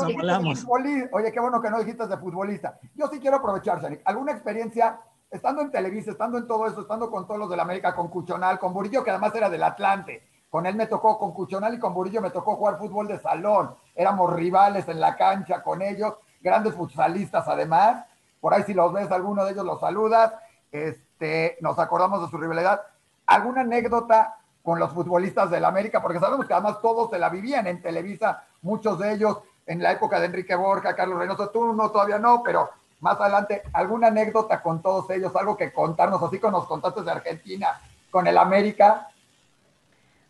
Oye, 1.12 1.32
qué 1.32 1.40
bueno 1.40 1.62
que 1.62 1.70
no 1.70 1.78
dijiste 1.78 2.06
de 2.06 2.18
futbolista. 2.18 2.78
Yo 2.94 3.06
sí 3.06 3.18
quiero 3.20 3.38
aprovechar, 3.38 3.80
Shanik. 3.80 4.02
¿Alguna 4.04 4.32
experiencia 4.32 5.00
estando 5.30 5.62
en 5.62 5.70
Televisa, 5.70 6.10
estando 6.10 6.36
en 6.36 6.46
todo 6.46 6.66
eso, 6.66 6.82
estando 6.82 7.10
con 7.10 7.26
todos 7.26 7.40
los 7.40 7.48
de 7.48 7.56
la 7.56 7.62
América, 7.62 7.94
con 7.94 8.08
Cuchonal, 8.08 8.58
con 8.58 8.74
Burillo, 8.74 9.02
que 9.02 9.10
además 9.10 9.34
era 9.34 9.48
del 9.48 9.62
Atlante? 9.62 10.31
Con 10.52 10.66
él 10.66 10.74
me 10.74 10.86
tocó, 10.86 11.18
con 11.18 11.32
Cuchonal 11.32 11.72
y 11.72 11.78
con 11.78 11.94
Burillo 11.94 12.20
me 12.20 12.28
tocó 12.28 12.56
jugar 12.56 12.76
fútbol 12.76 13.08
de 13.08 13.18
salón. 13.18 13.74
Éramos 13.94 14.34
rivales 14.34 14.86
en 14.86 15.00
la 15.00 15.16
cancha 15.16 15.62
con 15.62 15.80
ellos, 15.80 16.12
grandes 16.42 16.74
futsalistas 16.74 17.48
además. 17.48 18.04
Por 18.38 18.52
ahí 18.52 18.62
si 18.64 18.74
los 18.74 18.92
ves, 18.92 19.10
alguno 19.10 19.46
de 19.46 19.52
ellos 19.52 19.64
los 19.64 19.80
saludas. 19.80 20.34
Este, 20.70 21.56
nos 21.62 21.78
acordamos 21.78 22.20
de 22.20 22.28
su 22.28 22.36
rivalidad. 22.36 22.82
¿Alguna 23.24 23.62
anécdota 23.62 24.36
con 24.62 24.78
los 24.78 24.92
futbolistas 24.92 25.50
del 25.50 25.64
América? 25.64 26.02
Porque 26.02 26.20
sabemos 26.20 26.44
que 26.44 26.52
además 26.52 26.82
todos 26.82 27.08
se 27.08 27.18
la 27.18 27.30
vivían 27.30 27.66
en 27.66 27.80
Televisa, 27.80 28.44
muchos 28.60 28.98
de 28.98 29.14
ellos 29.14 29.38
en 29.64 29.82
la 29.82 29.92
época 29.92 30.20
de 30.20 30.26
Enrique 30.26 30.54
Borja, 30.54 30.94
Carlos 30.94 31.18
Reynoso, 31.18 31.48
tú 31.48 31.72
no, 31.72 31.90
todavía 31.90 32.18
no, 32.18 32.42
pero 32.42 32.68
más 33.00 33.18
adelante, 33.18 33.62
¿alguna 33.72 34.08
anécdota 34.08 34.60
con 34.60 34.82
todos 34.82 35.08
ellos? 35.08 35.34
Algo 35.34 35.56
que 35.56 35.72
contarnos, 35.72 36.22
así 36.22 36.38
como 36.38 36.58
nos 36.58 36.66
contaste 36.66 37.00
de 37.00 37.10
Argentina, 37.10 37.80
con 38.10 38.26
el 38.26 38.36
América. 38.36 39.08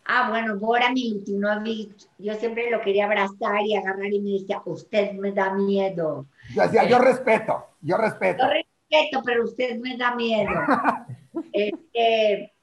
Ah, 0.05 0.29
bueno, 0.29 0.57
Bora 0.59 0.91
Milutinovic, 0.91 2.09
yo 2.17 2.33
siempre 2.35 2.69
lo 2.69 2.81
quería 2.81 3.05
abrazar 3.05 3.61
y 3.65 3.75
agarrar 3.75 4.11
y 4.11 4.19
me 4.19 4.31
decía, 4.31 4.61
usted 4.65 5.13
me 5.13 5.31
da 5.31 5.53
miedo. 5.53 6.25
Yo 6.53 6.63
decía, 6.63 6.83
yo 6.87 6.99
respeto, 6.99 7.65
yo 7.81 7.97
respeto. 7.97 8.43
Yo 8.43 8.49
respeto, 8.49 9.21
pero 9.25 9.43
usted 9.45 9.79
me 9.79 9.95
da 9.95 10.13
miedo. 10.15 10.51
este, 11.53 12.53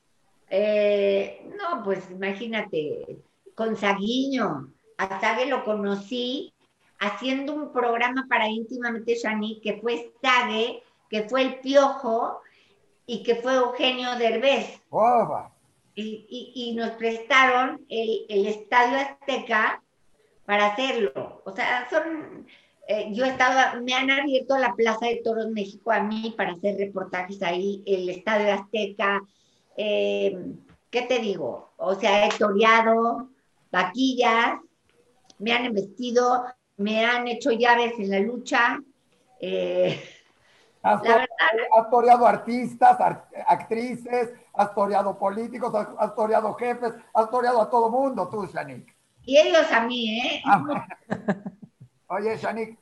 eh, 0.51 1.51
no, 1.57 1.83
pues 1.83 2.11
imagínate, 2.11 3.23
con 3.55 3.77
Saguiño, 3.77 4.73
a 4.99 5.21
Sague 5.21 5.47
lo 5.47 5.65
conocí 5.65 6.53
haciendo 6.99 7.55
un 7.55 7.73
programa 7.73 8.27
para 8.29 8.49
íntimamente 8.49 9.15
Shani, 9.15 9.61
que 9.63 9.81
fue 9.81 10.13
Sague, 10.21 10.83
que 11.09 11.23
fue 11.23 11.43
El 11.43 11.61
Piojo 11.61 12.43
y 13.07 13.23
que 13.23 13.37
fue 13.37 13.55
Eugenio 13.55 14.17
Derbez. 14.17 14.81
Oh, 14.91 15.51
y, 15.95 16.75
nos 16.77 16.91
prestaron 16.91 17.85
el, 17.89 18.47
Estadio 18.47 18.99
Azteca 18.99 19.83
para 20.45 20.67
hacerlo. 20.67 21.43
O 21.45 21.55
sea, 21.55 21.89
son, 21.91 22.47
eh, 22.87 23.09
yo 23.13 23.25
estaba, 23.25 23.75
me 23.81 23.95
han 23.95 24.11
abierto 24.11 24.57
la 24.59 24.75
Plaza 24.75 25.07
de 25.07 25.21
Toros 25.23 25.51
México 25.51 25.93
a 25.93 26.01
mí 26.01 26.35
para 26.37 26.53
hacer 26.53 26.77
reportajes 26.77 27.43
ahí, 27.43 27.83
el 27.87 28.09
Estadio 28.09 28.53
Azteca, 28.53 29.21
eh, 29.77 30.37
¿qué 30.91 31.03
te 31.03 31.19
digo? 31.19 31.73
O 31.77 31.95
sea, 31.95 32.27
he 32.27 32.31
toreado, 32.31 33.29
vaquillas, 33.71 34.59
me 35.39 35.53
han 35.53 35.73
vestido, 35.73 36.45
me 36.77 37.05
han 37.05 37.29
hecho 37.29 37.51
llaves 37.53 37.95
en 37.99 38.11
la 38.11 38.21
lucha. 38.21 38.81
Eh, 39.41 39.99
Has, 40.83 41.03
toreado 41.91 42.27
artistas, 42.27 42.97
actrices, 43.47 44.33
has 44.55 44.75
toreado 44.75 45.19
políticos, 45.19 45.73
has, 45.99 46.15
toreado 46.15 46.53
jefes, 46.55 46.95
has 47.15 47.31
toreado 47.31 47.61
a 47.61 47.71
todo 47.71 47.91
mundo, 47.91 48.29
tú, 48.29 48.47
Shanik. 48.47 48.95
Y 49.25 49.37
ellos 49.37 49.71
a 49.73 49.81
mí, 49.83 50.21
¿eh? 50.21 50.43
Ah, 50.45 50.87
Oye, 52.09 52.37
Shanik, 52.37 52.79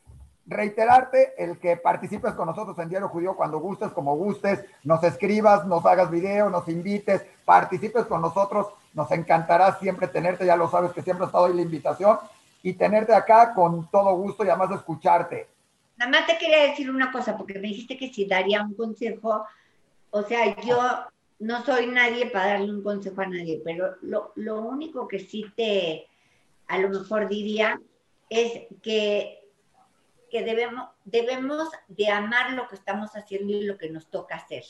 reiterarte 0.47 1.35
el 1.37 1.59
que 1.59 1.77
participes 1.77 2.33
con 2.33 2.47
nosotros 2.47 2.79
en 2.79 2.89
Diario 2.89 3.09
Judío 3.09 3.37
cuando 3.37 3.59
gustes, 3.59 3.93
como 3.93 4.17
gustes, 4.17 4.65
nos 4.83 5.05
escribas, 5.05 5.67
nos 5.67 5.85
hagas 5.85 6.11
video, 6.11 6.49
nos 6.49 6.67
invites, 6.69 7.25
participes 7.45 8.07
con 8.07 8.23
nosotros, 8.23 8.69
nos 8.95 9.11
encantará 9.11 9.79
siempre 9.79 10.09
tenerte, 10.09 10.47
ya 10.47 10.57
lo 10.57 10.71
sabes 10.71 10.93
que 10.93 11.03
siempre 11.03 11.25
ha 11.25 11.29
estado 11.29 11.47
ahí 11.47 11.55
la 11.55 11.63
invitación 11.63 12.19
y 12.63 12.73
tenerte 12.73 13.15
acá 13.15 13.53
con 13.55 13.89
todo 13.91 14.17
gusto 14.17 14.45
y 14.45 14.49
además 14.49 14.71
escucharte. 14.73 15.49
Nada 15.97 16.11
más 16.11 16.27
te 16.27 16.39
quería 16.39 16.63
decir 16.63 16.91
una 16.91 17.13
cosa, 17.13 17.37
porque 17.37 17.55
me 17.55 17.69
dijiste 17.69 17.99
que 17.99 18.13
si 18.13 18.25
daría 18.25 18.63
un 18.63 18.75
consejo, 18.75 19.45
o 20.11 20.23
sea, 20.23 20.57
yo 20.63 20.79
no 21.39 21.65
soy 21.65 21.87
nadie 21.87 22.27
para 22.27 22.53
darle 22.53 22.73
un 22.73 22.83
consejo 22.83 23.21
a 23.21 23.27
nadie, 23.27 23.61
pero 23.65 23.97
lo, 24.03 24.33
lo 24.37 24.61
único 24.61 25.07
que 25.07 25.21
sí 25.21 25.47
te, 25.57 26.09
a 26.67 26.79
lo 26.79 26.89
mejor 26.89 27.29
diría, 27.29 27.81
es 28.29 28.67
que, 28.83 29.41
que 30.31 30.43
debemos, 30.43 30.89
debemos 31.05 31.69
de 31.89 32.09
amar 32.09 32.53
lo 32.53 32.69
que 32.69 32.75
estamos 32.75 33.11
haciendo 33.13 33.53
y 33.53 33.65
lo 33.65 33.79
que 33.79 33.91
nos 33.91 34.11
toca 34.11 34.37
hacer. 34.37 34.65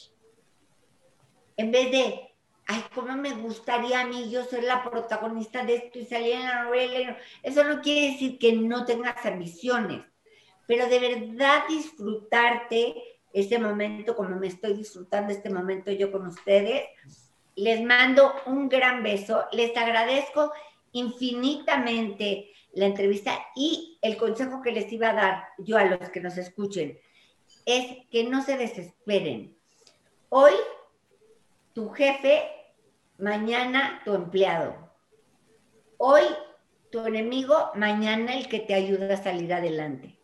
En 1.56 1.72
vez 1.72 1.90
de, 1.90 2.34
ay, 2.66 2.84
cómo 2.94 3.16
me 3.16 3.32
gustaría 3.32 4.00
a 4.00 4.06
mí 4.06 4.30
yo 4.30 4.44
ser 4.44 4.64
la 4.64 4.84
protagonista 4.84 5.64
de 5.64 5.76
esto 5.76 5.98
y 5.98 6.04
salir 6.04 6.34
en 6.34 6.44
la 6.44 6.64
novela. 6.64 7.16
Eso 7.42 7.64
no 7.64 7.80
quiere 7.80 8.12
decir 8.12 8.38
que 8.38 8.52
no 8.52 8.84
tengas 8.84 9.24
ambiciones 9.26 10.04
pero 10.68 10.86
de 10.86 10.98
verdad 10.98 11.64
disfrutarte 11.66 13.07
ese 13.32 13.58
momento 13.58 14.16
como 14.16 14.36
me 14.36 14.46
estoy 14.46 14.74
disfrutando 14.74 15.32
este 15.32 15.50
momento 15.50 15.90
yo 15.90 16.10
con 16.10 16.26
ustedes. 16.26 16.84
Les 17.56 17.82
mando 17.82 18.32
un 18.46 18.68
gran 18.68 19.02
beso, 19.02 19.44
les 19.52 19.76
agradezco 19.76 20.52
infinitamente 20.92 22.52
la 22.72 22.86
entrevista 22.86 23.38
y 23.56 23.98
el 24.02 24.16
consejo 24.16 24.62
que 24.62 24.72
les 24.72 24.92
iba 24.92 25.10
a 25.10 25.14
dar 25.14 25.44
yo 25.58 25.76
a 25.76 25.84
los 25.84 26.10
que 26.10 26.20
nos 26.20 26.36
escuchen 26.36 26.98
es 27.66 28.06
que 28.10 28.24
no 28.24 28.42
se 28.42 28.56
desesperen. 28.56 29.56
Hoy 30.28 30.52
tu 31.72 31.90
jefe, 31.90 32.48
mañana 33.18 34.02
tu 34.04 34.14
empleado. 34.14 34.76
Hoy 35.96 36.22
tu 36.90 37.04
enemigo, 37.04 37.70
mañana 37.74 38.34
el 38.34 38.48
que 38.48 38.60
te 38.60 38.74
ayuda 38.74 39.14
a 39.14 39.22
salir 39.22 39.52
adelante 39.52 40.18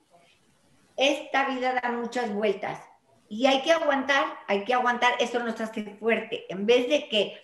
esta 0.97 1.49
vida 1.49 1.81
da 1.81 1.93
muchas 1.93 2.33
vueltas 2.33 2.81
y 3.29 3.47
hay 3.47 3.63
que 3.63 3.73
aguantar, 3.73 4.25
hay 4.47 4.65
que 4.65 4.75
aguantar, 4.75 5.15
eso 5.19 5.39
nos 5.41 5.61
hace 5.61 5.97
fuerte, 5.99 6.45
en 6.49 6.67
vez 6.67 6.89
de 6.89 7.09
que 7.09 7.41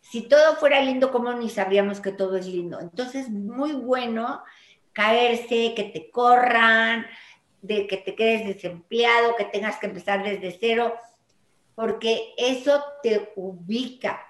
si 0.00 0.22
todo 0.22 0.56
fuera 0.56 0.80
lindo, 0.80 1.10
como 1.10 1.32
ni 1.32 1.48
sabríamos 1.48 2.00
que 2.00 2.12
todo 2.12 2.36
es 2.36 2.46
lindo? 2.46 2.80
Entonces, 2.80 3.28
muy 3.28 3.72
bueno 3.72 4.42
caerse, 4.92 5.74
que 5.74 5.84
te 5.84 6.10
corran, 6.10 7.06
de 7.62 7.86
que 7.86 7.96
te 7.96 8.14
quedes 8.14 8.46
desempleado, 8.46 9.36
que 9.36 9.44
tengas 9.44 9.78
que 9.78 9.86
empezar 9.86 10.24
desde 10.24 10.56
cero, 10.58 10.94
porque 11.74 12.34
eso 12.36 12.82
te 13.02 13.32
ubica. 13.36 14.26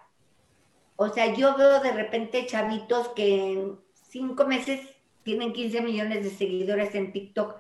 O 0.96 1.08
sea, 1.08 1.32
yo 1.34 1.56
veo 1.56 1.80
de 1.80 1.92
repente 1.92 2.46
chavitos 2.46 3.08
que 3.08 3.52
en 3.52 3.80
cinco 4.10 4.46
meses 4.46 4.80
tienen 5.22 5.52
15 5.52 5.80
millones 5.80 6.24
de 6.24 6.30
seguidores 6.30 6.94
en 6.94 7.12
TikTok 7.12 7.56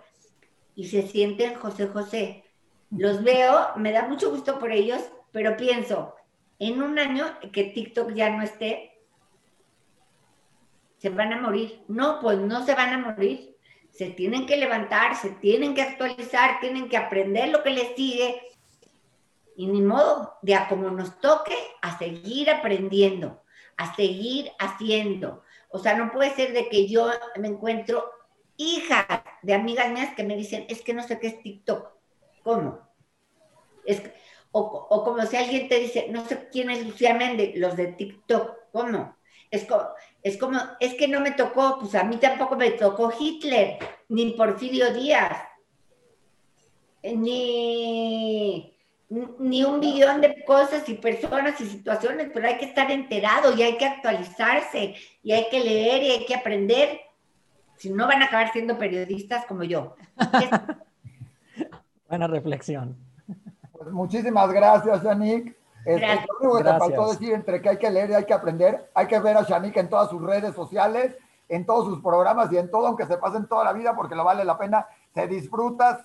y 0.74 0.88
se 0.88 1.06
sienten 1.06 1.54
José 1.54 1.86
José. 1.86 2.44
Los 2.90 3.22
veo, 3.22 3.68
me 3.76 3.92
da 3.92 4.08
mucho 4.08 4.30
gusto 4.30 4.58
por 4.58 4.72
ellos, 4.72 5.00
pero 5.32 5.56
pienso, 5.56 6.16
en 6.58 6.82
un 6.82 6.98
año 6.98 7.24
que 7.52 7.64
TikTok 7.64 8.12
ya 8.12 8.30
no 8.30 8.42
esté, 8.42 8.90
se 10.98 11.08
van 11.08 11.32
a 11.32 11.40
morir. 11.40 11.82
No, 11.88 12.20
pues 12.20 12.38
no 12.38 12.64
se 12.64 12.74
van 12.74 12.92
a 12.92 12.98
morir. 12.98 13.56
Se 13.90 14.10
tienen 14.10 14.46
que 14.46 14.56
levantar, 14.56 15.16
se 15.16 15.30
tienen 15.30 15.74
que 15.74 15.82
actualizar, 15.82 16.60
tienen 16.60 16.88
que 16.88 16.96
aprender 16.96 17.48
lo 17.48 17.62
que 17.62 17.70
les 17.70 17.96
sigue. 17.96 18.42
Y 19.56 19.66
ni 19.66 19.80
modo, 19.80 20.34
de 20.42 20.54
a 20.54 20.68
como 20.68 20.90
nos 20.90 21.20
toque, 21.20 21.56
a 21.80 21.98
seguir 21.98 22.50
aprendiendo, 22.50 23.42
a 23.76 23.94
seguir 23.94 24.50
haciendo. 24.58 25.42
O 25.70 25.78
sea, 25.78 25.94
no 25.94 26.12
puede 26.12 26.34
ser 26.34 26.52
de 26.52 26.68
que 26.68 26.86
yo 26.88 27.10
me 27.36 27.48
encuentro 27.48 28.10
hijas 28.56 29.06
de 29.42 29.54
amigas 29.54 29.90
mías 29.90 30.14
que 30.14 30.24
me 30.24 30.36
dicen, 30.36 30.66
es 30.68 30.82
que 30.82 30.92
no 30.92 31.02
sé 31.02 31.18
qué 31.18 31.28
es 31.28 31.42
TikTok. 31.42 31.99
¿Cómo? 32.50 32.80
Es, 33.84 34.02
o, 34.50 34.60
o, 34.60 35.04
como 35.04 35.24
si 35.24 35.36
alguien 35.36 35.68
te 35.68 35.78
dice, 35.78 36.08
no 36.10 36.26
sé 36.26 36.48
quién 36.50 36.68
es 36.68 36.84
Lucía 36.84 37.14
Méndez, 37.14 37.52
los 37.54 37.76
de 37.76 37.92
TikTok. 37.92 38.56
¿Cómo? 38.72 39.14
Es 39.52 39.66
como, 39.66 39.84
es 40.20 40.36
como, 40.36 40.58
es 40.80 40.94
que 40.94 41.06
no 41.06 41.20
me 41.20 41.30
tocó, 41.30 41.78
pues 41.78 41.94
a 41.94 42.02
mí 42.02 42.16
tampoco 42.16 42.56
me 42.56 42.72
tocó 42.72 43.12
Hitler, 43.16 43.78
ni 44.08 44.32
Porfirio 44.32 44.92
Díaz, 44.92 45.44
ni, 47.04 48.76
ni 49.38 49.62
un 49.62 49.78
billón 49.78 50.20
de 50.20 50.42
cosas 50.44 50.88
y 50.88 50.94
personas 50.94 51.60
y 51.60 51.66
situaciones, 51.66 52.32
pero 52.34 52.48
hay 52.48 52.58
que 52.58 52.64
estar 52.64 52.90
enterado 52.90 53.56
y 53.56 53.62
hay 53.62 53.78
que 53.78 53.86
actualizarse 53.86 54.96
y 55.22 55.30
hay 55.30 55.48
que 55.50 55.60
leer 55.60 56.02
y 56.02 56.10
hay 56.10 56.26
que 56.26 56.34
aprender. 56.34 57.00
Si 57.76 57.90
no, 57.90 58.08
van 58.08 58.22
a 58.22 58.24
acabar 58.24 58.50
siendo 58.50 58.76
periodistas 58.76 59.46
como 59.46 59.62
yo. 59.62 59.94
Buena 62.10 62.26
reflexión. 62.26 62.96
Pues 63.72 63.90
muchísimas 63.92 64.52
gracias, 64.52 65.02
Yannick. 65.02 65.56
Este, 65.84 66.06
lo 66.06 66.38
único 66.40 66.58
que 66.58 66.64
te 66.64 66.78
faltó 66.78 67.08
decir 67.08 67.32
entre 67.32 67.62
que 67.62 67.70
hay 67.70 67.78
que 67.78 67.90
leer 67.90 68.10
y 68.10 68.14
hay 68.14 68.24
que 68.24 68.34
aprender, 68.34 68.90
hay 68.94 69.06
que 69.06 69.18
ver 69.18 69.36
a 69.36 69.42
Shanik 69.42 69.76
en 69.76 69.88
todas 69.88 70.10
sus 70.10 70.20
redes 70.20 70.54
sociales, 70.54 71.16
en 71.48 71.64
todos 71.64 71.86
sus 71.86 72.02
programas 72.02 72.52
y 72.52 72.58
en 72.58 72.70
todo, 72.70 72.86
aunque 72.88 73.06
se 73.06 73.16
pasen 73.16 73.46
toda 73.46 73.64
la 73.64 73.72
vida, 73.72 73.94
porque 73.94 74.14
lo 74.14 74.24
vale 74.24 74.44
la 74.44 74.58
pena, 74.58 74.86
se 75.14 75.26
disfruta 75.26 76.04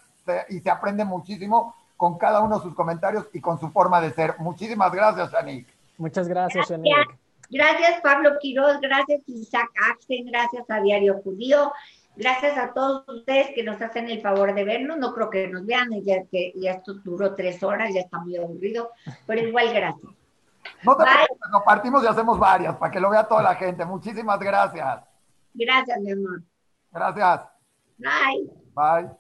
y 0.50 0.60
se 0.60 0.70
aprende 0.70 1.04
muchísimo 1.04 1.76
con 1.98 2.18
cada 2.18 2.42
uno 2.42 2.58
de 2.58 2.64
sus 2.64 2.76
comentarios 2.76 3.28
y 3.34 3.42
con 3.42 3.60
su 3.60 3.70
forma 3.72 4.00
de 4.00 4.12
ser. 4.12 4.36
Muchísimas 4.40 4.92
gracias, 4.94 5.32
Shanik. 5.32 5.68
Muchas 5.98 6.28
gracias, 6.28 6.70
Shanik. 6.70 7.18
Gracias, 7.50 8.02
Pablo 8.02 8.32
Quiroz, 8.40 8.80
gracias, 8.82 9.22
Isaac 9.28 9.70
Axen, 9.92 10.26
gracias 10.26 10.66
a 10.70 10.82
Diario 10.82 11.22
Judío, 11.24 11.72
Gracias 12.18 12.58
a 12.58 12.74
todos 12.74 13.08
ustedes 13.10 13.52
que 13.54 13.64
nos 13.64 13.82
hacen 13.82 14.10
el 14.10 14.22
favor 14.22 14.54
de 14.54 14.64
vernos. 14.64 14.98
No 14.98 15.14
creo 15.14 15.30
que 15.30 15.48
nos 15.48 15.66
vean, 15.66 15.90
ya 16.04 16.24
que 16.26 16.54
ya 16.56 16.72
esto 16.72 16.94
duró 16.96 17.36
tres 17.36 17.62
horas, 17.64 17.94
ya 17.94 18.02
está 18.02 18.20
muy 18.20 18.38
aburrido, 18.38 18.92
pero 19.26 19.42
igual 19.42 19.74
gracias. 19.74 20.12
No 20.84 20.96
te 20.96 21.04
preocupes, 21.04 21.50
lo 21.52 21.64
partimos 21.64 22.04
y 22.04 22.08
hacemos 22.08 22.40
varias 22.40 22.76
para 22.78 22.92
que 22.92 23.00
lo 23.00 23.10
vea 23.10 23.28
toda 23.28 23.44
la 23.44 23.56
gente. 23.56 23.86
Muchísimas 23.86 24.40
gracias. 24.40 25.02
Gracias, 25.54 26.00
mi 26.00 26.12
amor. 26.12 26.42
Gracias. 26.92 27.42
Bye. 27.98 28.50
Bye. 28.74 29.16